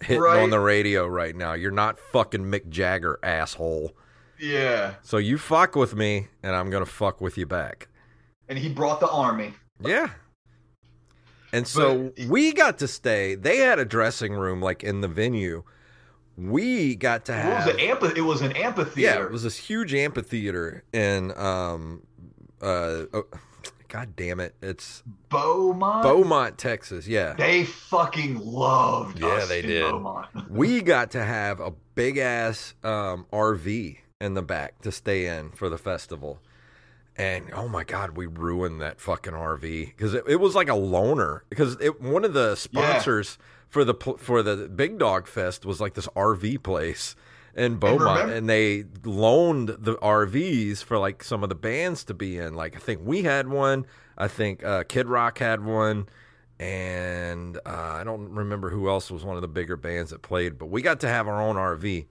hitting 0.00 0.22
Right. 0.22 0.42
on 0.42 0.48
the 0.48 0.58
radio 0.58 1.06
right 1.06 1.36
now. 1.36 1.52
You're 1.52 1.70
not 1.70 1.98
fucking 1.98 2.44
Mick 2.44 2.70
Jagger, 2.70 3.18
asshole. 3.22 3.92
Yeah. 4.38 4.94
So 5.02 5.18
you 5.18 5.36
fuck 5.36 5.76
with 5.76 5.94
me, 5.94 6.28
and 6.42 6.56
I'm 6.56 6.70
gonna 6.70 6.86
fuck 6.86 7.20
with 7.20 7.36
you 7.36 7.44
back. 7.44 7.88
And 8.48 8.58
he 8.58 8.70
brought 8.70 9.00
the 9.00 9.10
army. 9.10 9.52
Yeah. 9.84 10.10
And 11.52 11.66
so 11.66 12.12
But- 12.16 12.26
we 12.26 12.52
got 12.52 12.78
to 12.78 12.88
stay. 12.88 13.34
They 13.34 13.58
had 13.58 13.78
a 13.78 13.84
dressing 13.84 14.32
room 14.34 14.60
like 14.62 14.82
in 14.84 15.00
the 15.00 15.08
venue. 15.08 15.64
We 16.36 16.94
got 16.94 17.26
to 17.26 17.32
have 17.34 17.66
was 17.66 17.74
it? 17.74 17.80
Amphi- 17.80 18.16
it 18.18 18.22
was 18.22 18.40
an 18.40 18.52
amphitheater. 18.52 19.18
yeah, 19.18 19.24
it 19.24 19.30
was 19.30 19.42
this 19.42 19.56
huge 19.58 19.92
amphitheater 19.92 20.84
in 20.92 21.36
um 21.36 22.02
uh 22.62 23.04
oh, 23.12 23.26
god 23.88 24.14
damn 24.16 24.40
it. 24.40 24.54
It's 24.62 25.02
Beaumont. 25.28 26.02
Beaumont, 26.02 26.56
Texas. 26.56 27.06
Yeah. 27.06 27.34
They 27.34 27.64
fucking 27.64 28.38
loved 28.38 29.18
Yeah, 29.20 29.26
us 29.28 29.48
they 29.48 29.60
in 29.60 29.66
did. 29.66 29.90
Beaumont. 29.90 30.28
we 30.50 30.80
got 30.80 31.10
to 31.12 31.22
have 31.24 31.60
a 31.60 31.72
big 31.94 32.16
ass 32.16 32.74
um, 32.84 33.26
RV 33.32 33.98
in 34.20 34.34
the 34.34 34.42
back 34.42 34.80
to 34.82 34.92
stay 34.92 35.26
in 35.26 35.50
for 35.50 35.68
the 35.68 35.78
festival. 35.78 36.40
And 37.20 37.50
oh 37.52 37.68
my 37.68 37.84
god, 37.84 38.16
we 38.16 38.26
ruined 38.26 38.80
that 38.80 39.00
fucking 39.00 39.32
RV 39.32 39.86
because 39.86 40.14
it, 40.14 40.24
it 40.26 40.36
was 40.36 40.54
like 40.54 40.68
a 40.68 40.72
loaner. 40.72 41.40
Because 41.48 41.76
it, 41.80 42.00
one 42.00 42.24
of 42.24 42.32
the 42.32 42.54
sponsors 42.54 43.38
for 43.68 43.84
the 43.84 43.94
for 44.18 44.42
the 44.42 44.68
Big 44.68 44.98
Dog 44.98 45.26
Fest 45.26 45.64
was 45.64 45.80
like 45.80 45.94
this 45.94 46.06
RV 46.08 46.62
place 46.62 47.14
in 47.54 47.76
Beaumont, 47.76 48.30
and 48.30 48.48
they 48.48 48.84
loaned 49.04 49.68
the 49.68 49.96
RVs 49.96 50.82
for 50.82 50.98
like 50.98 51.22
some 51.22 51.42
of 51.42 51.48
the 51.48 51.54
bands 51.54 52.04
to 52.04 52.14
be 52.14 52.38
in. 52.38 52.54
Like 52.54 52.76
I 52.76 52.78
think 52.78 53.00
we 53.04 53.22
had 53.22 53.48
one. 53.48 53.86
I 54.16 54.28
think 54.28 54.64
uh, 54.64 54.84
Kid 54.84 55.06
Rock 55.06 55.38
had 55.38 55.64
one 55.64 56.08
and 56.60 57.56
uh, 57.56 57.60
I 57.70 58.04
don't 58.04 58.28
remember 58.34 58.68
who 58.68 58.90
else 58.90 59.10
was 59.10 59.24
one 59.24 59.36
of 59.36 59.42
the 59.42 59.48
bigger 59.48 59.78
bands 59.78 60.10
that 60.10 60.20
played, 60.20 60.58
but 60.58 60.66
we 60.66 60.82
got 60.82 61.00
to 61.00 61.08
have 61.08 61.26
our 61.26 61.40
own 61.40 61.56
RV. 61.56 62.04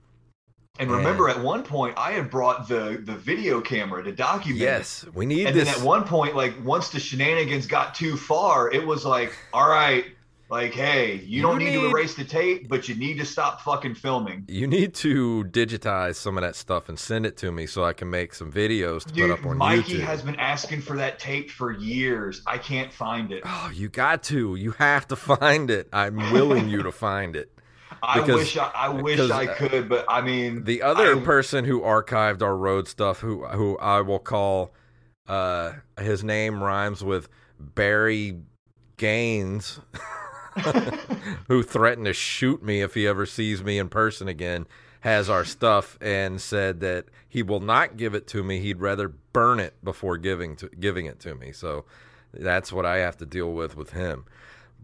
And 0.80 0.90
remember, 0.90 1.28
at 1.28 1.38
one 1.40 1.62
point, 1.62 1.94
I 1.96 2.12
had 2.12 2.30
brought 2.30 2.66
the 2.68 3.00
the 3.04 3.14
video 3.14 3.60
camera 3.60 4.02
to 4.02 4.12
document. 4.12 4.60
Yes, 4.60 5.04
we 5.14 5.26
need 5.26 5.46
And 5.46 5.54
this. 5.56 5.68
then 5.70 5.78
at 5.80 5.84
one 5.86 6.04
point, 6.04 6.34
like 6.34 6.54
once 6.64 6.88
the 6.88 6.98
shenanigans 6.98 7.66
got 7.66 7.94
too 7.94 8.16
far, 8.16 8.70
it 8.72 8.84
was 8.86 9.04
like, 9.04 9.32
all 9.52 9.68
right, 9.68 10.06
like, 10.48 10.72
hey, 10.72 11.14
you, 11.16 11.36
You 11.36 11.42
don't 11.42 11.58
need, 11.58 11.66
need- 11.66 11.80
to 11.82 11.90
erase 11.90 12.14
the 12.14 12.24
tape, 12.24 12.68
but 12.68 12.88
you 12.88 12.96
need 12.96 13.18
to 13.18 13.24
stop 13.24 13.60
fucking 13.60 13.94
filming. 13.94 14.44
you 14.48 14.66
need 14.66 14.94
to 14.94 15.44
digitize 15.44 16.16
some 16.16 16.36
of 16.36 16.42
that 16.42 16.56
stuff 16.56 16.88
and 16.88 16.98
send 16.98 17.24
it 17.24 17.36
to 17.36 17.52
me 17.52 17.66
so 17.66 17.84
I 17.84 17.92
can 17.92 18.10
make 18.10 18.34
some 18.34 18.50
videos 18.50 19.04
to 19.04 19.12
Dude, 19.12 19.30
put 19.30 19.38
up 19.38 19.46
on 19.46 19.54
YouTube. 19.54 19.58
Mikey 19.58 19.92
YouTube. 19.98 20.00
has 20.00 20.22
been 20.22 20.34
asking 20.40 20.80
for 20.80 20.96
that 20.96 21.20
tape 21.20 21.50
for 21.52 21.70
years. 21.70 22.42
I 22.48 22.58
can't 22.58 22.92
find 22.92 23.30
it. 23.30 23.42
Oh, 23.46 23.70
you 23.72 23.88
got 23.90 24.24
to. 24.24 24.56
You 24.56 24.72
have 24.72 25.06
to 25.08 25.14
find 25.16 25.70
it. 25.70 25.88
I'm 25.92 26.16
willing 26.32 26.68
you 26.68 26.82
to 26.82 26.90
find 26.90 27.36
it. 27.36 27.52
I 28.02 28.20
wish 28.20 28.56
I, 28.56 28.70
I 28.74 28.88
wish 28.88 29.18
I 29.20 29.46
uh, 29.46 29.54
could, 29.56 29.88
but 29.88 30.04
I 30.08 30.20
mean, 30.22 30.64
The 30.64 30.82
other 30.82 31.16
I- 31.16 31.20
person 31.20 31.64
who 31.64 31.80
archived 31.80 32.42
our 32.42 32.56
road 32.56 32.88
stuff, 32.88 33.20
who 33.20 33.44
who 33.46 33.76
I 33.78 34.00
will 34.00 34.18
call, 34.18 34.72
uh, 35.28 35.72
his 35.98 36.24
name 36.24 36.62
rhymes 36.62 37.04
with 37.04 37.28
Barry 37.58 38.38
Gaines, 38.96 39.80
who 41.48 41.62
threatened 41.62 42.06
to 42.06 42.12
shoot 42.12 42.62
me 42.62 42.80
if 42.82 42.94
he 42.94 43.06
ever 43.06 43.26
sees 43.26 43.62
me 43.62 43.78
in 43.78 43.88
person 43.88 44.28
again, 44.28 44.66
has 45.00 45.30
our 45.30 45.44
stuff 45.44 45.96
and 46.00 46.40
said 46.40 46.80
that 46.80 47.06
he 47.28 47.42
will 47.42 47.60
not 47.60 47.96
give 47.96 48.14
it 48.14 48.26
to 48.28 48.42
me. 48.42 48.60
He'd 48.60 48.80
rather 48.80 49.08
burn 49.08 49.60
it 49.60 49.74
before 49.84 50.16
giving 50.18 50.56
to 50.56 50.68
giving 50.68 51.06
it 51.06 51.20
to 51.20 51.34
me. 51.34 51.52
So 51.52 51.84
that's 52.32 52.72
what 52.72 52.84
I 52.86 52.98
have 52.98 53.16
to 53.18 53.26
deal 53.26 53.52
with 53.52 53.76
with 53.76 53.90
him. 53.90 54.24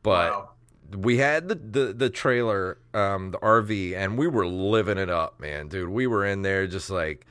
But 0.02 0.30
Wow. 0.32 0.50
We 0.94 1.18
had 1.18 1.48
the, 1.48 1.54
the 1.54 1.92
the 1.92 2.10
trailer 2.10 2.78
um 2.94 3.30
the 3.30 3.38
rv 3.38 3.96
and 3.96 4.18
we 4.18 4.26
were 4.26 4.46
living 4.46 4.98
it 4.98 5.10
up 5.10 5.40
man 5.40 5.68
dude. 5.68 5.88
We 5.88 6.06
were 6.06 6.24
in 6.24 6.42
there 6.42 6.66
just 6.66 6.90
like 6.90 7.26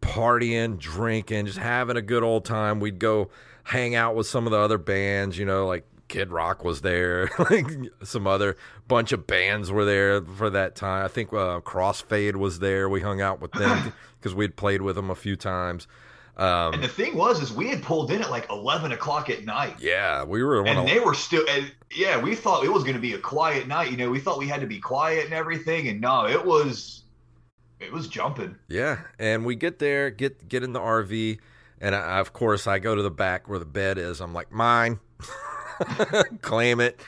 partying 0.00 0.78
drinking 0.78 1.46
just 1.46 1.58
having 1.58 1.96
a 1.96 2.02
good 2.02 2.22
old 2.22 2.44
time. 2.44 2.80
We'd 2.80 2.98
go 2.98 3.30
hang 3.64 3.94
out 3.94 4.14
with 4.14 4.26
some 4.26 4.46
of 4.46 4.50
the 4.50 4.58
other 4.58 4.78
bands 4.78 5.38
you 5.38 5.44
know 5.44 5.66
like 5.66 5.86
kid 6.08 6.30
rock 6.30 6.62
was 6.64 6.82
there 6.82 7.30
like 7.50 7.66
some 8.02 8.26
other 8.26 8.56
bunch 8.86 9.12
of 9.12 9.26
bands 9.26 9.70
were 9.70 9.84
there 9.84 10.22
for 10.22 10.50
that 10.50 10.74
time. 10.74 11.04
I 11.04 11.08
think 11.08 11.32
uh, 11.32 11.60
crossfade 11.60 12.36
was 12.36 12.58
there. 12.58 12.88
We 12.88 13.00
hung 13.00 13.20
out 13.20 13.40
with 13.40 13.52
them 13.52 13.94
because 14.20 14.34
we'd 14.34 14.56
played 14.56 14.82
with 14.82 14.96
them 14.96 15.08
a 15.08 15.14
few 15.14 15.36
times 15.36 15.86
um 16.36 16.74
and 16.74 16.82
the 16.82 16.88
thing 16.88 17.14
was, 17.16 17.42
is 17.42 17.52
we 17.52 17.68
had 17.68 17.82
pulled 17.82 18.10
in 18.10 18.22
at 18.22 18.30
like 18.30 18.48
eleven 18.50 18.92
o'clock 18.92 19.28
at 19.28 19.44
night. 19.44 19.76
yeah 19.80 20.24
we 20.24 20.42
were 20.42 20.66
and 20.66 20.88
they 20.88 20.98
were 20.98 21.14
still 21.14 21.44
yeah 21.94 22.18
we 22.20 22.34
thought 22.34 22.64
it 22.64 22.72
was 22.72 22.82
going 22.84 22.94
to 22.94 23.00
be 23.00 23.12
a 23.12 23.18
quiet 23.18 23.68
night 23.68 23.90
you 23.90 23.96
know 23.96 24.10
we 24.10 24.18
thought 24.18 24.38
we 24.38 24.48
had 24.48 24.60
to 24.60 24.66
be 24.66 24.78
quiet 24.78 25.24
and 25.26 25.34
everything 25.34 25.88
and 25.88 26.00
no 26.00 26.26
it 26.26 26.44
was 26.44 27.02
it 27.80 27.92
was 27.92 28.06
jumping 28.08 28.54
Yeah, 28.68 29.00
and 29.18 29.44
we 29.44 29.56
get 29.56 29.78
there, 29.78 30.10
get 30.10 30.48
get 30.48 30.62
in 30.62 30.72
the 30.72 30.78
RV, 30.80 31.38
and 31.80 31.94
I, 31.94 32.20
of 32.20 32.32
course 32.32 32.66
I 32.68 32.78
go 32.78 32.94
to 32.94 33.02
the 33.02 33.10
back 33.10 33.48
where 33.48 33.58
the 33.58 33.64
bed 33.64 33.98
is. 33.98 34.20
I'm 34.20 34.32
like, 34.32 34.52
mine, 34.52 35.00
claim 36.42 36.78
it. 36.80 37.00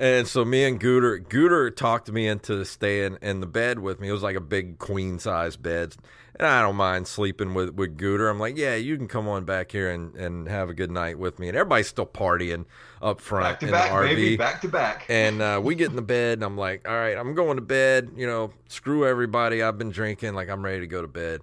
And 0.00 0.28
so 0.28 0.44
me 0.44 0.64
and 0.64 0.80
Gooter, 0.80 1.24
Gooter 1.24 1.74
talked 1.74 2.10
me 2.10 2.28
into 2.28 2.64
staying 2.64 3.18
in 3.20 3.40
the 3.40 3.46
bed 3.46 3.80
with 3.80 4.00
me. 4.00 4.08
It 4.08 4.12
was 4.12 4.22
like 4.22 4.36
a 4.36 4.40
big 4.40 4.78
queen 4.78 5.18
size 5.18 5.56
bed, 5.56 5.96
and 6.36 6.46
I 6.46 6.62
don't 6.62 6.76
mind 6.76 7.08
sleeping 7.08 7.52
with 7.52 7.70
with 7.70 7.98
Gooter. 7.98 8.30
I'm 8.30 8.38
like, 8.38 8.56
yeah, 8.56 8.76
you 8.76 8.96
can 8.96 9.08
come 9.08 9.26
on 9.26 9.44
back 9.44 9.72
here 9.72 9.90
and 9.90 10.14
and 10.14 10.46
have 10.46 10.70
a 10.70 10.74
good 10.74 10.92
night 10.92 11.18
with 11.18 11.40
me. 11.40 11.48
And 11.48 11.56
everybody's 11.56 11.88
still 11.88 12.06
partying 12.06 12.66
up 13.02 13.20
front 13.20 13.44
back 13.44 13.60
to 13.60 13.66
in 13.66 13.72
back 13.72 13.90
the 13.90 13.96
RV. 13.96 14.02
baby 14.04 14.36
back 14.36 14.60
to 14.60 14.68
back 14.68 15.06
And 15.08 15.42
uh, 15.42 15.60
we 15.62 15.74
get 15.74 15.90
in 15.90 15.96
the 15.96 16.02
bed, 16.02 16.38
and 16.38 16.44
I'm 16.44 16.56
like, 16.56 16.86
all 16.88 16.94
right, 16.94 17.16
I'm 17.16 17.34
going 17.34 17.56
to 17.56 17.62
bed. 17.62 18.12
You 18.14 18.28
know, 18.28 18.52
screw 18.68 19.04
everybody. 19.04 19.64
I've 19.64 19.78
been 19.78 19.90
drinking. 19.90 20.34
Like, 20.34 20.48
I'm 20.48 20.64
ready 20.64 20.80
to 20.80 20.86
go 20.86 21.02
to 21.02 21.08
bed. 21.08 21.40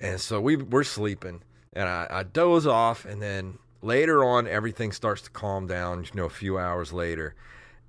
And 0.00 0.20
so 0.20 0.40
we, 0.40 0.56
we're 0.56 0.82
sleeping, 0.82 1.42
and 1.72 1.88
I, 1.88 2.08
I 2.10 2.22
doze 2.24 2.66
off. 2.66 3.04
And 3.04 3.22
then 3.22 3.58
later 3.80 4.24
on, 4.24 4.48
everything 4.48 4.90
starts 4.90 5.22
to 5.22 5.30
calm 5.30 5.68
down, 5.68 6.02
you 6.02 6.10
know, 6.14 6.24
a 6.24 6.30
few 6.30 6.58
hours 6.58 6.92
later. 6.92 7.36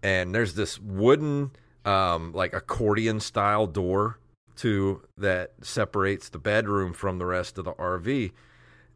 And 0.04 0.36
there's 0.36 0.54
this 0.54 0.80
wooden, 0.80 1.52
um, 1.86 2.34
like 2.34 2.54
accordion 2.54 3.20
style 3.20 3.66
door 3.66 4.20
to 4.58 5.02
that 5.18 5.54
separates 5.64 6.30
the 6.30 6.38
bedroom 6.38 6.94
from 6.94 7.18
the 7.18 7.26
rest 7.26 7.58
of 7.58 7.66
the 7.66 7.74
RV. 7.74 8.32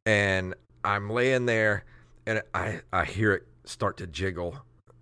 And 0.06 0.54
I'm 0.84 1.10
laying 1.10 1.48
there, 1.48 1.86
and 2.26 2.44
I, 2.54 2.82
I 2.94 3.06
hear 3.06 3.34
it 3.34 3.48
start 3.66 3.98
to 3.98 4.08
jiggle 4.08 4.58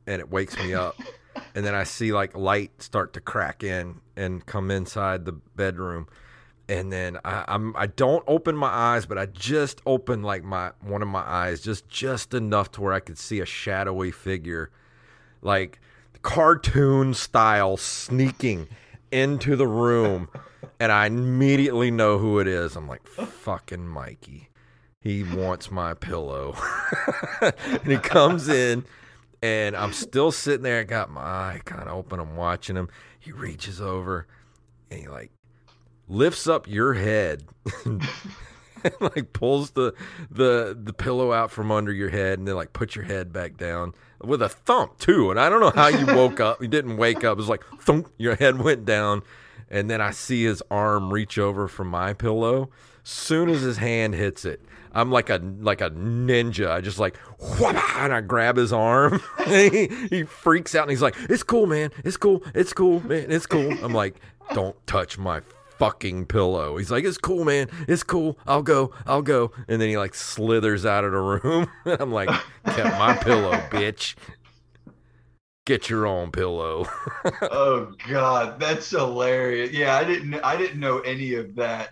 and 0.08 0.20
it 0.20 0.30
wakes 0.30 0.58
me 0.58 0.74
up. 0.74 0.96
and 1.56 1.66
then 1.66 1.76
I 1.76 1.84
see 1.84 2.14
like 2.14 2.36
light 2.36 2.82
start 2.82 3.14
to 3.14 3.22
crack 3.22 3.64
in 3.64 4.02
and 4.16 4.46
come 4.46 4.72
inside 4.72 5.26
the 5.26 5.34
bedroom. 5.34 6.08
And 6.68 6.92
then 6.92 7.20
I, 7.24 7.46
I'm 7.48 7.76
I 7.76 7.88
don't 7.88 8.24
open 8.28 8.56
my 8.56 8.70
eyes, 8.70 9.06
but 9.06 9.18
I 9.18 9.28
just 9.28 9.82
open 9.86 10.24
like 10.24 10.44
my 10.44 10.72
one 10.82 11.02
of 11.02 11.08
my 11.08 11.22
eyes 11.22 11.62
just 11.62 11.88
just 11.88 12.34
enough 12.34 12.72
to 12.72 12.82
where 12.82 12.94
I 12.94 13.00
could 13.00 13.20
see 13.20 13.40
a 13.40 13.46
shadowy 13.46 14.12
figure, 14.12 14.72
like 15.44 15.80
cartoon 16.26 17.14
style, 17.14 17.78
sneaking 17.78 18.68
into 19.12 19.56
the 19.56 19.68
room, 19.68 20.28
and 20.80 20.92
I 20.92 21.06
immediately 21.06 21.92
know 21.92 22.18
who 22.18 22.40
it 22.40 22.48
is. 22.48 22.76
I'm 22.76 22.88
like, 22.88 23.08
fucking 23.08 23.88
Mikey. 23.88 24.50
He 25.00 25.22
wants 25.22 25.70
my 25.70 25.94
pillow. 25.94 26.58
and 27.42 27.86
he 27.86 27.98
comes 27.98 28.50
in, 28.50 28.86
and 29.44 29.78
I'm 29.78 29.94
still 29.94 30.32
sitting 30.32 30.64
there. 30.64 30.80
I 30.80 30.84
got 30.84 31.12
my 31.12 31.22
eye 31.22 31.62
kind 31.64 31.84
of 31.84 31.96
open. 31.96 32.20
I'm 32.20 32.36
watching 32.36 32.76
him. 32.76 32.90
He 33.20 33.32
reaches 33.32 33.80
over, 33.80 34.26
and 34.90 35.02
he 35.02 35.08
like 35.08 35.32
lifts 36.08 36.48
up 36.48 36.68
your 36.68 36.96
head. 36.96 37.44
like 39.00 39.34
pulls 39.34 39.72
the 39.72 39.94
the 40.30 40.78
the 40.82 40.94
pillow 40.94 41.32
out 41.32 41.52
from 41.52 41.72
under 41.72 41.92
your 41.92 42.10
head 42.10 42.40
and 42.40 42.48
then 42.48 42.56
like 42.56 42.74
put 42.74 42.96
your 42.96 43.06
head 43.06 43.32
back 43.32 43.58
down 43.58 43.94
with 44.24 44.42
a 44.42 44.50
thump 44.50 44.98
too. 44.98 45.32
And 45.32 45.40
I 45.40 45.50
don't 45.50 45.60
know 45.60 45.72
how 45.72 45.88
you 45.88 46.06
woke 46.08 46.40
up. 46.40 46.62
You 46.62 46.68
didn't 46.68 46.98
wake 46.98 47.24
up. 47.24 47.34
It 47.34 47.38
was 47.38 47.50
like 47.50 47.64
thump. 47.80 48.12
Your 48.18 48.36
head 48.36 48.60
went 48.60 48.86
down, 48.86 49.24
and 49.70 49.90
then 49.90 50.02
I 50.02 50.12
see 50.12 50.44
his 50.44 50.62
arm 50.70 51.12
reach 51.14 51.38
over 51.38 51.68
from 51.68 51.88
my 51.90 52.14
pillow. 52.14 52.70
Soon 53.04 53.50
as 53.50 53.62
his 53.62 53.78
hand 53.78 54.16
hits 54.16 54.46
it, 54.46 54.62
I'm 54.92 55.12
like 55.12 55.30
a 55.30 55.40
like 55.60 55.82
a 55.82 55.92
ninja. 55.92 56.72
I 56.72 56.82
just 56.82 57.00
like 57.00 57.18
and 57.60 58.14
I 58.14 58.22
grab 58.22 58.58
his 58.58 58.74
arm. 58.74 59.22
he, 59.48 59.88
he 60.10 60.24
freaks 60.24 60.74
out 60.74 60.84
and 60.84 60.92
he's 60.92 61.02
like, 61.02 61.16
"It's 61.30 61.44
cool, 61.44 61.68
man. 61.68 61.92
It's 62.04 62.18
cool. 62.18 62.44
It's 62.54 62.74
cool, 62.74 63.06
man. 63.06 63.32
It's 63.32 63.46
cool." 63.46 63.72
I'm 63.84 63.94
like, 63.94 64.16
"Don't 64.54 64.76
touch 64.88 65.18
my 65.18 65.42
fucking 65.78 66.26
pillow." 66.26 66.78
He's 66.78 66.92
like, 66.92 67.04
"It's 67.04 67.18
cool, 67.18 67.46
man. 67.46 67.70
It's 67.88 68.04
cool. 68.04 68.38
I'll 68.46 68.64
go. 68.64 68.92
I'll 69.06 69.22
go." 69.22 69.52
And 69.68 69.82
then 69.82 69.90
he 69.90 69.98
like 69.98 70.16
slithers 70.16 70.86
out 70.86 71.04
of 71.04 71.12
the 71.12 71.20
room. 71.20 71.70
I'm 71.86 72.12
like, 72.12 72.30
"Kept 72.66 72.98
my 72.98 73.16
pillow, 73.16 73.52
bitch." 73.72 74.16
Get 75.66 75.90
your 75.90 76.06
own 76.06 76.32
pillow. 76.32 76.88
oh 77.42 77.92
god, 78.08 78.60
that's 78.60 78.88
hilarious. 78.92 79.72
Yeah, 79.72 79.98
I 79.98 80.04
didn't 80.04 80.36
I 80.36 80.56
didn't 80.58 80.80
know 80.80 81.00
any 81.00 81.34
of 81.34 81.56
that. 81.56 81.90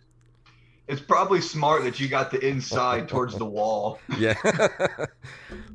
It's 0.87 1.01
probably 1.01 1.41
smart 1.41 1.83
that 1.85 1.99
you 1.99 2.07
got 2.07 2.29
the 2.29 2.45
inside 2.45 3.09
towards 3.09 3.35
the 3.35 3.45
wall. 3.45 3.99
Yeah. 4.15 4.35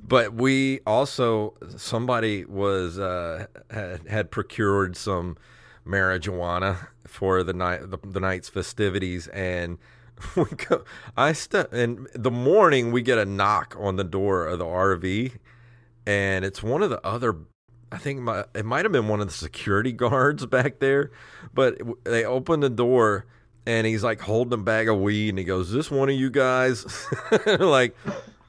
but 0.05 0.35
we 0.35 0.79
also 0.87 1.55
somebody 1.77 2.45
was 2.45 3.01
uh 3.01 3.47
had, 3.69 4.07
had 4.07 4.31
procured 4.31 4.97
some 4.97 5.37
marijuana 5.87 6.89
for 7.07 7.43
the 7.43 7.53
night 7.53 7.91
the, 7.91 7.99
the 8.05 8.21
night's 8.21 8.49
festivities 8.49 9.29
and 9.29 9.79
we 10.37 10.45
go 10.45 10.85
I 11.17 11.33
step 11.33 11.73
in 11.73 12.07
the 12.15 12.31
morning 12.31 12.93
we 12.93 13.03
get 13.03 13.19
a 13.19 13.25
knock 13.25 13.77
on 13.79 13.97
the 13.97 14.05
door 14.05 14.47
of 14.47 14.59
the 14.59 14.65
RV 14.65 15.33
and 16.07 16.45
it's 16.45 16.63
one 16.63 16.83
of 16.83 16.91
the 16.91 17.05
other 17.07 17.37
I 17.91 17.99
think 17.99 18.21
my, 18.21 18.45
it 18.55 18.65
might 18.65 18.85
have 18.85 18.93
been 18.93 19.09
one 19.09 19.21
of 19.21 19.29
the 19.29 19.33
security 19.33 19.93
guards 19.95 20.45
back 20.47 20.79
there, 20.79 21.11
but 21.55 21.81
they 22.05 22.25
open 22.25 22.61
the 22.61 22.71
door 22.71 23.27
and 23.67 23.87
he's 23.87 24.05
like 24.05 24.21
holding 24.21 24.61
a 24.61 24.63
bag 24.63 24.89
of 24.89 24.99
weed 24.99 25.31
and 25.31 25.39
he 25.39 25.45
goes, 25.45 25.69
"Is 25.69 25.75
this 25.75 25.91
one 25.91 26.09
of 26.09 26.15
you 26.15 26.31
guys?" 26.31 27.07
like, 27.47 27.97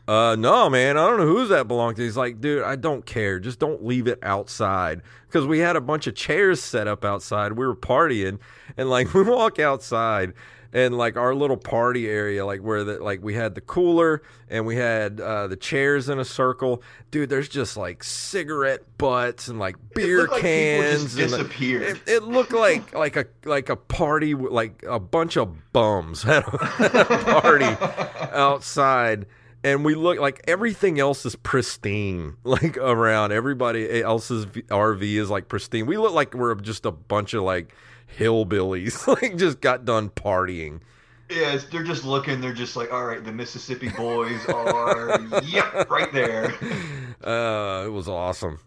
uh, 0.09 0.35
no, 0.35 0.71
man, 0.71 0.97
I 0.97 1.07
don't 1.07 1.19
know 1.19 1.27
who's 1.27 1.49
that 1.49 1.67
belonged 1.67 1.97
to. 1.97 2.01
He's 2.01 2.17
like, 2.17 2.41
dude, 2.41 2.63
I 2.63 2.75
don't 2.75 3.05
care. 3.05 3.39
Just 3.39 3.59
don't 3.59 3.85
leave 3.85 4.07
it 4.07 4.17
outside 4.23 5.03
because 5.27 5.45
we 5.45 5.59
had 5.59 5.75
a 5.75 5.81
bunch 5.81 6.07
of 6.07 6.15
chairs 6.15 6.59
set 6.59 6.87
up 6.87 7.05
outside. 7.05 7.53
We 7.53 7.67
were 7.67 7.75
partying 7.75 8.39
and 8.75 8.89
like 8.89 9.13
we 9.13 9.21
walk 9.21 9.59
outside 9.59 10.33
and 10.73 10.97
like 10.97 11.15
our 11.15 11.35
little 11.35 11.57
party 11.57 12.09
area, 12.09 12.43
like 12.43 12.61
where 12.61 12.83
the 12.83 12.97
like 13.03 13.21
we 13.21 13.35
had 13.35 13.53
the 13.53 13.61
cooler 13.61 14.23
and 14.49 14.65
we 14.65 14.77
had 14.77 15.21
uh, 15.21 15.45
the 15.45 15.55
chairs 15.55 16.09
in 16.09 16.17
a 16.17 16.25
circle. 16.25 16.81
Dude, 17.11 17.29
there's 17.29 17.47
just 17.47 17.77
like 17.77 18.03
cigarette 18.03 18.81
butts 18.97 19.47
and 19.47 19.59
like 19.59 19.75
beer 19.93 20.27
like 20.27 20.41
cans. 20.41 21.01
and 21.01 21.29
disappeared. 21.29 22.01
It, 22.07 22.07
it, 22.07 22.23
looked 22.23 22.53
like 22.53 22.95
like 22.95 23.15
a 23.15 23.27
like 23.45 23.69
a 23.69 23.75
party, 23.75 24.33
like 24.33 24.83
a 24.87 24.99
bunch 24.99 25.37
of 25.37 25.71
bums 25.71 26.23
had 26.23 26.43
a 26.47 26.51
party 27.41 27.85
outside. 28.33 29.27
And 29.63 29.83
we 29.83 29.93
look 29.95 30.19
like 30.19 30.41
everything 30.47 30.99
else 30.99 31.25
is 31.25 31.35
pristine, 31.35 32.37
like 32.43 32.77
around 32.77 33.31
everybody 33.31 34.01
else's 34.01 34.45
RV 34.45 35.01
is 35.01 35.29
like 35.29 35.47
pristine. 35.47 35.85
We 35.85 35.97
look 35.97 36.13
like 36.13 36.33
we're 36.33 36.55
just 36.55 36.85
a 36.85 36.91
bunch 36.91 37.33
of 37.33 37.43
like 37.43 37.73
hillbillies 38.17 39.07
like 39.21 39.37
just 39.37 39.61
got 39.61 39.85
done 39.85 40.09
partying. 40.09 40.81
Yes, 41.29 41.65
they're 41.65 41.83
just 41.83 42.05
looking. 42.05 42.41
They're 42.41 42.53
just 42.53 42.75
like, 42.75 42.91
all 42.91 43.05
right, 43.05 43.23
the 43.23 43.31
Mississippi 43.31 43.89
boys 43.89 44.43
are, 44.47 45.21
yep, 45.43 45.89
right 45.89 46.11
there. 46.11 46.53
Uh, 47.21 47.83
it 47.85 47.89
was 47.89 48.07
awesome. 48.07 48.59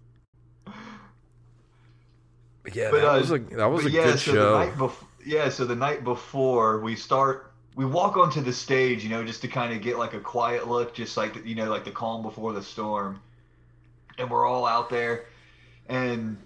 Yeah, 2.70 2.90
but, 2.90 3.00
that 3.00 3.08
uh, 3.08 3.18
was 3.18 3.30
a 3.30 3.38
that 3.38 3.66
was 3.66 3.86
a 3.86 3.90
yeah, 3.90 4.04
good 4.04 4.18
so 4.18 4.32
show. 4.32 4.52
The 4.52 4.66
night 4.66 4.74
bef- 4.74 5.04
yeah, 5.24 5.48
so 5.48 5.64
the 5.64 5.74
night 5.74 6.04
before 6.04 6.80
we 6.80 6.94
start, 6.94 7.51
we 7.74 7.84
walk 7.84 8.16
onto 8.16 8.40
the 8.40 8.52
stage, 8.52 9.02
you 9.02 9.10
know, 9.10 9.24
just 9.24 9.40
to 9.42 9.48
kind 9.48 9.72
of 9.72 9.80
get 9.80 9.98
like 9.98 10.14
a 10.14 10.20
quiet 10.20 10.68
look, 10.68 10.94
just 10.94 11.16
like 11.16 11.44
you 11.44 11.54
know, 11.54 11.70
like 11.70 11.84
the 11.84 11.90
calm 11.90 12.22
before 12.22 12.52
the 12.52 12.62
storm, 12.62 13.20
and 14.18 14.30
we're 14.30 14.46
all 14.46 14.66
out 14.66 14.90
there, 14.90 15.26
and 15.88 16.36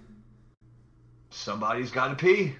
somebody's 1.30 1.90
got 1.90 2.08
to 2.08 2.14
pee. 2.14 2.54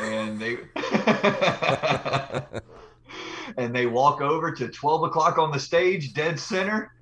And 0.00 0.40
they 0.40 0.58
and 3.56 3.74
they 3.74 3.86
walk 3.86 4.20
over 4.20 4.52
to 4.52 4.68
12 4.68 5.02
o'clock 5.04 5.38
on 5.38 5.50
the 5.50 5.58
stage 5.58 6.14
dead 6.14 6.38
center. 6.38 6.92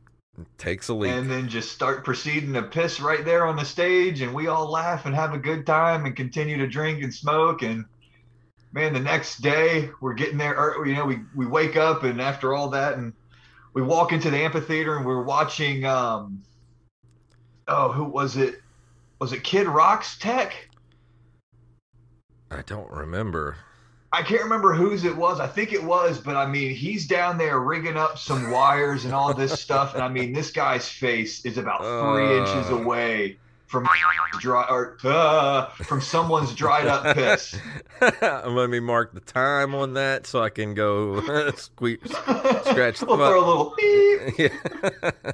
Takes 0.57 0.89
a 0.89 0.95
leak. 0.95 1.13
And 1.13 1.31
then 1.31 1.49
just 1.49 1.73
start 1.73 2.05
proceeding 2.05 2.55
to 2.55 2.63
piss 2.63 3.01
right 3.01 3.25
there 3.25 3.47
on 3.47 3.57
the 3.57 3.65
stage 3.65 4.23
and 4.23 4.33
we 4.33 4.47
all 4.47 4.71
laugh 4.71 5.05
and 5.05 5.15
have 5.15 5.35
a 5.35 5.39
good 5.39 5.67
time 5.67 6.07
and 6.07 6.17
continue 6.17 6.57
to 6.57 6.67
drink 6.67 7.03
and 7.03 7.13
smoke 7.13 7.61
and 7.63 7.85
man 8.73 8.93
the 8.93 9.01
next 9.01 9.41
day 9.41 9.91
we're 10.01 10.15
getting 10.15 10.39
there 10.39 10.87
you 10.87 10.95
know 10.95 11.05
we, 11.05 11.19
we 11.35 11.47
wake 11.47 11.77
up 11.77 12.05
and 12.05 12.21
after 12.21 12.55
all 12.55 12.69
that 12.69 12.97
and 12.97 13.13
we 13.73 13.83
walk 13.83 14.13
into 14.13 14.31
the 14.31 14.37
amphitheater 14.37 14.97
and 14.97 15.07
we're 15.07 15.23
watching 15.23 15.85
um 15.85 16.43
oh 17.69 17.91
who 17.93 18.05
was 18.05 18.37
it 18.37 18.61
was 19.21 19.33
it 19.33 19.43
kid 19.43 19.67
rock's 19.67 20.19
tech 20.19 20.55
I 22.51 22.63
don't 22.63 22.91
remember. 22.91 23.57
I 24.13 24.23
can't 24.23 24.43
remember 24.43 24.75
whose 24.75 25.05
it 25.05 25.17
was. 25.17 25.39
I 25.39 25.47
think 25.47 25.73
it 25.73 25.83
was, 25.83 26.19
but 26.19 26.35
I 26.35 26.47
mean, 26.47 26.75
he's 26.75 27.07
down 27.07 27.39
there 27.39 27.61
rigging 27.61 27.97
up 27.97 28.19
some 28.19 28.51
wires 28.51 29.05
and 29.05 29.15
all 29.15 29.33
this 29.33 29.61
stuff. 29.61 29.95
And 29.95 30.03
I 30.03 30.09
mean, 30.09 30.33
this 30.33 30.51
guy's 30.51 30.89
face 30.89 31.45
is 31.45 31.59
about 31.59 31.79
three 31.79 32.27
uh, 32.27 32.41
inches 32.41 32.71
away 32.71 33.39
from 33.71 33.87
dry 34.41 34.67
or 34.69 34.99
uh, 35.05 35.67
from 35.85 36.01
someone's 36.01 36.53
dried 36.55 36.89
up 36.89 37.15
piss. 37.15 37.57
Let 38.21 38.69
me 38.69 38.81
mark 38.81 39.15
the 39.15 39.21
time 39.21 39.77
on 39.77 39.95
that 39.95 40.27
so 40.27 40.43
I 40.43 40.51
can 40.51 40.75
go 40.75 41.21
squeak, 41.57 42.05
scratch. 42.05 43.01
we'll 43.03 43.17
throw 43.17 43.39
a 43.45 43.47
little 43.47 43.75
beep. 43.77 45.33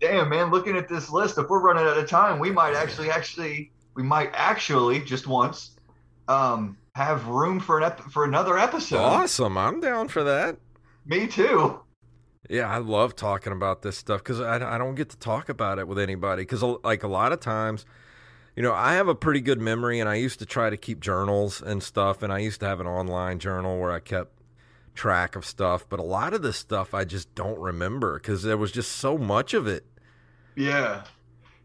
Damn 0.00 0.28
man, 0.28 0.50
looking 0.50 0.76
at 0.76 0.88
this 0.88 1.10
list, 1.10 1.36
if 1.36 1.48
we're 1.48 1.60
running 1.60 1.84
out 1.84 1.98
of 1.98 2.08
time, 2.08 2.38
we 2.38 2.52
might 2.52 2.74
actually 2.74 3.10
actually 3.10 3.72
we 3.94 4.04
might 4.04 4.30
actually 4.34 5.00
just 5.00 5.26
once 5.26 5.72
um, 6.28 6.76
have 6.94 7.26
room 7.26 7.58
for 7.58 7.78
an 7.78 7.84
ep- 7.84 8.00
for 8.10 8.24
another 8.24 8.56
episode. 8.56 8.98
Awesome, 8.98 9.58
I'm 9.58 9.80
down 9.80 10.06
for 10.06 10.22
that. 10.22 10.58
Me 11.06 11.26
too. 11.26 11.80
Yeah, 12.48 12.68
I 12.68 12.78
love 12.78 13.14
talking 13.14 13.52
about 13.52 13.82
this 13.82 13.96
stuff 13.96 14.20
because 14.20 14.40
I, 14.40 14.74
I 14.74 14.78
don't 14.78 14.94
get 14.94 15.10
to 15.10 15.18
talk 15.18 15.48
about 15.48 15.78
it 15.78 15.86
with 15.86 15.98
anybody 15.98 16.42
because 16.42 16.62
uh, 16.62 16.76
like 16.82 17.02
a 17.02 17.08
lot 17.08 17.32
of 17.32 17.40
times, 17.40 17.86
you 18.56 18.62
know, 18.62 18.72
I 18.72 18.94
have 18.94 19.08
a 19.08 19.14
pretty 19.14 19.40
good 19.40 19.60
memory 19.60 20.00
and 20.00 20.08
I 20.08 20.16
used 20.16 20.38
to 20.40 20.46
try 20.46 20.68
to 20.68 20.76
keep 20.76 21.00
journals 21.00 21.62
and 21.62 21.82
stuff, 21.82 22.22
and 22.22 22.32
I 22.32 22.38
used 22.38 22.60
to 22.60 22.66
have 22.66 22.80
an 22.80 22.86
online 22.86 23.38
journal 23.38 23.78
where 23.78 23.92
I 23.92 24.00
kept 24.00 24.32
track 24.94 25.36
of 25.36 25.46
stuff, 25.46 25.86
but 25.88 26.00
a 26.00 26.02
lot 26.02 26.34
of 26.34 26.42
this 26.42 26.56
stuff 26.56 26.92
I 26.92 27.04
just 27.04 27.34
don't 27.34 27.58
remember 27.58 28.18
because 28.18 28.42
there 28.42 28.58
was 28.58 28.72
just 28.72 28.92
so 28.92 29.16
much 29.16 29.54
of 29.54 29.66
it 29.66 29.86
yeah. 30.54 31.04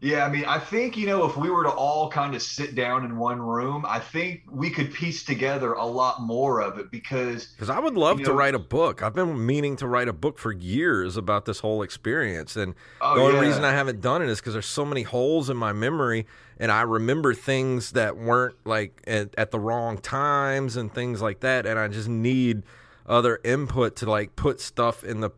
Yeah, 0.00 0.24
I 0.24 0.30
mean, 0.30 0.44
I 0.44 0.60
think, 0.60 0.96
you 0.96 1.06
know, 1.06 1.24
if 1.24 1.36
we 1.36 1.50
were 1.50 1.64
to 1.64 1.70
all 1.70 2.08
kind 2.08 2.36
of 2.36 2.42
sit 2.42 2.76
down 2.76 3.04
in 3.04 3.18
one 3.18 3.42
room, 3.42 3.84
I 3.86 3.98
think 3.98 4.42
we 4.48 4.70
could 4.70 4.94
piece 4.94 5.24
together 5.24 5.72
a 5.72 5.84
lot 5.84 6.22
more 6.22 6.60
of 6.60 6.78
it 6.78 6.92
because. 6.92 7.46
Because 7.46 7.68
I 7.68 7.80
would 7.80 7.94
love 7.94 8.20
you 8.20 8.24
know, 8.24 8.30
to 8.30 8.36
write 8.36 8.54
a 8.54 8.60
book. 8.60 9.02
I've 9.02 9.14
been 9.14 9.44
meaning 9.44 9.74
to 9.76 9.88
write 9.88 10.06
a 10.06 10.12
book 10.12 10.38
for 10.38 10.52
years 10.52 11.16
about 11.16 11.46
this 11.46 11.58
whole 11.58 11.82
experience. 11.82 12.54
And 12.54 12.76
oh, 13.00 13.16
the 13.16 13.22
only 13.22 13.34
yeah. 13.34 13.40
reason 13.40 13.64
I 13.64 13.72
haven't 13.72 14.00
done 14.00 14.22
it 14.22 14.28
is 14.28 14.38
because 14.38 14.52
there's 14.52 14.66
so 14.66 14.84
many 14.84 15.02
holes 15.02 15.50
in 15.50 15.56
my 15.56 15.72
memory. 15.72 16.26
And 16.60 16.70
I 16.70 16.82
remember 16.82 17.34
things 17.34 17.92
that 17.92 18.16
weren't 18.16 18.54
like 18.64 19.02
at, 19.08 19.34
at 19.36 19.50
the 19.50 19.58
wrong 19.58 19.98
times 19.98 20.76
and 20.76 20.94
things 20.94 21.20
like 21.20 21.40
that. 21.40 21.66
And 21.66 21.76
I 21.76 21.88
just 21.88 22.08
need 22.08 22.62
other 23.04 23.40
input 23.42 23.96
to 23.96 24.06
like 24.08 24.36
put 24.36 24.60
stuff 24.60 25.02
in 25.02 25.20
the 25.20 25.30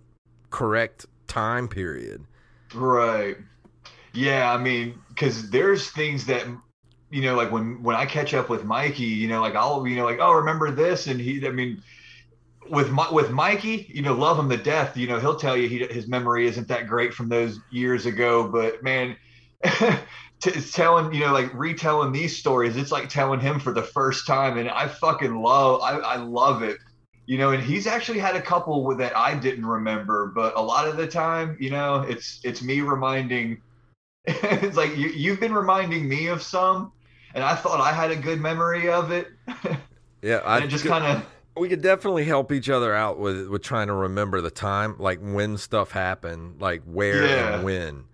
correct 0.51 1.07
time 1.29 1.67
period. 1.67 2.27
Right. 2.75 3.39
Yeah, 4.13 4.53
I 4.53 4.59
mean, 4.59 4.99
because 5.09 5.51
there's 5.51 5.91
things 5.91 6.27
that 6.27 6.47
you 7.11 7.23
know, 7.23 7.35
like 7.37 7.51
when 7.51 7.83
when 7.83 7.97
I 7.97 8.07
catch 8.07 8.35
up 8.35 8.49
with 8.49 8.65
Mikey, 8.65 9.05
you 9.05 9.29
know, 9.29 9.41
like 9.41 9.55
I'll 9.55 9.87
you 9.87 9.97
know, 9.97 10.05
like 10.05 10.19
oh, 10.21 10.33
remember 10.33 10.71
this, 10.71 11.07
and 11.07 11.21
he, 11.21 11.47
I 11.47 11.51
mean, 11.51 11.83
with 12.69 12.91
my, 12.91 13.11
with 13.11 13.31
Mikey, 13.31 13.91
you 13.93 14.03
know, 14.03 14.15
love 14.15 14.39
him 14.39 14.49
to 14.51 14.57
death. 14.57 14.97
You 14.97 15.09
know, 15.09 15.19
he'll 15.19 15.37
tell 15.37 15.57
you 15.57 15.69
he, 15.69 15.79
his 15.87 16.09
memory 16.09 16.47
isn't 16.47 16.69
that 16.69 16.87
great 16.87 17.15
from 17.15 17.29
those 17.29 17.59
years 17.71 18.07
ago, 18.07 18.49
but 18.49 18.83
man. 18.83 19.17
t- 20.41 20.53
telling 20.73 21.13
you 21.13 21.21
know 21.21 21.35
like 21.35 21.53
retelling 21.53 22.13
these 22.13 22.35
stories 22.35 22.75
it's 22.75 22.91
like 22.91 23.11
telling 23.11 23.39
him 23.39 23.61
for 23.61 23.75
the 23.75 23.83
first 23.83 24.27
time 24.27 24.57
and 24.57 24.71
i 24.71 24.89
fucking 24.89 25.35
love 25.35 25.83
i, 25.83 25.99
I 25.99 26.17
love 26.17 26.63
it 26.63 26.79
you 27.31 27.39
know, 27.39 27.53
and 27.53 27.63
he's 27.63 27.87
actually 27.87 28.19
had 28.19 28.35
a 28.35 28.43
couple 28.43 28.97
that 28.97 29.17
I 29.17 29.37
didn't 29.37 29.65
remember, 29.65 30.33
but 30.35 30.57
a 30.57 30.61
lot 30.61 30.89
of 30.89 30.97
the 30.97 31.07
time, 31.07 31.57
you 31.61 31.71
know, 31.71 32.01
it's 32.03 32.41
it's 32.43 32.61
me 32.61 32.81
reminding. 32.81 33.63
it's 34.27 34.77
like 34.77 34.97
you, 34.97 35.09
you've 35.09 35.41
been 35.41 35.55
reminding 35.55 36.09
me 36.09 36.27
of 36.29 36.43
some, 36.43 36.93
and 37.35 37.43
I 37.43 37.55
thought 37.55 37.81
I 37.81 37.93
had 37.93 38.11
a 38.11 38.17
good 38.17 38.41
memory 38.41 38.89
of 38.91 39.11
it. 39.11 39.29
Yeah, 40.23 40.43
I 40.45 40.67
just 40.67 40.85
kind 40.85 41.03
of 41.03 41.27
we 41.57 41.71
could 41.71 41.81
definitely 41.81 42.25
help 42.25 42.53
each 42.53 42.69
other 42.69 42.95
out 42.95 43.19
with 43.19 43.49
with 43.49 43.63
trying 43.63 43.87
to 43.87 43.95
remember 43.95 44.43
the 44.43 44.51
time, 44.51 44.97
like 44.99 45.19
when 45.19 45.57
stuff 45.57 45.93
happened, 45.93 46.61
like 46.61 46.83
where 46.85 47.25
Yeah. 47.27 47.55
and 47.55 47.65
when. 47.65 48.05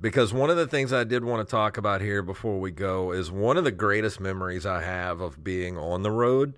Because 0.00 0.34
one 0.34 0.50
of 0.50 0.56
the 0.56 0.66
things 0.66 0.92
I 0.92 1.04
did 1.04 1.24
want 1.24 1.46
to 1.46 1.50
talk 1.50 1.78
about 1.78 2.00
here 2.00 2.22
before 2.22 2.60
we 2.60 2.72
go 2.72 3.12
is 3.12 3.30
one 3.30 3.56
of 3.56 3.64
the 3.64 3.70
greatest 3.70 4.20
memories 4.20 4.66
I 4.66 4.82
have 4.82 5.20
of 5.20 5.42
being 5.42 5.78
on 5.78 6.02
the 6.02 6.10
road 6.10 6.54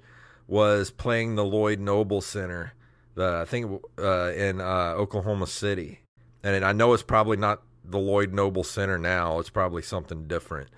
was 0.48 0.90
playing 0.90 1.36
the 1.36 1.44
Lloyd 1.44 1.78
Noble 1.78 2.20
Center, 2.20 2.72
the 3.14 3.40
I 3.42 3.44
think 3.44 3.82
uh, 3.98 4.32
in 4.32 4.60
uh, 4.60 4.94
Oklahoma 4.96 5.46
City, 5.46 6.00
and 6.42 6.64
I 6.64 6.72
know 6.72 6.92
it's 6.92 7.02
probably 7.04 7.36
not 7.36 7.62
the 7.84 7.98
Lloyd 7.98 8.32
Noble 8.32 8.64
Center 8.64 8.98
now; 8.98 9.38
it's 9.38 9.50
probably 9.50 9.82
something 9.82 10.26
different, 10.26 10.70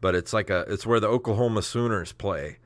but 0.00 0.14
it's 0.14 0.32
like 0.32 0.50
a 0.50 0.60
it's 0.68 0.86
where 0.86 1.00
the 1.00 1.08
Oklahoma 1.08 1.62
Sooners 1.62 2.12
play 2.12 2.58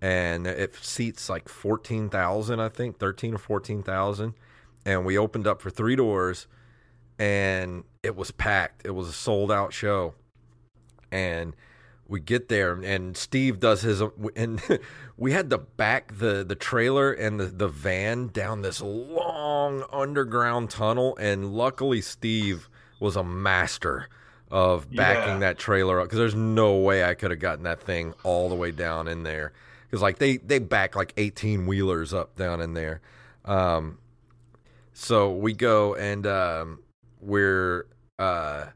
and 0.00 0.46
it 0.46 0.76
seats 0.76 1.28
like 1.28 1.48
14,000 1.48 2.60
I 2.60 2.68
think 2.68 3.00
13 3.00 3.34
or 3.34 3.38
14,000 3.38 4.32
and 4.86 5.04
we 5.04 5.18
opened 5.18 5.44
up 5.48 5.60
for 5.60 5.70
3 5.70 5.96
doors 5.96 6.46
and 7.18 7.84
it 8.02 8.16
was 8.16 8.30
packed. 8.30 8.82
It 8.84 8.92
was 8.92 9.08
a 9.08 9.12
sold 9.12 9.50
out 9.50 9.72
show. 9.72 10.14
And 11.10 11.56
we 12.06 12.20
get 12.20 12.48
there 12.48 12.72
and 12.72 13.16
Steve 13.16 13.60
does 13.60 13.82
his 13.82 14.02
and 14.36 14.62
we 15.16 15.32
had 15.32 15.50
to 15.50 15.58
back 15.58 16.16
the 16.18 16.44
the 16.46 16.54
trailer 16.54 17.12
and 17.12 17.38
the 17.38 17.46
the 17.46 17.68
van 17.68 18.28
down 18.28 18.62
this 18.62 18.80
long 18.80 19.84
underground 19.92 20.70
tunnel. 20.70 21.16
And 21.18 21.52
luckily 21.52 22.00
Steve 22.00 22.68
was 23.00 23.16
a 23.16 23.24
master 23.24 24.08
of 24.50 24.90
backing 24.90 25.34
Yeah. 25.34 25.38
that 25.40 25.58
trailer 25.58 26.00
up 26.00 26.06
because 26.06 26.18
there's 26.18 26.34
no 26.34 26.76
way 26.76 27.04
I 27.04 27.14
could 27.14 27.30
have 27.30 27.40
gotten 27.40 27.64
that 27.64 27.80
thing 27.82 28.14
all 28.24 28.48
the 28.48 28.54
way 28.54 28.70
down 28.70 29.06
in 29.08 29.22
there 29.22 29.52
because 29.86 30.00
like 30.02 30.18
they 30.18 30.38
they 30.38 30.58
back 30.58 30.96
like 30.96 31.12
18 31.16 31.66
wheelers 31.66 32.14
up 32.14 32.34
down 32.36 32.60
in 32.62 32.72
there 32.74 33.00
um 33.44 33.98
so 34.92 35.32
we 35.32 35.52
go 35.52 35.94
and 35.94 36.26
um 36.26 36.80
we're 37.20 37.86
uh 38.18 38.66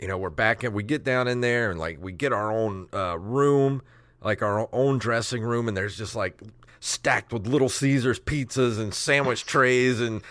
you 0.00 0.06
know 0.08 0.18
we're 0.18 0.30
back 0.30 0.62
in 0.64 0.72
we 0.72 0.82
get 0.82 1.02
down 1.04 1.26
in 1.28 1.40
there 1.40 1.70
and 1.70 1.80
like 1.80 1.98
we 2.00 2.12
get 2.12 2.32
our 2.32 2.50
own 2.52 2.86
uh 2.94 3.18
room 3.18 3.82
like 4.22 4.40
our 4.42 4.68
own 4.72 4.98
dressing 4.98 5.42
room 5.42 5.66
and 5.68 5.76
there's 5.76 5.96
just 5.98 6.14
like 6.14 6.40
stacked 6.80 7.32
with 7.32 7.46
little 7.46 7.68
caesars 7.68 8.20
pizzas 8.20 8.78
and 8.78 8.94
sandwich 8.94 9.44
trays 9.44 10.00
and 10.00 10.22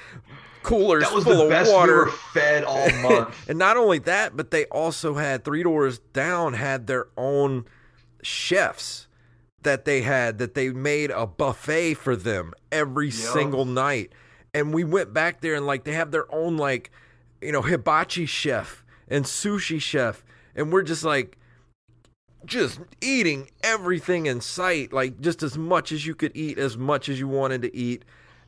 coolers 0.66 1.04
that 1.04 1.14
was 1.14 1.24
full 1.24 1.48
the 1.50 1.62
of 1.62 1.68
water 1.68 2.06
we 2.06 2.12
fed 2.34 2.64
all 2.64 2.90
month. 3.02 3.36
and 3.48 3.58
not 3.60 3.78
only 3.78 4.00
that, 4.00 4.36
but 4.36 4.52
they 4.52 4.66
also 4.66 5.14
had 5.16 5.44
three 5.46 5.64
doors 5.64 6.00
down 6.14 6.54
had 6.54 6.88
their 6.88 7.08
own 7.18 7.66
chefs 8.22 9.08
that 9.62 9.86
they 9.86 10.02
had 10.02 10.38
that 10.40 10.54
they 10.54 10.70
made 10.70 11.12
a 11.12 11.26
buffet 11.26 11.94
for 11.96 12.16
them 12.16 12.54
every 12.72 13.08
Yeah. 13.08 13.12
single 13.34 13.66
night. 13.66 14.12
And 14.54 14.74
we 14.74 14.84
went 14.84 15.14
back 15.14 15.42
there 15.42 15.56
and 15.56 15.66
like 15.66 15.84
they 15.84 15.94
have 15.94 16.12
their 16.12 16.34
own 16.34 16.58
like 16.58 16.92
you 17.42 17.52
know 17.52 17.62
hibachi 17.62 18.26
chef 18.26 18.84
and 19.08 19.26
sushi 19.26 19.80
chef 19.82 20.24
and 20.56 20.72
we're 20.72 20.82
just 20.84 21.04
like 21.04 21.38
just 22.46 22.80
eating 23.02 23.50
everything 23.64 24.28
in 24.28 24.40
sight 24.40 24.94
like 24.94 25.20
just 25.20 25.42
as 25.44 25.58
much 25.58 25.92
as 25.92 26.06
you 26.06 26.14
could 26.16 26.32
eat 26.36 26.58
as 26.60 26.78
much 26.78 27.10
as 27.10 27.20
you 27.20 27.28
wanted 27.28 27.62
to 27.64 27.76
eat 27.76 28.06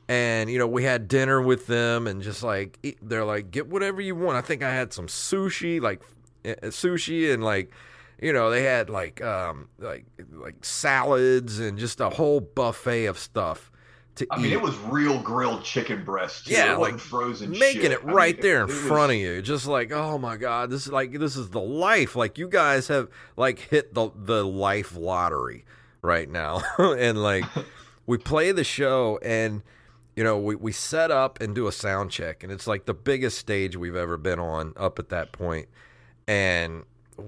and 0.08 0.50
you 0.50 0.58
know 0.58 0.66
we 0.66 0.82
had 0.84 1.06
dinner 1.08 1.40
with 1.40 1.66
them 1.66 2.06
and 2.06 2.22
just 2.22 2.42
like 2.42 2.78
eat, 2.82 2.98
they're 3.02 3.24
like 3.24 3.50
get 3.50 3.68
whatever 3.68 4.00
you 4.00 4.14
want 4.14 4.36
i 4.36 4.40
think 4.40 4.62
i 4.62 4.70
had 4.70 4.92
some 4.92 5.06
sushi 5.06 5.80
like 5.80 6.02
eh, 6.44 6.54
sushi 6.64 7.32
and 7.32 7.44
like 7.44 7.72
you 8.20 8.32
know 8.32 8.50
they 8.50 8.62
had 8.62 8.88
like 8.88 9.22
um 9.22 9.68
like 9.78 10.06
like 10.32 10.64
salads 10.64 11.58
and 11.60 11.78
just 11.78 12.00
a 12.00 12.08
whole 12.10 12.40
buffet 12.40 13.06
of 13.06 13.18
stuff 13.18 13.70
to 14.14 14.26
I 14.32 14.38
eat 14.38 14.42
mean, 14.42 14.52
it 14.52 14.60
was 14.60 14.76
real 14.78 15.20
grilled 15.22 15.62
chicken 15.62 16.02
breast. 16.04 16.46
Too. 16.46 16.52
Yeah, 16.54 16.72
it 16.74 16.80
like, 16.80 16.98
frozen. 16.98 17.50
making 17.50 17.82
shit. 17.82 17.92
it 17.92 18.00
I 18.02 18.06
mean, 18.06 18.14
right 18.16 18.42
there 18.42 18.56
in 18.56 18.62
it 18.64 18.66
was- 18.72 18.76
front 18.80 19.12
of 19.12 19.18
you 19.18 19.40
just 19.42 19.66
like 19.66 19.92
oh 19.92 20.18
my 20.18 20.36
god 20.36 20.70
this 20.70 20.86
is 20.86 20.92
like 20.92 21.12
this 21.12 21.36
is 21.36 21.50
the 21.50 21.60
life 21.60 22.16
like 22.16 22.36
you 22.36 22.48
guys 22.48 22.88
have 22.88 23.08
like 23.36 23.60
hit 23.60 23.94
the 23.94 24.10
the 24.16 24.44
life 24.44 24.96
lottery 24.96 25.64
right 26.02 26.28
now 26.28 26.62
and 26.78 27.22
like 27.22 27.44
we 28.06 28.18
play 28.18 28.50
the 28.50 28.64
show 28.64 29.20
and 29.22 29.62
you 30.18 30.24
know 30.24 30.36
we, 30.36 30.56
we 30.56 30.72
set 30.72 31.12
up 31.12 31.40
and 31.40 31.54
do 31.54 31.68
a 31.68 31.72
sound 31.72 32.10
check 32.10 32.42
and 32.42 32.50
it's 32.50 32.66
like 32.66 32.86
the 32.86 32.92
biggest 32.92 33.38
stage 33.38 33.76
we've 33.76 33.94
ever 33.94 34.16
been 34.16 34.40
on 34.40 34.72
up 34.76 34.98
at 34.98 35.10
that 35.10 35.30
point. 35.30 35.68
and 36.26 36.82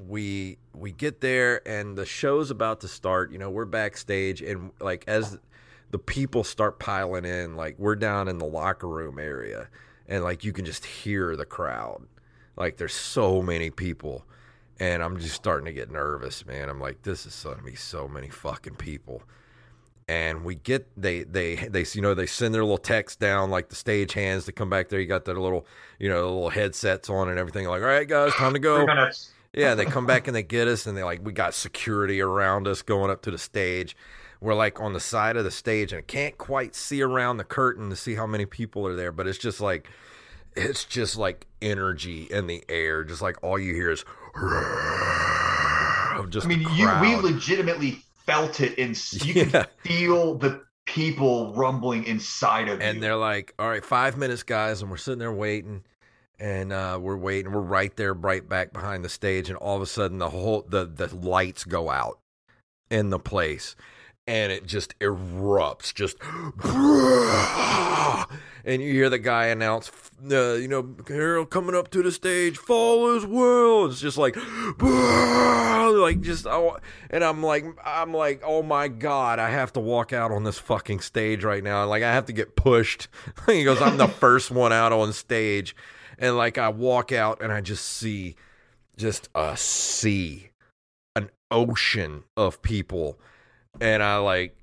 we 0.09 0.59
we 0.75 0.91
get 0.91 1.21
there 1.21 1.67
and 1.69 1.97
the 1.97 2.05
show's 2.05 2.51
about 2.51 2.81
to 2.81 2.89
start 2.89 3.31
you 3.31 3.39
know 3.39 3.49
we're 3.49 3.65
backstage 3.65 4.43
and 4.43 4.73
like 4.81 5.05
as 5.07 5.39
the 5.93 6.01
people 6.01 6.43
start 6.43 6.81
piling 6.81 7.25
in 7.25 7.55
like 7.55 7.79
we're 7.79 7.95
down 7.95 8.27
in 8.27 8.39
the 8.39 8.45
locker 8.45 8.89
room 8.89 9.21
area 9.21 9.69
and 10.09 10.25
like 10.25 10.43
you 10.43 10.53
can 10.53 10.65
just 10.65 10.85
hear 10.85 11.37
the 11.37 11.47
crowd. 11.47 12.05
Like 12.57 12.77
there's 12.77 12.93
so 12.93 13.41
many 13.41 13.71
people 13.71 14.25
and 14.81 15.01
i'm 15.03 15.19
just 15.19 15.35
starting 15.37 15.67
to 15.67 15.73
get 15.73 15.93
nervous 15.93 16.45
man. 16.45 16.69
I'm 16.69 16.81
like 16.81 17.03
this 17.03 17.25
is 17.25 17.41
to 17.41 17.57
be 17.65 17.77
so 17.77 18.09
many 18.09 18.31
fucking 18.31 18.75
people 18.75 19.23
and 20.11 20.45
we 20.45 20.57
get 20.57 20.89
they 21.01 21.23
they 21.23 21.55
they 21.55 21.87
you 21.93 22.03
know 22.03 22.15
they 22.15 22.27
send 22.27 22.53
their 22.53 22.65
little 22.65 22.79
text 22.79 23.21
down 23.21 23.49
like 23.49 23.69
the 23.69 23.77
stage 23.77 24.13
hands 24.13 24.45
to 24.45 24.51
come 24.53 24.69
back 24.69 24.89
there. 24.89 24.99
You 24.99 25.07
got 25.07 25.25
their 25.25 25.39
little 25.39 25.65
you 26.01 26.09
know 26.09 26.25
little 26.25 26.51
headsets 26.51 27.09
on 27.09 27.29
and 27.29 27.39
everything. 27.39 27.69
Like 27.69 27.81
all 27.81 27.87
right 27.87 28.09
guys 28.09 28.33
time 28.33 28.53
to 28.55 28.59
go. 28.59 28.85
Yeah, 29.53 29.77
they 29.77 29.85
come 29.85 30.07
back 30.07 30.27
and 30.27 30.35
they 30.35 30.43
get 30.43 30.67
us, 30.67 30.87
and 30.87 30.97
they 30.99 31.05
like 31.05 31.25
we 31.25 31.33
got 31.33 31.55
security 31.55 32.21
around 32.21 32.67
us 32.67 32.83
going 32.83 33.09
up 33.11 33.23
to 33.23 33.31
the 33.31 33.39
stage. 33.39 33.97
We're 34.41 34.55
like 34.55 34.81
on 34.81 34.95
the 34.95 35.01
side 35.01 35.37
of 35.37 35.45
the 35.45 35.51
stage, 35.53 35.93
and 35.93 36.01
I 36.01 36.03
can't 36.03 36.37
quite 36.37 36.75
see 36.75 37.03
around 37.03 37.37
the 37.37 37.45
curtain 37.45 37.89
to 37.91 37.97
see 37.97 38.17
how 38.17 38.27
many 38.27 38.47
people 38.47 38.85
are 38.89 38.97
there, 38.97 39.13
but 39.13 39.29
it's 39.29 39.39
just 39.39 39.61
like 39.61 39.89
it's 40.57 40.85
just 40.85 41.17
like 41.17 41.47
energy 41.63 42.25
in 42.25 42.49
the 42.49 42.65
air, 42.69 43.05
just 43.05 43.23
like 43.23 43.37
all 43.45 43.61
you 43.61 43.75
hear 43.75 43.93
is 43.93 44.05
just 46.31 46.47
I 46.47 46.49
mean, 46.49 46.61
you 46.75 46.91
we 47.01 47.15
legitimately 47.17 48.03
felt 48.27 48.61
it, 48.61 48.79
and 48.79 48.97
you 49.25 49.35
Yeah. 49.35 49.45
could 49.45 49.69
feel 49.83 50.35
the 50.39 50.63
people 50.87 51.55
rumbling 51.55 52.05
inside 52.05 52.69
of 52.69 52.75
and 52.75 52.83
you. 52.83 52.89
And 52.89 53.03
they're 53.03 53.17
like, 53.17 53.55
"All 53.59 53.69
right, 53.69 53.85
five 53.85 54.17
minutes, 54.17 54.43
guys," 54.43 54.83
and 54.83 54.91
we're 54.91 54.97
sitting 54.97 55.19
there 55.19 55.33
waiting, 55.33 55.85
and 56.39 56.73
uh, 56.73 56.99
we're 57.01 57.17
waiting. 57.17 57.53
We're 57.53 57.61
right 57.61 57.95
there, 57.97 58.13
right 58.15 58.47
back 58.49 58.73
behind 58.73 59.05
the 59.05 59.09
stage, 59.09 59.49
and 59.49 59.57
all 59.59 59.77
of 59.77 59.83
a 59.83 59.87
sudden, 59.87 60.19
the 60.19 60.31
whole 60.31 60.65
the 60.69 60.87
the 60.87 61.15
lights 61.15 61.65
go 61.65 61.91
out 61.91 62.19
in 62.91 63.11
the 63.11 63.19
place, 63.21 63.77
and 64.27 64.53
it 64.53 64.67
just 64.67 64.99
erupts, 65.01 65.95
just, 65.95 66.17
and 68.65 68.83
you 68.83 68.93
hear 68.93 69.11
the 69.11 69.19
guy 69.19 69.47
announce, 69.47 69.91
uh, 70.31 70.55
you 70.55 70.69
know, 70.69 70.83
Carol 70.83 71.47
coming 71.47 71.75
up 71.75 71.91
to 71.91 72.03
the 72.03 72.13
stage, 72.13 72.57
fall 72.57 73.17
as 73.17 73.27
well. 73.27 73.87
It's 73.87 74.01
just 74.01 74.19
like, 74.19 74.37
like 76.11 76.21
just 76.21 76.47
oh, 76.47 76.79
and 77.11 77.25
I'm 77.25 77.43
like, 77.43 77.65
I'm 77.85 78.13
like, 78.13 78.43
oh 78.45 78.63
my 78.63 78.89
god, 78.89 79.39
I 79.39 79.51
have 79.51 79.73
to 79.75 79.81
walk 79.81 80.13
out 80.13 80.31
on 80.31 80.45
this 80.45 80.59
fucking 80.59 81.01
stage 81.01 81.45
right 81.45 81.63
now, 81.63 81.87
like 81.87 82.03
I 82.03 82.13
have 82.13 82.27
to 82.27 82.33
get 82.33 82.57
pushed. 82.57 83.09
he 83.47 83.65
goes, 83.65 83.81
I'm 83.81 83.97
the 83.97 84.09
first 84.09 84.51
one 84.51 84.73
out 84.73 84.93
on 84.93 85.13
stage, 85.13 85.75
and 86.19 86.37
like 86.37 86.59
I 86.59 86.69
walk 86.69 87.13
out 87.13 87.43
and 87.43 87.53
I 87.53 87.61
just 87.61 87.85
see, 87.85 88.37
just 88.97 89.29
a 89.35 89.57
sea, 89.57 90.51
an 91.17 91.31
ocean 91.51 92.25
of 92.37 92.61
people, 92.63 93.19
and 93.81 94.03
I 94.03 94.17
like, 94.19 94.57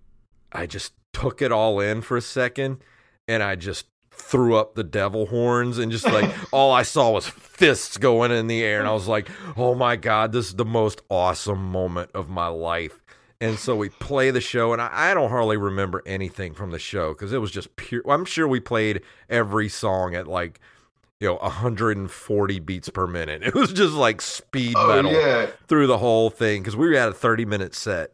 I 0.52 0.66
just 0.66 0.94
took 1.14 1.42
it 1.42 1.52
all 1.52 1.80
in 1.80 2.02
for 2.02 2.18
a 2.18 2.22
second, 2.22 2.84
and 3.28 3.42
I 3.42 3.56
just 3.56 3.86
threw 4.18 4.56
up 4.56 4.76
the 4.76 4.84
devil 4.84 5.28
horns 5.28 5.78
and 5.78 5.92
just 5.92 6.06
like 6.06 6.34
all 6.52 6.72
I 6.72 6.84
saw 6.84 7.12
was 7.12 7.28
fists 7.28 7.98
going 7.98 8.32
in 8.32 8.48
the 8.48 8.64
air 8.64 8.80
and 8.80 8.88
I 8.88 8.94
was 8.94 9.08
like, 9.08 9.30
"Oh 9.56 9.76
my 9.76 9.96
god, 9.96 10.32
this 10.32 10.48
is 10.48 10.56
the 10.56 10.66
most 10.66 11.02
awesome 11.10 11.72
moment 11.72 12.10
of 12.14 12.28
my 12.30 12.48
life." 12.48 13.00
And 13.40 13.60
so 13.60 13.76
we 13.76 13.90
play 13.90 14.32
the 14.32 14.42
show 14.42 14.74
and 14.74 14.82
I, 14.82 14.90
I 14.92 15.14
don't 15.14 15.30
hardly 15.30 15.58
remember 15.58 16.02
anything 16.06 16.56
from 16.56 16.72
the 16.72 16.80
show 16.80 17.14
cuz 17.14 17.32
it 17.32 17.38
was 17.38 17.52
just 17.52 17.76
pure 17.76 18.02
I'm 18.10 18.26
sure 18.26 18.48
we 18.48 18.60
played 18.60 19.02
every 19.30 19.70
song 19.70 20.16
at 20.16 20.28
like 20.28 20.60
you 21.20 21.28
know 21.28 21.36
140 21.36 22.60
beats 22.60 22.90
per 22.90 23.06
minute. 23.06 23.44
It 23.46 23.54
was 23.54 23.72
just 23.72 23.94
like 23.94 24.22
speed 24.22 24.74
oh 24.76 24.88
metal 24.88 25.12
yeah, 25.12 25.48
through 25.68 25.88
the 25.88 26.00
whole 26.00 26.32
thing 26.32 26.64
because 26.64 26.76
we 26.76 26.96
had 26.96 27.10
a 27.10 27.14
30 27.14 27.46
minute 27.46 27.76
set 27.76 28.12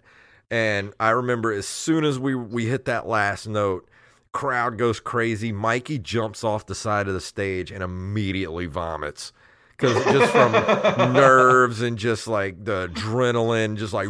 and 0.54 0.94
i 1.00 1.10
remember 1.10 1.52
as 1.52 1.68
soon 1.68 2.04
as 2.04 2.20
we 2.20 2.36
we 2.36 2.66
hit 2.66 2.86
that 2.86 3.08
last 3.08 3.48
note 3.48 3.88
crowd 4.34 4.78
goes 4.78 5.00
crazy. 5.00 5.52
Mikey 5.52 6.00
jumps 6.00 6.44
off 6.44 6.66
the 6.66 6.76
side 6.76 7.08
of 7.08 7.14
the 7.14 7.22
stage 7.22 7.72
and 7.72 7.82
immediately 7.82 8.66
vomits. 8.66 9.32
Because 9.78 10.04
just 10.06 10.32
from 10.32 10.52
nerves 11.14 11.82
and 11.82 11.98
just 11.98 12.28
like 12.28 12.64
the 12.64 12.90
adrenaline 12.90 13.76
just 13.76 13.94
like 13.94 14.08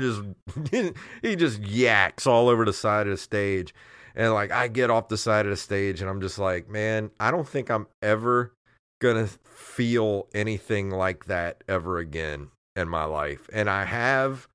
just 0.00 0.96
he 1.22 1.36
just 1.36 1.60
yaks 1.60 2.26
all 2.26 2.48
over 2.48 2.64
the 2.64 2.72
side 2.72 3.06
of 3.06 3.12
the 3.12 3.16
stage. 3.18 3.74
And 4.14 4.32
like 4.32 4.50
i 4.50 4.68
get 4.68 4.90
off 4.90 5.08
the 5.08 5.16
side 5.16 5.46
of 5.46 5.50
the 5.50 5.56
stage 5.56 6.00
and 6.00 6.10
i'm 6.10 6.20
just 6.20 6.38
like 6.38 6.68
man 6.68 7.10
i 7.18 7.30
don't 7.30 7.48
think 7.48 7.70
i'm 7.70 7.86
ever 8.02 8.52
gonna 9.00 9.26
feel 9.44 10.28
anything 10.34 10.90
like 10.90 11.26
that 11.26 11.64
ever 11.66 11.98
again 11.98 12.48
in 12.76 12.88
my 12.88 13.04
life. 13.04 13.48
And 13.52 13.70
I 13.70 13.84
have 13.84 14.48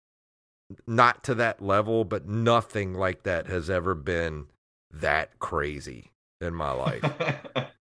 not 0.86 1.24
to 1.26 1.36
that 1.36 1.62
level, 1.62 2.04
but 2.06 2.28
nothing 2.28 2.94
like 2.94 3.24
that 3.24 3.48
has 3.48 3.70
ever 3.70 3.96
been 3.96 4.48
that 4.92 5.40
crazy 5.40 6.12
in 6.42 6.54
my 6.54 6.72
life. 6.72 7.04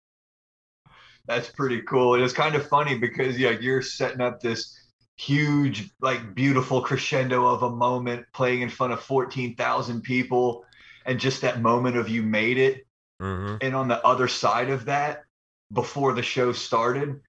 That's 1.26 1.48
pretty 1.48 1.82
cool. 1.82 2.14
It 2.14 2.22
is 2.22 2.32
kind 2.32 2.54
of 2.54 2.68
funny 2.68 2.98
because 2.98 3.38
yeah, 3.38 3.50
you're 3.50 3.82
setting 3.82 4.20
up 4.20 4.40
this 4.40 4.78
huge, 5.16 5.90
like 6.00 6.34
beautiful 6.34 6.82
crescendo 6.82 7.46
of 7.46 7.62
a 7.62 7.70
moment 7.70 8.26
playing 8.34 8.62
in 8.62 8.68
front 8.68 8.92
of 8.92 9.00
14,000 9.02 10.02
people 10.02 10.64
and 11.06 11.18
just 11.18 11.42
that 11.42 11.60
moment 11.62 11.96
of 11.96 12.08
you 12.08 12.22
made 12.22 12.58
it. 12.58 12.86
hmm 13.20 13.56
And 13.60 13.74
on 13.76 13.88
the 13.88 14.04
other 14.06 14.28
side 14.28 14.70
of 14.70 14.86
that, 14.86 15.24
before 15.72 16.14
the 16.14 16.22
show 16.22 16.52
started, 16.52 17.20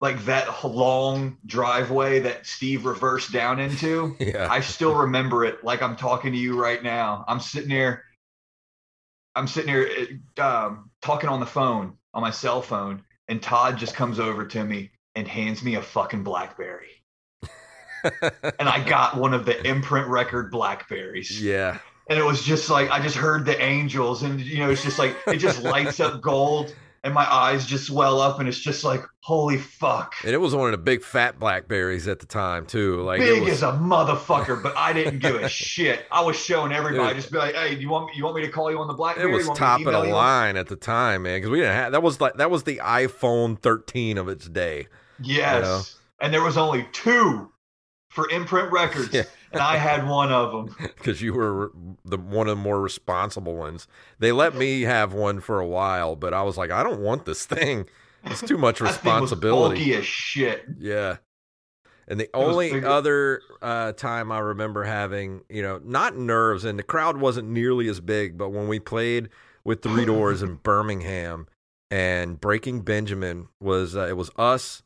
like 0.00 0.24
that 0.26 0.64
long 0.64 1.38
driveway 1.46 2.20
that 2.20 2.46
Steve 2.46 2.84
reversed 2.84 3.32
down 3.32 3.58
into, 3.58 4.16
Yeah. 4.20 4.48
I 4.50 4.60
still 4.60 4.94
remember 4.94 5.44
it 5.44 5.64
like 5.64 5.82
I'm 5.82 5.96
talking 5.96 6.32
to 6.32 6.38
you 6.38 6.60
right 6.60 6.82
now. 6.82 7.24
I'm 7.26 7.40
sitting 7.40 7.70
there, 7.70 8.04
I'm 9.34 9.46
sitting 9.46 9.70
here 9.70 10.20
um, 10.38 10.90
talking 11.00 11.28
on 11.28 11.40
the 11.40 11.46
phone 11.46 11.94
on 12.12 12.22
my 12.22 12.30
cell 12.30 12.62
phone, 12.62 13.02
and 13.28 13.42
Todd 13.42 13.78
just 13.78 13.94
comes 13.94 14.20
over 14.20 14.46
to 14.46 14.64
me 14.64 14.90
and 15.14 15.26
hands 15.26 15.62
me 15.62 15.76
a 15.76 15.82
fucking 15.82 16.22
Blackberry. 16.22 16.90
and 18.22 18.68
I 18.68 18.84
got 18.86 19.16
one 19.16 19.32
of 19.32 19.46
the 19.46 19.66
imprint 19.66 20.08
record 20.08 20.50
Blackberries. 20.50 21.40
yeah. 21.40 21.78
And 22.10 22.18
it 22.18 22.24
was 22.24 22.42
just 22.42 22.68
like 22.68 22.90
I 22.90 23.00
just 23.00 23.16
heard 23.16 23.46
the 23.46 23.58
angels, 23.62 24.24
and 24.24 24.38
you 24.38 24.58
know, 24.58 24.68
it's 24.68 24.82
just 24.82 24.98
like 24.98 25.16
it 25.26 25.38
just 25.38 25.62
lights 25.62 26.00
up 26.00 26.20
gold, 26.20 26.74
and 27.04 27.14
my 27.14 27.30
eyes 27.32 27.64
just 27.66 27.86
swell 27.86 28.18
up, 28.20 28.40
and 28.40 28.48
it's 28.48 28.58
just 28.58 28.82
like, 28.82 29.04
holy 29.20 29.58
fuck. 29.58 30.14
And 30.24 30.32
it 30.32 30.38
was 30.38 30.54
one 30.54 30.66
of 30.66 30.72
the 30.72 30.78
big 30.82 31.04
fat 31.04 31.38
blackberries 31.38 32.08
at 32.08 32.18
the 32.18 32.26
time 32.26 32.66
too. 32.66 33.00
Like 33.02 33.20
it 33.20 33.24
Big 33.26 33.42
was, 33.44 33.52
as 33.52 33.62
a 33.62 33.72
motherfucker, 33.72 34.60
but 34.62 34.76
I 34.76 34.92
didn't 34.92 35.20
give 35.20 35.36
a 35.36 35.48
shit. 35.50 36.04
I 36.10 36.22
was 36.22 36.36
showing 36.36 36.72
everybody, 36.72 37.08
Dude. 37.14 37.16
just 37.22 37.30
be 37.32 37.38
like, 37.38 37.54
"Hey, 37.54 37.74
do 37.76 37.80
you 37.82 37.88
want 37.90 38.06
me, 38.06 38.12
you 38.16 38.24
want 38.24 38.34
me 38.36 38.42
to 38.42 38.50
call 38.50 38.70
you 38.70 38.78
on 38.80 38.88
the 38.88 38.94
BlackBerry? 38.94 39.30
it 39.30 39.34
was 39.36 39.44
You 39.44 39.48
want 39.50 39.60
me 39.60 39.66
to 39.66 39.84
top 39.84 39.94
of 39.94 40.06
the 40.08 40.12
line 40.14 40.56
at 40.56 40.66
the 40.68 40.76
time, 40.76 41.22
man. 41.24 41.36
Because 41.36 41.50
we 41.50 41.58
didn't 41.58 41.74
have 41.74 41.92
that 41.92 42.02
was 42.02 42.20
like 42.20 42.34
that 42.38 42.50
was 42.50 42.64
the 42.64 42.78
iPhone 42.82 43.58
13 43.58 44.18
of 44.18 44.28
its 44.28 44.48
day. 44.48 44.88
Yes, 45.22 45.56
You 45.56 45.62
know? 45.62 45.82
and 46.22 46.34
there 46.34 46.42
was 46.42 46.56
only 46.56 46.88
two 46.92 47.50
for 48.08 48.28
imprint 48.30 48.72
records, 48.72 49.08
Yeah. 49.12 49.24
And 49.54 49.62
I 49.62 49.76
had 49.76 50.06
one 50.06 50.32
of 50.32 50.52
them. 50.52 50.76
because 50.96 51.22
you 51.22 51.34
were 51.34 51.72
the 52.04 52.18
one 52.18 52.48
of 52.48 52.56
the 52.56 52.62
more 52.62 52.80
responsible 52.80 53.56
ones. 53.56 53.88
They 54.18 54.32
let 54.32 54.54
me 54.54 54.82
have 54.82 55.12
one 55.12 55.40
for 55.40 55.60
a 55.60 55.66
while, 55.66 56.16
but 56.16 56.34
I 56.34 56.42
was 56.42 56.56
like, 56.56 56.70
I 56.70 56.82
don't 56.82 57.00
want 57.00 57.24
this 57.24 57.46
thing. 57.46 57.86
It's 58.24 58.40
too 58.40 58.58
much 58.58 58.78
That 58.80 58.94
thing 58.94 59.12
was 59.12 59.22
responsibility. 59.32 59.76
bulky 59.76 59.94
as 59.94 60.06
shit. 60.06 60.64
Yeah. 60.78 61.16
And 62.06 62.20
the 62.20 62.28
only 62.34 62.84
other 62.84 63.40
uh, 63.62 63.92
time 63.92 64.30
I 64.30 64.38
remember 64.38 64.84
having, 64.84 65.42
you 65.48 65.62
know, 65.62 65.80
not 65.82 66.16
nerves, 66.16 66.64
and 66.64 66.78
the 66.78 66.82
crowd 66.82 67.16
wasn't 67.16 67.48
nearly 67.48 67.88
as 67.88 68.00
big, 68.00 68.36
but 68.36 68.50
when 68.50 68.68
we 68.68 68.78
played 68.78 69.30
with 69.64 69.82
Three 69.82 70.04
Doors 70.04 70.42
in 70.42 70.56
Birmingham, 70.62 71.46
and 71.90 72.40
Breaking 72.40 72.82
Benjamin 72.82 73.48
was 73.60 73.96
uh, 73.96 74.06
it 74.06 74.16
was 74.16 74.30
us, 74.36 74.82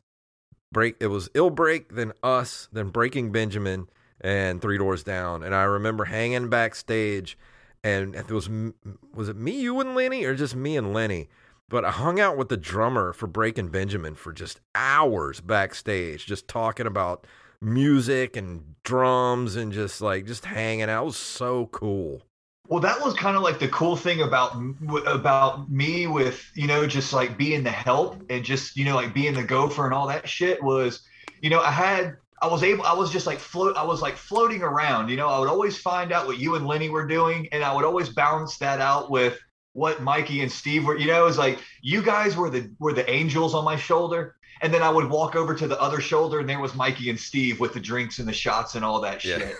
break 0.71 0.95
it 0.99 1.07
was 1.07 1.29
Ill 1.33 1.49
Break, 1.49 1.95
then 1.95 2.13
us, 2.23 2.69
then 2.71 2.89
Breaking 2.89 3.31
Benjamin, 3.31 3.89
and 4.21 4.61
Three 4.61 4.77
Doors 4.77 5.03
Down, 5.03 5.43
and 5.43 5.55
I 5.55 5.63
remember 5.63 6.05
hanging 6.05 6.49
backstage, 6.49 7.37
and 7.83 8.15
it 8.15 8.29
was 8.29 8.49
was 9.13 9.29
it 9.29 9.35
me, 9.35 9.59
you, 9.59 9.79
and 9.79 9.95
Lenny, 9.95 10.25
or 10.25 10.35
just 10.35 10.55
me 10.55 10.77
and 10.77 10.93
Lenny? 10.93 11.29
But 11.69 11.85
I 11.85 11.91
hung 11.91 12.19
out 12.19 12.35
with 12.35 12.49
the 12.49 12.57
drummer 12.57 13.13
for 13.13 13.27
Breaking 13.27 13.69
Benjamin 13.69 14.15
for 14.15 14.33
just 14.33 14.59
hours 14.73 15.39
backstage, 15.39 16.25
just 16.25 16.47
talking 16.47 16.87
about 16.87 17.27
music 17.61 18.35
and 18.35 18.75
drums 18.83 19.55
and 19.55 19.71
just 19.71 20.01
like 20.01 20.25
just 20.25 20.45
hanging 20.45 20.89
out. 20.89 21.03
It 21.03 21.05
was 21.05 21.17
so 21.17 21.67
cool. 21.67 22.23
Well, 22.67 22.79
that 22.81 23.01
was 23.01 23.15
kind 23.15 23.35
of 23.35 23.41
like 23.41 23.59
the 23.59 23.67
cool 23.67 23.95
thing 23.95 24.21
about 24.21 24.55
about 25.07 25.71
me 25.71 26.07
with 26.07 26.51
you 26.55 26.67
know 26.67 26.85
just 26.85 27.13
like 27.13 27.37
being 27.37 27.63
the 27.63 27.71
help 27.71 28.21
and 28.29 28.43
just 28.43 28.75
you 28.75 28.85
know 28.85 28.95
like 28.95 29.13
being 29.13 29.33
the 29.33 29.43
gopher 29.43 29.85
and 29.85 29.93
all 29.93 30.07
that 30.07 30.27
shit 30.27 30.61
was, 30.61 31.01
you 31.41 31.49
know, 31.49 31.61
I 31.61 31.71
had 31.71 32.17
I 32.41 32.47
was 32.47 32.63
able 32.63 32.83
I 32.85 32.93
was 32.93 33.11
just 33.11 33.27
like 33.27 33.39
float 33.39 33.75
I 33.77 33.83
was 33.83 34.01
like 34.01 34.15
floating 34.15 34.61
around. 34.61 35.09
You 35.09 35.17
know, 35.17 35.27
I 35.29 35.39
would 35.39 35.49
always 35.49 35.77
find 35.77 36.11
out 36.11 36.25
what 36.27 36.37
you 36.39 36.55
and 36.55 36.65
Lenny 36.67 36.89
were 36.89 37.05
doing, 37.07 37.47
and 37.51 37.63
I 37.63 37.73
would 37.73 37.85
always 37.85 38.09
balance 38.09 38.57
that 38.59 38.79
out 38.81 39.11
with 39.11 39.37
what 39.73 40.01
Mikey 40.01 40.41
and 40.41 40.51
Steve 40.51 40.85
were. 40.85 40.97
You 40.97 41.07
know, 41.07 41.21
it 41.21 41.25
was 41.25 41.37
like 41.37 41.59
you 41.81 42.01
guys 42.01 42.35
were 42.35 42.49
the 42.49 42.73
were 42.79 42.93
the 42.93 43.09
angels 43.09 43.53
on 43.53 43.63
my 43.65 43.75
shoulder. 43.75 44.35
And 44.61 44.73
then 44.73 44.83
I 44.83 44.89
would 44.89 45.09
walk 45.09 45.37
over 45.37 45.55
to 45.55 45.67
the 45.67 45.79
other 45.79 46.01
shoulder, 46.01 46.39
and 46.39 46.49
there 46.49 46.59
was 46.59 46.75
Mikey 46.75 47.09
and 47.09 47.17
Steve 47.17 47.61
with 47.61 47.73
the 47.73 47.79
drinks 47.79 48.19
and 48.19 48.27
the 48.27 48.33
shots 48.33 48.75
and 48.75 48.83
all 48.83 48.99
that 48.99 49.23
Yeah. 49.23 49.37
shit. 49.37 49.55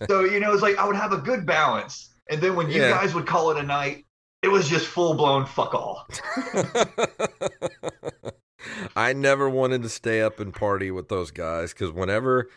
So 0.08 0.24
you 0.24 0.40
know, 0.40 0.52
it's 0.52 0.62
like 0.62 0.76
I 0.76 0.84
would 0.86 0.96
have 0.96 1.12
a 1.12 1.18
good 1.18 1.46
balance, 1.46 2.14
and 2.28 2.40
then 2.40 2.56
when 2.56 2.68
you 2.68 2.80
Yeah. 2.80 2.90
guys 2.90 3.14
would 3.14 3.26
call 3.28 3.50
it 3.52 3.58
a 3.58 3.62
night, 3.62 4.06
it 4.42 4.48
was 4.48 4.68
just 4.68 4.86
full 4.86 5.14
blown 5.14 5.46
fuck 5.46 5.72
all. 5.74 6.08
I 8.98 9.12
never 9.12 9.48
wanted 9.48 9.82
to 9.82 9.88
stay 9.88 10.20
up 10.20 10.40
and 10.40 10.52
party 10.52 10.90
with 10.90 11.08
those 11.08 11.30
guys 11.30 11.72
because 11.72 11.92
whenever 11.92 12.48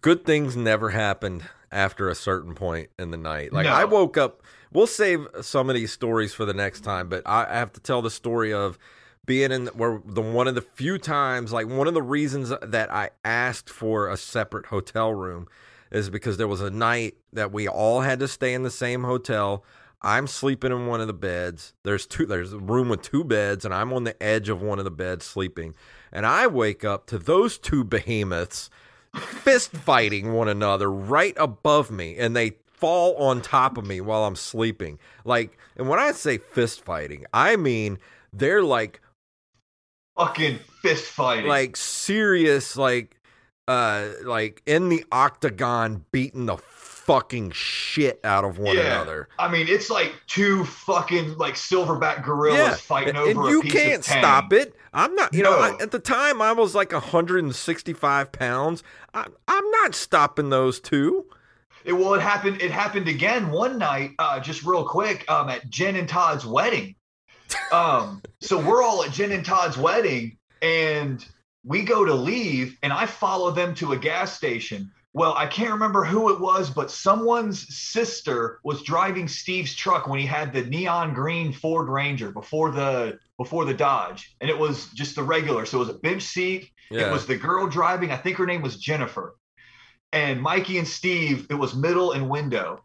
good 0.00 0.24
things 0.24 0.56
never 0.56 0.90
happened 0.90 1.42
after 1.72 2.08
a 2.08 2.14
certain 2.14 2.54
point 2.54 2.90
in 2.98 3.10
the 3.10 3.16
night. 3.16 3.52
Like 3.52 3.66
No. 3.66 3.72
I 3.72 3.84
woke 3.84 4.16
up. 4.16 4.42
We'll 4.72 4.86
save 4.86 5.26
some 5.40 5.68
of 5.68 5.74
these 5.74 5.92
stories 5.92 6.32
for 6.32 6.44
the 6.44 6.54
next 6.54 6.82
time, 6.82 7.08
but 7.08 7.22
I 7.26 7.46
I 7.50 7.54
have 7.54 7.72
to 7.72 7.80
tell 7.80 8.00
the 8.00 8.10
story 8.10 8.52
of 8.52 8.78
being 9.24 9.50
in 9.50 9.66
where 9.68 10.00
the 10.04 10.22
one 10.22 10.46
of 10.46 10.54
the 10.54 10.62
few 10.62 10.98
times, 10.98 11.52
like 11.52 11.66
one 11.66 11.88
of 11.88 11.94
the 11.94 12.02
reasons 12.02 12.52
that 12.62 12.92
I 12.92 13.10
asked 13.24 13.68
for 13.68 14.08
a 14.08 14.16
separate 14.16 14.66
hotel 14.66 15.12
room 15.12 15.48
is 15.90 16.10
because 16.10 16.36
there 16.36 16.48
was 16.48 16.60
a 16.60 16.70
night 16.70 17.16
that 17.32 17.52
we 17.52 17.66
all 17.66 18.02
had 18.02 18.20
to 18.20 18.28
stay 18.28 18.54
in 18.54 18.62
the 18.62 18.70
same 18.70 19.02
hotel. 19.02 19.64
I'm 20.02 20.26
sleeping 20.26 20.72
in 20.72 20.86
one 20.86 21.00
of 21.00 21.06
the 21.06 21.12
beds. 21.14 21.74
There's 21.84 22.06
two 22.06 22.26
there's 22.26 22.52
a 22.52 22.58
room 22.58 22.88
with 22.88 23.02
two 23.02 23.24
beds 23.24 23.64
and 23.64 23.72
I'm 23.74 23.92
on 23.92 24.04
the 24.04 24.20
edge 24.22 24.48
of 24.48 24.62
one 24.62 24.78
of 24.78 24.84
the 24.84 24.90
beds 24.90 25.24
sleeping. 25.24 25.74
And 26.12 26.26
I 26.26 26.46
wake 26.46 26.84
up 26.84 27.06
to 27.06 27.18
those 27.18 27.58
two 27.58 27.82
behemoths 27.84 28.70
fist 29.14 29.70
fighting 29.72 30.34
one 30.34 30.48
another 30.48 30.90
right 30.90 31.34
above 31.38 31.90
me 31.90 32.16
and 32.18 32.36
they 32.36 32.52
fall 32.66 33.16
on 33.16 33.40
top 33.40 33.78
of 33.78 33.86
me 33.86 34.00
while 34.00 34.24
I'm 34.24 34.36
sleeping. 34.36 34.98
Like 35.24 35.58
and 35.76 35.88
when 35.88 35.98
I 35.98 36.12
say 36.12 36.38
fist 36.38 36.82
fighting, 36.82 37.24
I 37.32 37.56
mean 37.56 37.98
they're 38.32 38.62
like 38.62 39.00
Fucking 40.18 40.58
fist 40.82 41.04
fighting. 41.06 41.46
like 41.46 41.76
serious 41.76 42.76
like 42.76 43.20
uh 43.68 44.08
like 44.24 44.62
in 44.66 44.88
the 44.88 45.04
octagon 45.10 46.04
beating 46.12 46.46
the 46.46 46.56
fucking 47.06 47.52
shit 47.52 48.18
out 48.24 48.44
of 48.44 48.58
one 48.58 48.76
Yeah. 48.76 48.82
another. 48.82 49.28
I 49.38 49.48
mean, 49.48 49.68
it's 49.68 49.88
like 49.88 50.12
two 50.26 50.64
fucking 50.64 51.38
like 51.38 51.54
silverback 51.54 52.24
gorillas 52.24 52.58
Yeah, 52.58 52.74
fighting 52.74 53.16
over 53.16 53.30
and 53.30 53.48
you 53.48 53.62
can't 53.62 54.04
stop 54.04 54.52
it. 54.52 54.74
I'm 54.92 55.14
not, 55.14 55.32
you 55.32 55.44
know, 55.44 55.56
I, 55.58 55.76
at 55.80 55.92
the 55.92 56.00
time 56.00 56.42
I 56.42 56.52
was 56.52 56.74
like 56.74 56.92
165 56.92 58.32
pounds. 58.32 58.82
I, 59.14 59.26
I'm 59.46 59.70
not 59.70 59.94
stopping 59.94 60.50
those 60.50 60.80
two. 60.80 61.26
It, 61.84 61.92
well, 61.92 62.14
it 62.14 62.22
happened. 62.22 62.60
It 62.60 62.72
happened 62.72 63.06
again 63.06 63.50
one 63.50 63.78
night, 63.78 64.10
uh, 64.18 64.40
just 64.40 64.64
real 64.64 64.84
quick, 64.84 65.24
um, 65.30 65.48
at 65.48 65.70
Jen 65.70 65.94
and 65.94 66.08
Todd's 66.08 66.44
wedding. 66.44 66.96
Um, 67.70 68.20
so 68.40 68.58
we're 68.58 68.82
all 68.82 69.04
at 69.04 69.12
Jen 69.12 69.30
and 69.30 69.44
Todd's 69.44 69.78
wedding, 69.78 70.36
and 70.60 71.24
we 71.64 71.82
go 71.82 72.04
to 72.04 72.14
leave, 72.14 72.76
and 72.82 72.92
I 72.92 73.06
follow 73.06 73.52
them 73.52 73.74
to 73.76 73.92
a 73.92 73.96
gas 73.96 74.36
station. 74.36 74.90
Well, 75.16 75.32
I 75.34 75.46
can't 75.46 75.72
remember 75.72 76.04
who 76.04 76.30
it 76.30 76.38
was, 76.38 76.68
but 76.68 76.90
someone's 76.90 77.74
sister 77.74 78.60
was 78.62 78.82
driving 78.82 79.28
Steve's 79.28 79.74
truck 79.74 80.06
when 80.06 80.20
he 80.20 80.26
had 80.26 80.52
the 80.52 80.66
neon 80.66 81.14
green 81.14 81.54
Ford 81.54 81.88
Ranger 81.88 82.30
before 82.30 82.70
the 82.70 83.18
before 83.38 83.64
the 83.64 83.72
Dodge, 83.72 84.36
and 84.42 84.50
it 84.50 84.58
was 84.58 84.90
just 84.90 85.16
the 85.16 85.22
regular. 85.22 85.64
So 85.64 85.78
it 85.78 85.86
was 85.86 85.88
a 85.88 85.98
bench 86.00 86.22
seat. 86.22 86.70
Yeah. 86.90 87.08
It 87.08 87.12
was 87.12 87.24
the 87.24 87.38
girl 87.38 87.66
driving. 87.66 88.12
I 88.12 88.18
think 88.18 88.36
her 88.36 88.44
name 88.44 88.60
was 88.60 88.76
Jennifer. 88.76 89.36
And 90.12 90.42
Mikey 90.42 90.76
and 90.76 90.86
Steve, 90.86 91.46
it 91.48 91.54
was 91.54 91.74
middle 91.74 92.12
and 92.12 92.28
window. 92.28 92.84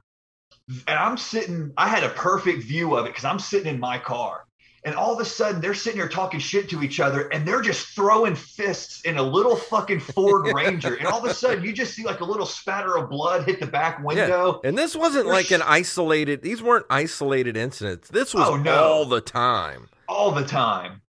And 0.88 0.98
I'm 0.98 1.18
sitting, 1.18 1.74
I 1.76 1.90
had 1.90 2.06
a 2.06 2.10
perfect 2.10 2.64
view 2.64 2.96
of 2.96 3.08
it 3.08 3.10
because 3.10 3.26
I'm 3.26 3.40
sitting 3.40 3.74
in 3.74 3.82
my 3.82 3.98
car. 3.98 4.46
And 4.84 4.96
all 4.96 5.14
of 5.14 5.20
a 5.20 5.26
sudden, 5.26 5.62
they're 5.62 5.76
sitting 5.76 6.00
here 6.00 6.10
talking 6.10 6.40
shit 6.40 6.68
to 6.72 6.82
each 6.82 7.00
other 7.00 7.28
and 7.28 7.48
they're 7.48 7.62
just 7.62 7.90
throwing 7.90 8.34
fists 8.34 9.02
in 9.02 9.18
a 9.18 9.22
little 9.22 9.56
fucking 9.56 10.00
Ford 10.00 10.52
Ranger. 10.56 10.96
And 10.96 11.06
all 11.08 11.24
of 11.24 11.30
a 11.30 11.34
sudden, 11.36 11.64
you 11.64 11.72
just 11.72 11.94
see 11.94 12.04
like 12.04 12.22
a 12.22 12.26
little 12.26 12.48
spatter 12.48 12.98
of 12.98 13.08
blood 13.10 13.46
hit 13.46 13.60
the 13.60 13.68
back 13.68 14.04
window. 14.04 14.60
Yeah. 14.64 14.70
and 14.70 14.76
this 14.78 14.96
wasn't 14.96 15.26
They're 15.26 15.34
like 15.36 15.52
an 15.52 15.62
isolated, 15.62 16.42
these 16.42 16.64
weren't 16.64 16.88
isolated 16.90 17.56
incidents. 17.56 18.08
This 18.10 18.34
was 18.34 18.48
Oh, 18.50 18.56
no. 18.58 18.74
all 18.84 19.06
the 19.06 19.22
time. 19.22 19.88
all 20.10 20.32
the 20.32 20.46
time. 20.46 21.02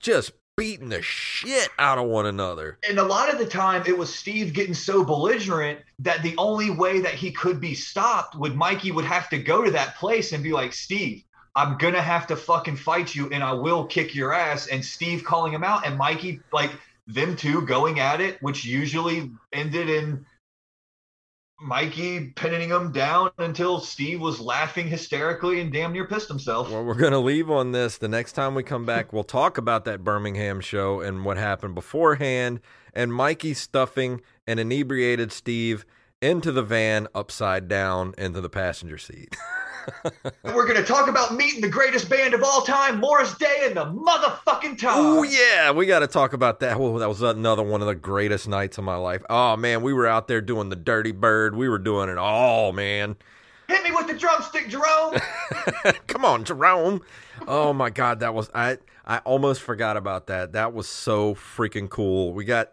Just 0.00 0.32
beating 0.56 0.88
the 0.90 1.00
shit 1.00 1.68
out 1.78 1.98
of 1.98 2.06
one 2.08 2.26
another. 2.26 2.78
And 2.88 2.98
a 2.98 3.04
lot 3.04 3.32
of 3.32 3.38
the 3.38 3.46
time, 3.46 3.84
it 3.86 3.96
was 3.96 4.12
Steve 4.12 4.52
getting 4.52 4.74
so 4.74 5.04
belligerent 5.04 5.78
that 6.00 6.22
the 6.22 6.34
only 6.38 6.70
way 6.70 7.00
that 7.00 7.14
he 7.14 7.30
could 7.30 7.60
be 7.60 7.74
stopped 7.74 8.34
would 8.36 8.54
Mikey 8.56 8.90
would 8.90 9.04
have 9.04 9.28
to 9.30 9.38
go 9.38 9.62
to 9.62 9.70
that 9.70 9.96
place 9.96 10.32
and 10.32 10.42
be 10.42 10.52
like, 10.52 10.72
Steve, 10.72 11.22
I'm 11.54 11.76
gonna 11.78 12.02
have 12.02 12.26
to 12.28 12.36
fucking 12.36 12.76
fight 12.76 13.14
you, 13.14 13.28
and 13.30 13.42
I 13.42 13.52
will 13.52 13.84
kick 13.84 14.14
your 14.14 14.32
ass. 14.32 14.68
And 14.68 14.84
Steve 14.84 15.24
calling 15.24 15.52
him 15.52 15.64
out, 15.64 15.86
and 15.86 15.98
Mikey 15.98 16.40
like 16.52 16.70
them 17.06 17.36
two 17.36 17.62
going 17.62 18.00
at 18.00 18.20
it, 18.20 18.42
which 18.42 18.64
usually 18.64 19.30
ended 19.52 19.90
in 19.90 20.24
Mikey 21.60 22.32
pinning 22.34 22.70
him 22.70 22.90
down 22.90 23.30
until 23.38 23.78
Steve 23.78 24.20
was 24.20 24.40
laughing 24.40 24.88
hysterically 24.88 25.60
and 25.60 25.72
damn 25.72 25.92
near 25.92 26.06
pissed 26.06 26.28
himself. 26.28 26.70
Well, 26.70 26.84
we're 26.84 26.94
going 26.94 27.12
to 27.12 27.18
leave 27.18 27.50
on 27.50 27.70
this. 27.70 27.98
The 27.98 28.08
next 28.08 28.32
time 28.32 28.54
we 28.54 28.64
come 28.64 28.84
back, 28.84 29.12
we'll 29.12 29.22
talk 29.22 29.58
about 29.58 29.84
that 29.84 30.02
Birmingham 30.02 30.60
show 30.60 31.00
and 31.00 31.24
what 31.24 31.36
happened 31.36 31.74
beforehand 31.74 32.60
and 32.92 33.14
Mikey 33.14 33.54
stuffing 33.54 34.20
an 34.46 34.58
inebriated 34.58 35.32
Steve 35.32 35.86
into 36.20 36.52
the 36.52 36.62
van 36.62 37.08
upside 37.14 37.68
down 37.68 38.14
into 38.18 38.40
the 38.40 38.50
passenger 38.50 38.98
seat. 38.98 39.36
and 40.04 40.32
we're 40.54 40.66
going 40.66 40.80
to 40.80 40.84
talk 40.84 41.08
about 41.08 41.34
meeting 41.34 41.60
the 41.60 41.68
greatest 41.68 42.08
band 42.08 42.34
of 42.34 42.42
all 42.42 42.62
time, 42.62 42.98
Morris 42.98 43.34
Day 43.34 43.62
and 43.64 43.76
the 43.76 43.84
motherfucking 43.84 44.78
time. 44.78 44.92
Oh, 44.94 45.22
yeah. 45.22 45.70
We 45.70 45.86
got 45.86 46.00
to 46.00 46.06
talk 46.06 46.32
about 46.32 46.60
that. 46.60 46.76
Oh, 46.76 46.98
that 46.98 47.08
was 47.08 47.22
another 47.22 47.62
one 47.62 47.80
of 47.80 47.86
the 47.86 47.94
greatest 47.94 48.48
nights 48.48 48.78
of 48.78 48.84
my 48.84 48.96
life. 48.96 49.22
Oh, 49.30 49.56
man. 49.56 49.82
We 49.82 49.92
were 49.92 50.06
out 50.06 50.28
there 50.28 50.40
doing 50.40 50.68
the 50.68 50.76
Dirty 50.76 51.12
Bird. 51.12 51.56
We 51.56 51.68
were 51.68 51.78
doing 51.78 52.08
it 52.08 52.18
all, 52.18 52.72
man. 52.72 53.16
Hit 53.68 53.84
me 53.84 53.90
with 53.90 54.06
the 54.06 54.14
drumstick, 54.14 54.68
Jerome. 54.68 55.18
Come 56.06 56.24
on, 56.24 56.44
Jerome. 56.44 57.00
Oh 57.46 57.72
my 57.72 57.90
God, 57.90 58.20
that 58.20 58.34
was 58.34 58.50
I. 58.54 58.78
I 59.04 59.18
almost 59.18 59.62
forgot 59.62 59.96
about 59.96 60.28
that. 60.28 60.52
That 60.52 60.72
was 60.74 60.88
so 60.88 61.34
freaking 61.34 61.88
cool. 61.88 62.32
We 62.32 62.44
got 62.44 62.70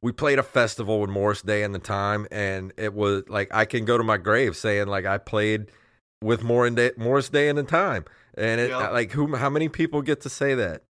we 0.00 0.12
played 0.12 0.38
a 0.38 0.42
festival 0.42 1.00
with 1.00 1.08
Morris 1.08 1.40
Day 1.40 1.62
and 1.62 1.74
the 1.74 1.78
Time, 1.78 2.26
and 2.30 2.72
it 2.76 2.92
was 2.92 3.22
like 3.28 3.48
I 3.54 3.64
can 3.64 3.84
go 3.84 3.96
to 3.96 4.04
my 4.04 4.18
grave 4.18 4.56
saying 4.56 4.88
like 4.88 5.06
I 5.06 5.18
played 5.18 5.70
with 6.24 6.42
Morris 6.42 7.28
Day 7.28 7.48
and 7.48 7.58
the 7.58 7.62
Time, 7.62 8.04
and 8.34 8.60
it 8.60 8.70
yep. 8.70 8.92
like 8.92 9.12
who 9.12 9.36
how 9.36 9.50
many 9.50 9.68
people 9.68 10.02
get 10.02 10.20
to 10.22 10.28
say 10.28 10.54
that? 10.54 10.82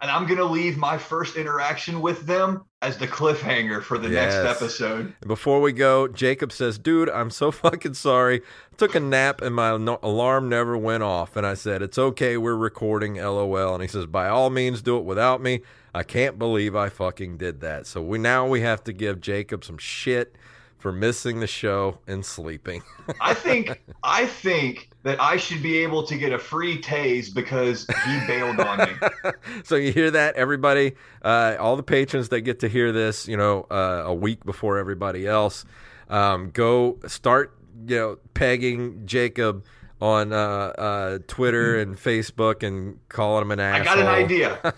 and 0.00 0.10
I'm 0.10 0.26
gonna 0.26 0.44
leave 0.44 0.76
my 0.76 0.96
first 0.96 1.36
interaction 1.36 2.00
with 2.00 2.26
them 2.26 2.64
as 2.80 2.96
the 2.96 3.06
cliffhanger 3.06 3.82
for 3.82 3.98
the 3.98 4.08
yes. 4.08 4.32
next 4.32 4.62
episode. 4.62 5.14
Before 5.26 5.60
we 5.60 5.72
go, 5.72 6.08
Jacob 6.08 6.52
says, 6.52 6.78
"Dude, 6.78 7.10
I'm 7.10 7.30
so 7.30 7.50
fucking 7.50 7.94
sorry. 7.94 8.40
I 8.72 8.76
took 8.76 8.94
a 8.94 9.00
nap 9.00 9.42
and 9.42 9.54
my 9.54 9.76
no- 9.76 9.98
alarm 10.02 10.48
never 10.48 10.76
went 10.76 11.02
off." 11.02 11.36
And 11.36 11.46
I 11.46 11.54
said, 11.54 11.82
"It's 11.82 11.98
okay. 11.98 12.36
We're 12.36 12.56
recording. 12.56 13.16
LOL." 13.16 13.74
And 13.74 13.82
he 13.82 13.88
says, 13.88 14.06
"By 14.06 14.28
all 14.28 14.48
means, 14.48 14.80
do 14.80 14.96
it 14.96 15.04
without 15.04 15.42
me. 15.42 15.60
I 15.94 16.02
can't 16.02 16.38
believe 16.38 16.74
I 16.74 16.88
fucking 16.88 17.36
did 17.36 17.60
that." 17.60 17.86
So 17.86 18.02
we 18.02 18.18
now 18.18 18.46
we 18.46 18.62
have 18.62 18.82
to 18.84 18.92
give 18.92 19.20
Jacob 19.20 19.64
some 19.64 19.78
shit 19.78 20.34
for 20.80 20.92
missing 20.92 21.40
the 21.40 21.46
show 21.46 21.98
and 22.06 22.24
sleeping. 22.24 22.82
I 23.20 23.34
think 23.34 23.80
I 24.02 24.26
think 24.26 24.88
that 25.02 25.20
I 25.20 25.36
should 25.36 25.62
be 25.62 25.78
able 25.78 26.02
to 26.04 26.16
get 26.16 26.32
a 26.32 26.38
free 26.38 26.80
tase 26.80 27.32
because 27.32 27.86
he 28.06 28.26
bailed 28.26 28.58
on 28.58 28.78
me. 28.78 29.32
so 29.64 29.76
you 29.76 29.92
hear 29.92 30.10
that, 30.10 30.36
everybody? 30.36 30.94
Uh, 31.22 31.56
all 31.60 31.76
the 31.76 31.82
patrons 31.82 32.30
that 32.30 32.40
get 32.40 32.60
to 32.60 32.68
hear 32.68 32.92
this, 32.92 33.28
you 33.28 33.36
know, 33.36 33.66
uh, 33.70 34.02
a 34.06 34.14
week 34.14 34.44
before 34.44 34.78
everybody 34.78 35.26
else, 35.26 35.64
um, 36.08 36.50
go 36.50 36.98
start, 37.06 37.56
you 37.86 37.96
know, 37.96 38.18
pegging 38.34 39.06
Jacob 39.06 39.64
on 40.00 40.32
uh, 40.32 40.36
uh 40.36 41.18
Twitter 41.26 41.78
and 41.80 41.96
Facebook 41.96 42.62
and 42.66 42.98
calling 43.10 43.42
him 43.42 43.50
an 43.50 43.60
asshole. 43.60 43.80
I 43.80 43.84
got 43.84 43.98
an 43.98 44.06
idea. 44.06 44.74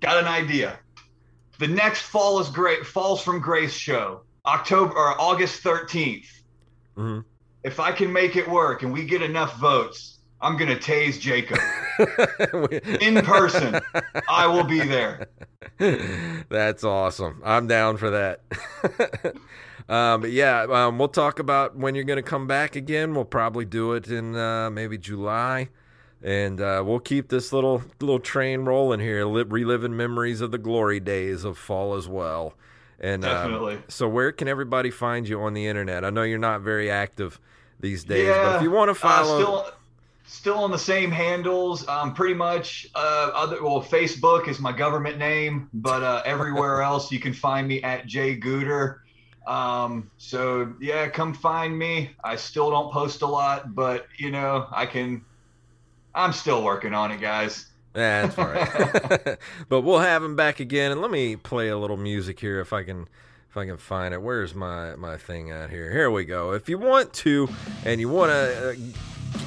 got 0.00 0.18
an 0.18 0.26
idea. 0.26 0.78
The 1.58 1.68
next 1.68 2.02
Fall 2.02 2.40
is 2.40 2.48
Great 2.48 2.84
Falls 2.84 3.22
from 3.22 3.40
Grace 3.40 3.72
show 3.72 4.22
October 4.46 4.94
or 4.94 5.20
August 5.20 5.62
13th. 5.62 6.26
Mm-hmm. 6.96 7.20
If 7.64 7.78
I 7.78 7.92
can 7.92 8.12
make 8.12 8.36
it 8.36 8.48
work 8.48 8.82
and 8.82 8.92
we 8.92 9.04
get 9.04 9.22
enough 9.22 9.56
votes, 9.58 10.18
I'm 10.40 10.56
going 10.56 10.76
to 10.76 10.76
tase 10.76 11.20
Jacob 11.20 11.58
in 13.00 13.24
person. 13.24 13.80
I 14.28 14.48
will 14.48 14.64
be 14.64 14.80
there. 14.80 15.28
That's 16.48 16.82
awesome. 16.82 17.40
I'm 17.44 17.68
down 17.68 17.96
for 17.96 18.10
that. 18.10 18.40
um, 19.88 20.22
but 20.22 20.32
yeah, 20.32 20.62
um, 20.68 20.98
we'll 20.98 21.08
talk 21.08 21.38
about 21.38 21.76
when 21.76 21.94
you're 21.94 22.02
going 22.02 22.16
to 22.16 22.22
come 22.22 22.48
back 22.48 22.74
again. 22.74 23.14
We'll 23.14 23.24
probably 23.24 23.64
do 23.64 23.92
it 23.92 24.08
in 24.08 24.34
uh, 24.34 24.70
maybe 24.70 24.98
July. 24.98 25.68
And 26.24 26.60
uh, 26.60 26.82
we'll 26.84 27.00
keep 27.00 27.28
this 27.28 27.52
little 27.52 27.82
little 28.00 28.20
train 28.20 28.60
rolling 28.60 29.00
here, 29.00 29.24
li- 29.24 29.42
reliving 29.42 29.96
memories 29.96 30.40
of 30.40 30.52
the 30.52 30.58
glory 30.58 31.00
days 31.00 31.44
of 31.44 31.58
fall 31.58 31.94
as 31.94 32.08
well. 32.08 32.54
And 33.02 33.24
um, 33.24 33.30
definitely. 33.30 33.74
Um, 33.74 33.82
so, 33.88 34.08
where 34.08 34.32
can 34.32 34.48
everybody 34.48 34.90
find 34.90 35.28
you 35.28 35.42
on 35.42 35.54
the 35.54 35.66
internet? 35.66 36.04
I 36.04 36.10
know 36.10 36.22
you're 36.22 36.38
not 36.38 36.60
very 36.60 36.90
active 36.90 37.40
these 37.80 38.04
days, 38.04 38.28
yeah, 38.28 38.44
but 38.44 38.56
if 38.56 38.62
you 38.62 38.70
want 38.70 38.88
to 38.88 38.92
uh, 38.92 38.94
follow, 38.94 39.34
uh, 39.34 39.40
still, 39.40 39.70
still 40.24 40.58
on 40.58 40.70
the 40.70 40.78
same 40.78 41.10
handles. 41.10 41.86
Um, 41.88 42.14
pretty 42.14 42.34
much. 42.34 42.88
Uh, 42.94 43.30
other 43.34 43.62
well, 43.62 43.82
Facebook 43.82 44.46
is 44.46 44.60
my 44.60 44.72
government 44.72 45.18
name, 45.18 45.68
but 45.74 46.04
uh, 46.04 46.22
everywhere 46.24 46.80
else 46.82 47.10
you 47.10 47.18
can 47.18 47.32
find 47.32 47.66
me 47.66 47.82
at 47.82 48.06
Jay 48.06 48.38
Gooter. 48.38 48.98
Um, 49.48 50.08
so 50.18 50.72
yeah, 50.80 51.08
come 51.08 51.34
find 51.34 51.76
me. 51.76 52.10
I 52.22 52.36
still 52.36 52.70
don't 52.70 52.92
post 52.92 53.22
a 53.22 53.26
lot, 53.26 53.74
but 53.74 54.06
you 54.16 54.30
know, 54.30 54.68
I 54.70 54.86
can. 54.86 55.24
I'm 56.14 56.32
still 56.32 56.62
working 56.62 56.94
on 56.94 57.10
it, 57.10 57.20
guys. 57.20 57.66
That's 57.92 58.38
all 58.38 58.46
right. 58.46 59.38
but 59.68 59.82
we'll 59.82 59.98
have 59.98 60.22
him 60.22 60.36
back 60.36 60.60
again, 60.60 60.92
and 60.92 61.00
let 61.00 61.10
me 61.10 61.36
play 61.36 61.68
a 61.68 61.76
little 61.76 61.96
music 61.96 62.40
here 62.40 62.60
if 62.60 62.72
I 62.72 62.84
can 62.84 63.08
if 63.50 63.56
I 63.56 63.66
can 63.66 63.76
find 63.76 64.14
it. 64.14 64.22
Where's 64.22 64.54
my 64.54 64.96
my 64.96 65.16
thing 65.16 65.50
out 65.50 65.70
here? 65.70 65.90
Here 65.90 66.10
we 66.10 66.24
go. 66.24 66.52
If 66.52 66.68
you 66.68 66.78
want 66.78 67.12
to, 67.14 67.48
and 67.84 68.00
you 68.00 68.08
want 68.08 68.32
to. 68.32 68.70
Uh, 68.70 68.74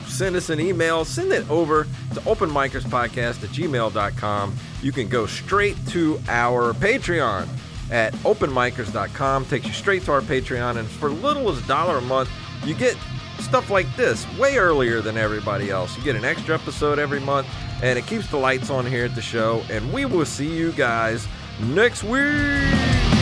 send 0.07 0.35
us 0.35 0.49
an 0.49 0.59
email, 0.59 1.05
send 1.05 1.31
it 1.31 1.47
over 1.49 1.83
to 1.83 2.19
openmicerspodcast 2.21 3.43
at 3.43 3.49
gmail.com. 3.49 4.55
You 4.81 4.91
can 4.91 5.09
go 5.09 5.25
straight 5.25 5.75
to 5.87 6.19
our 6.27 6.73
Patreon 6.73 7.47
at 7.91 8.13
openmicers.com. 8.13 9.45
Takes 9.45 9.67
you 9.67 9.73
straight 9.73 10.03
to 10.03 10.13
our 10.13 10.21
Patreon, 10.21 10.77
and 10.77 10.87
for 10.87 11.09
little 11.09 11.49
as 11.49 11.63
a 11.63 11.67
dollar 11.67 11.97
a 11.97 12.01
month, 12.01 12.29
you 12.63 12.73
get 12.73 12.97
stuff 13.39 13.69
like 13.69 13.93
this 13.95 14.25
way 14.37 14.57
earlier 14.57 15.01
than 15.01 15.17
everybody 15.17 15.69
else. 15.69 15.95
You 15.97 16.03
get 16.03 16.15
an 16.15 16.25
extra 16.25 16.55
episode 16.55 16.99
every 16.99 17.19
month, 17.19 17.47
and 17.85 17.99
it 17.99 18.07
keeps 18.07 18.27
the 18.31 18.37
lights 18.37 18.71
on 18.71 18.83
here 18.83 19.05
at 19.05 19.13
the 19.13 19.21
show. 19.21 19.61
And 19.69 19.93
we 19.93 20.05
will 20.05 20.25
see 20.25 20.51
you 20.51 20.71
guys 20.71 21.27
next 21.59 22.03
week. 22.03 23.14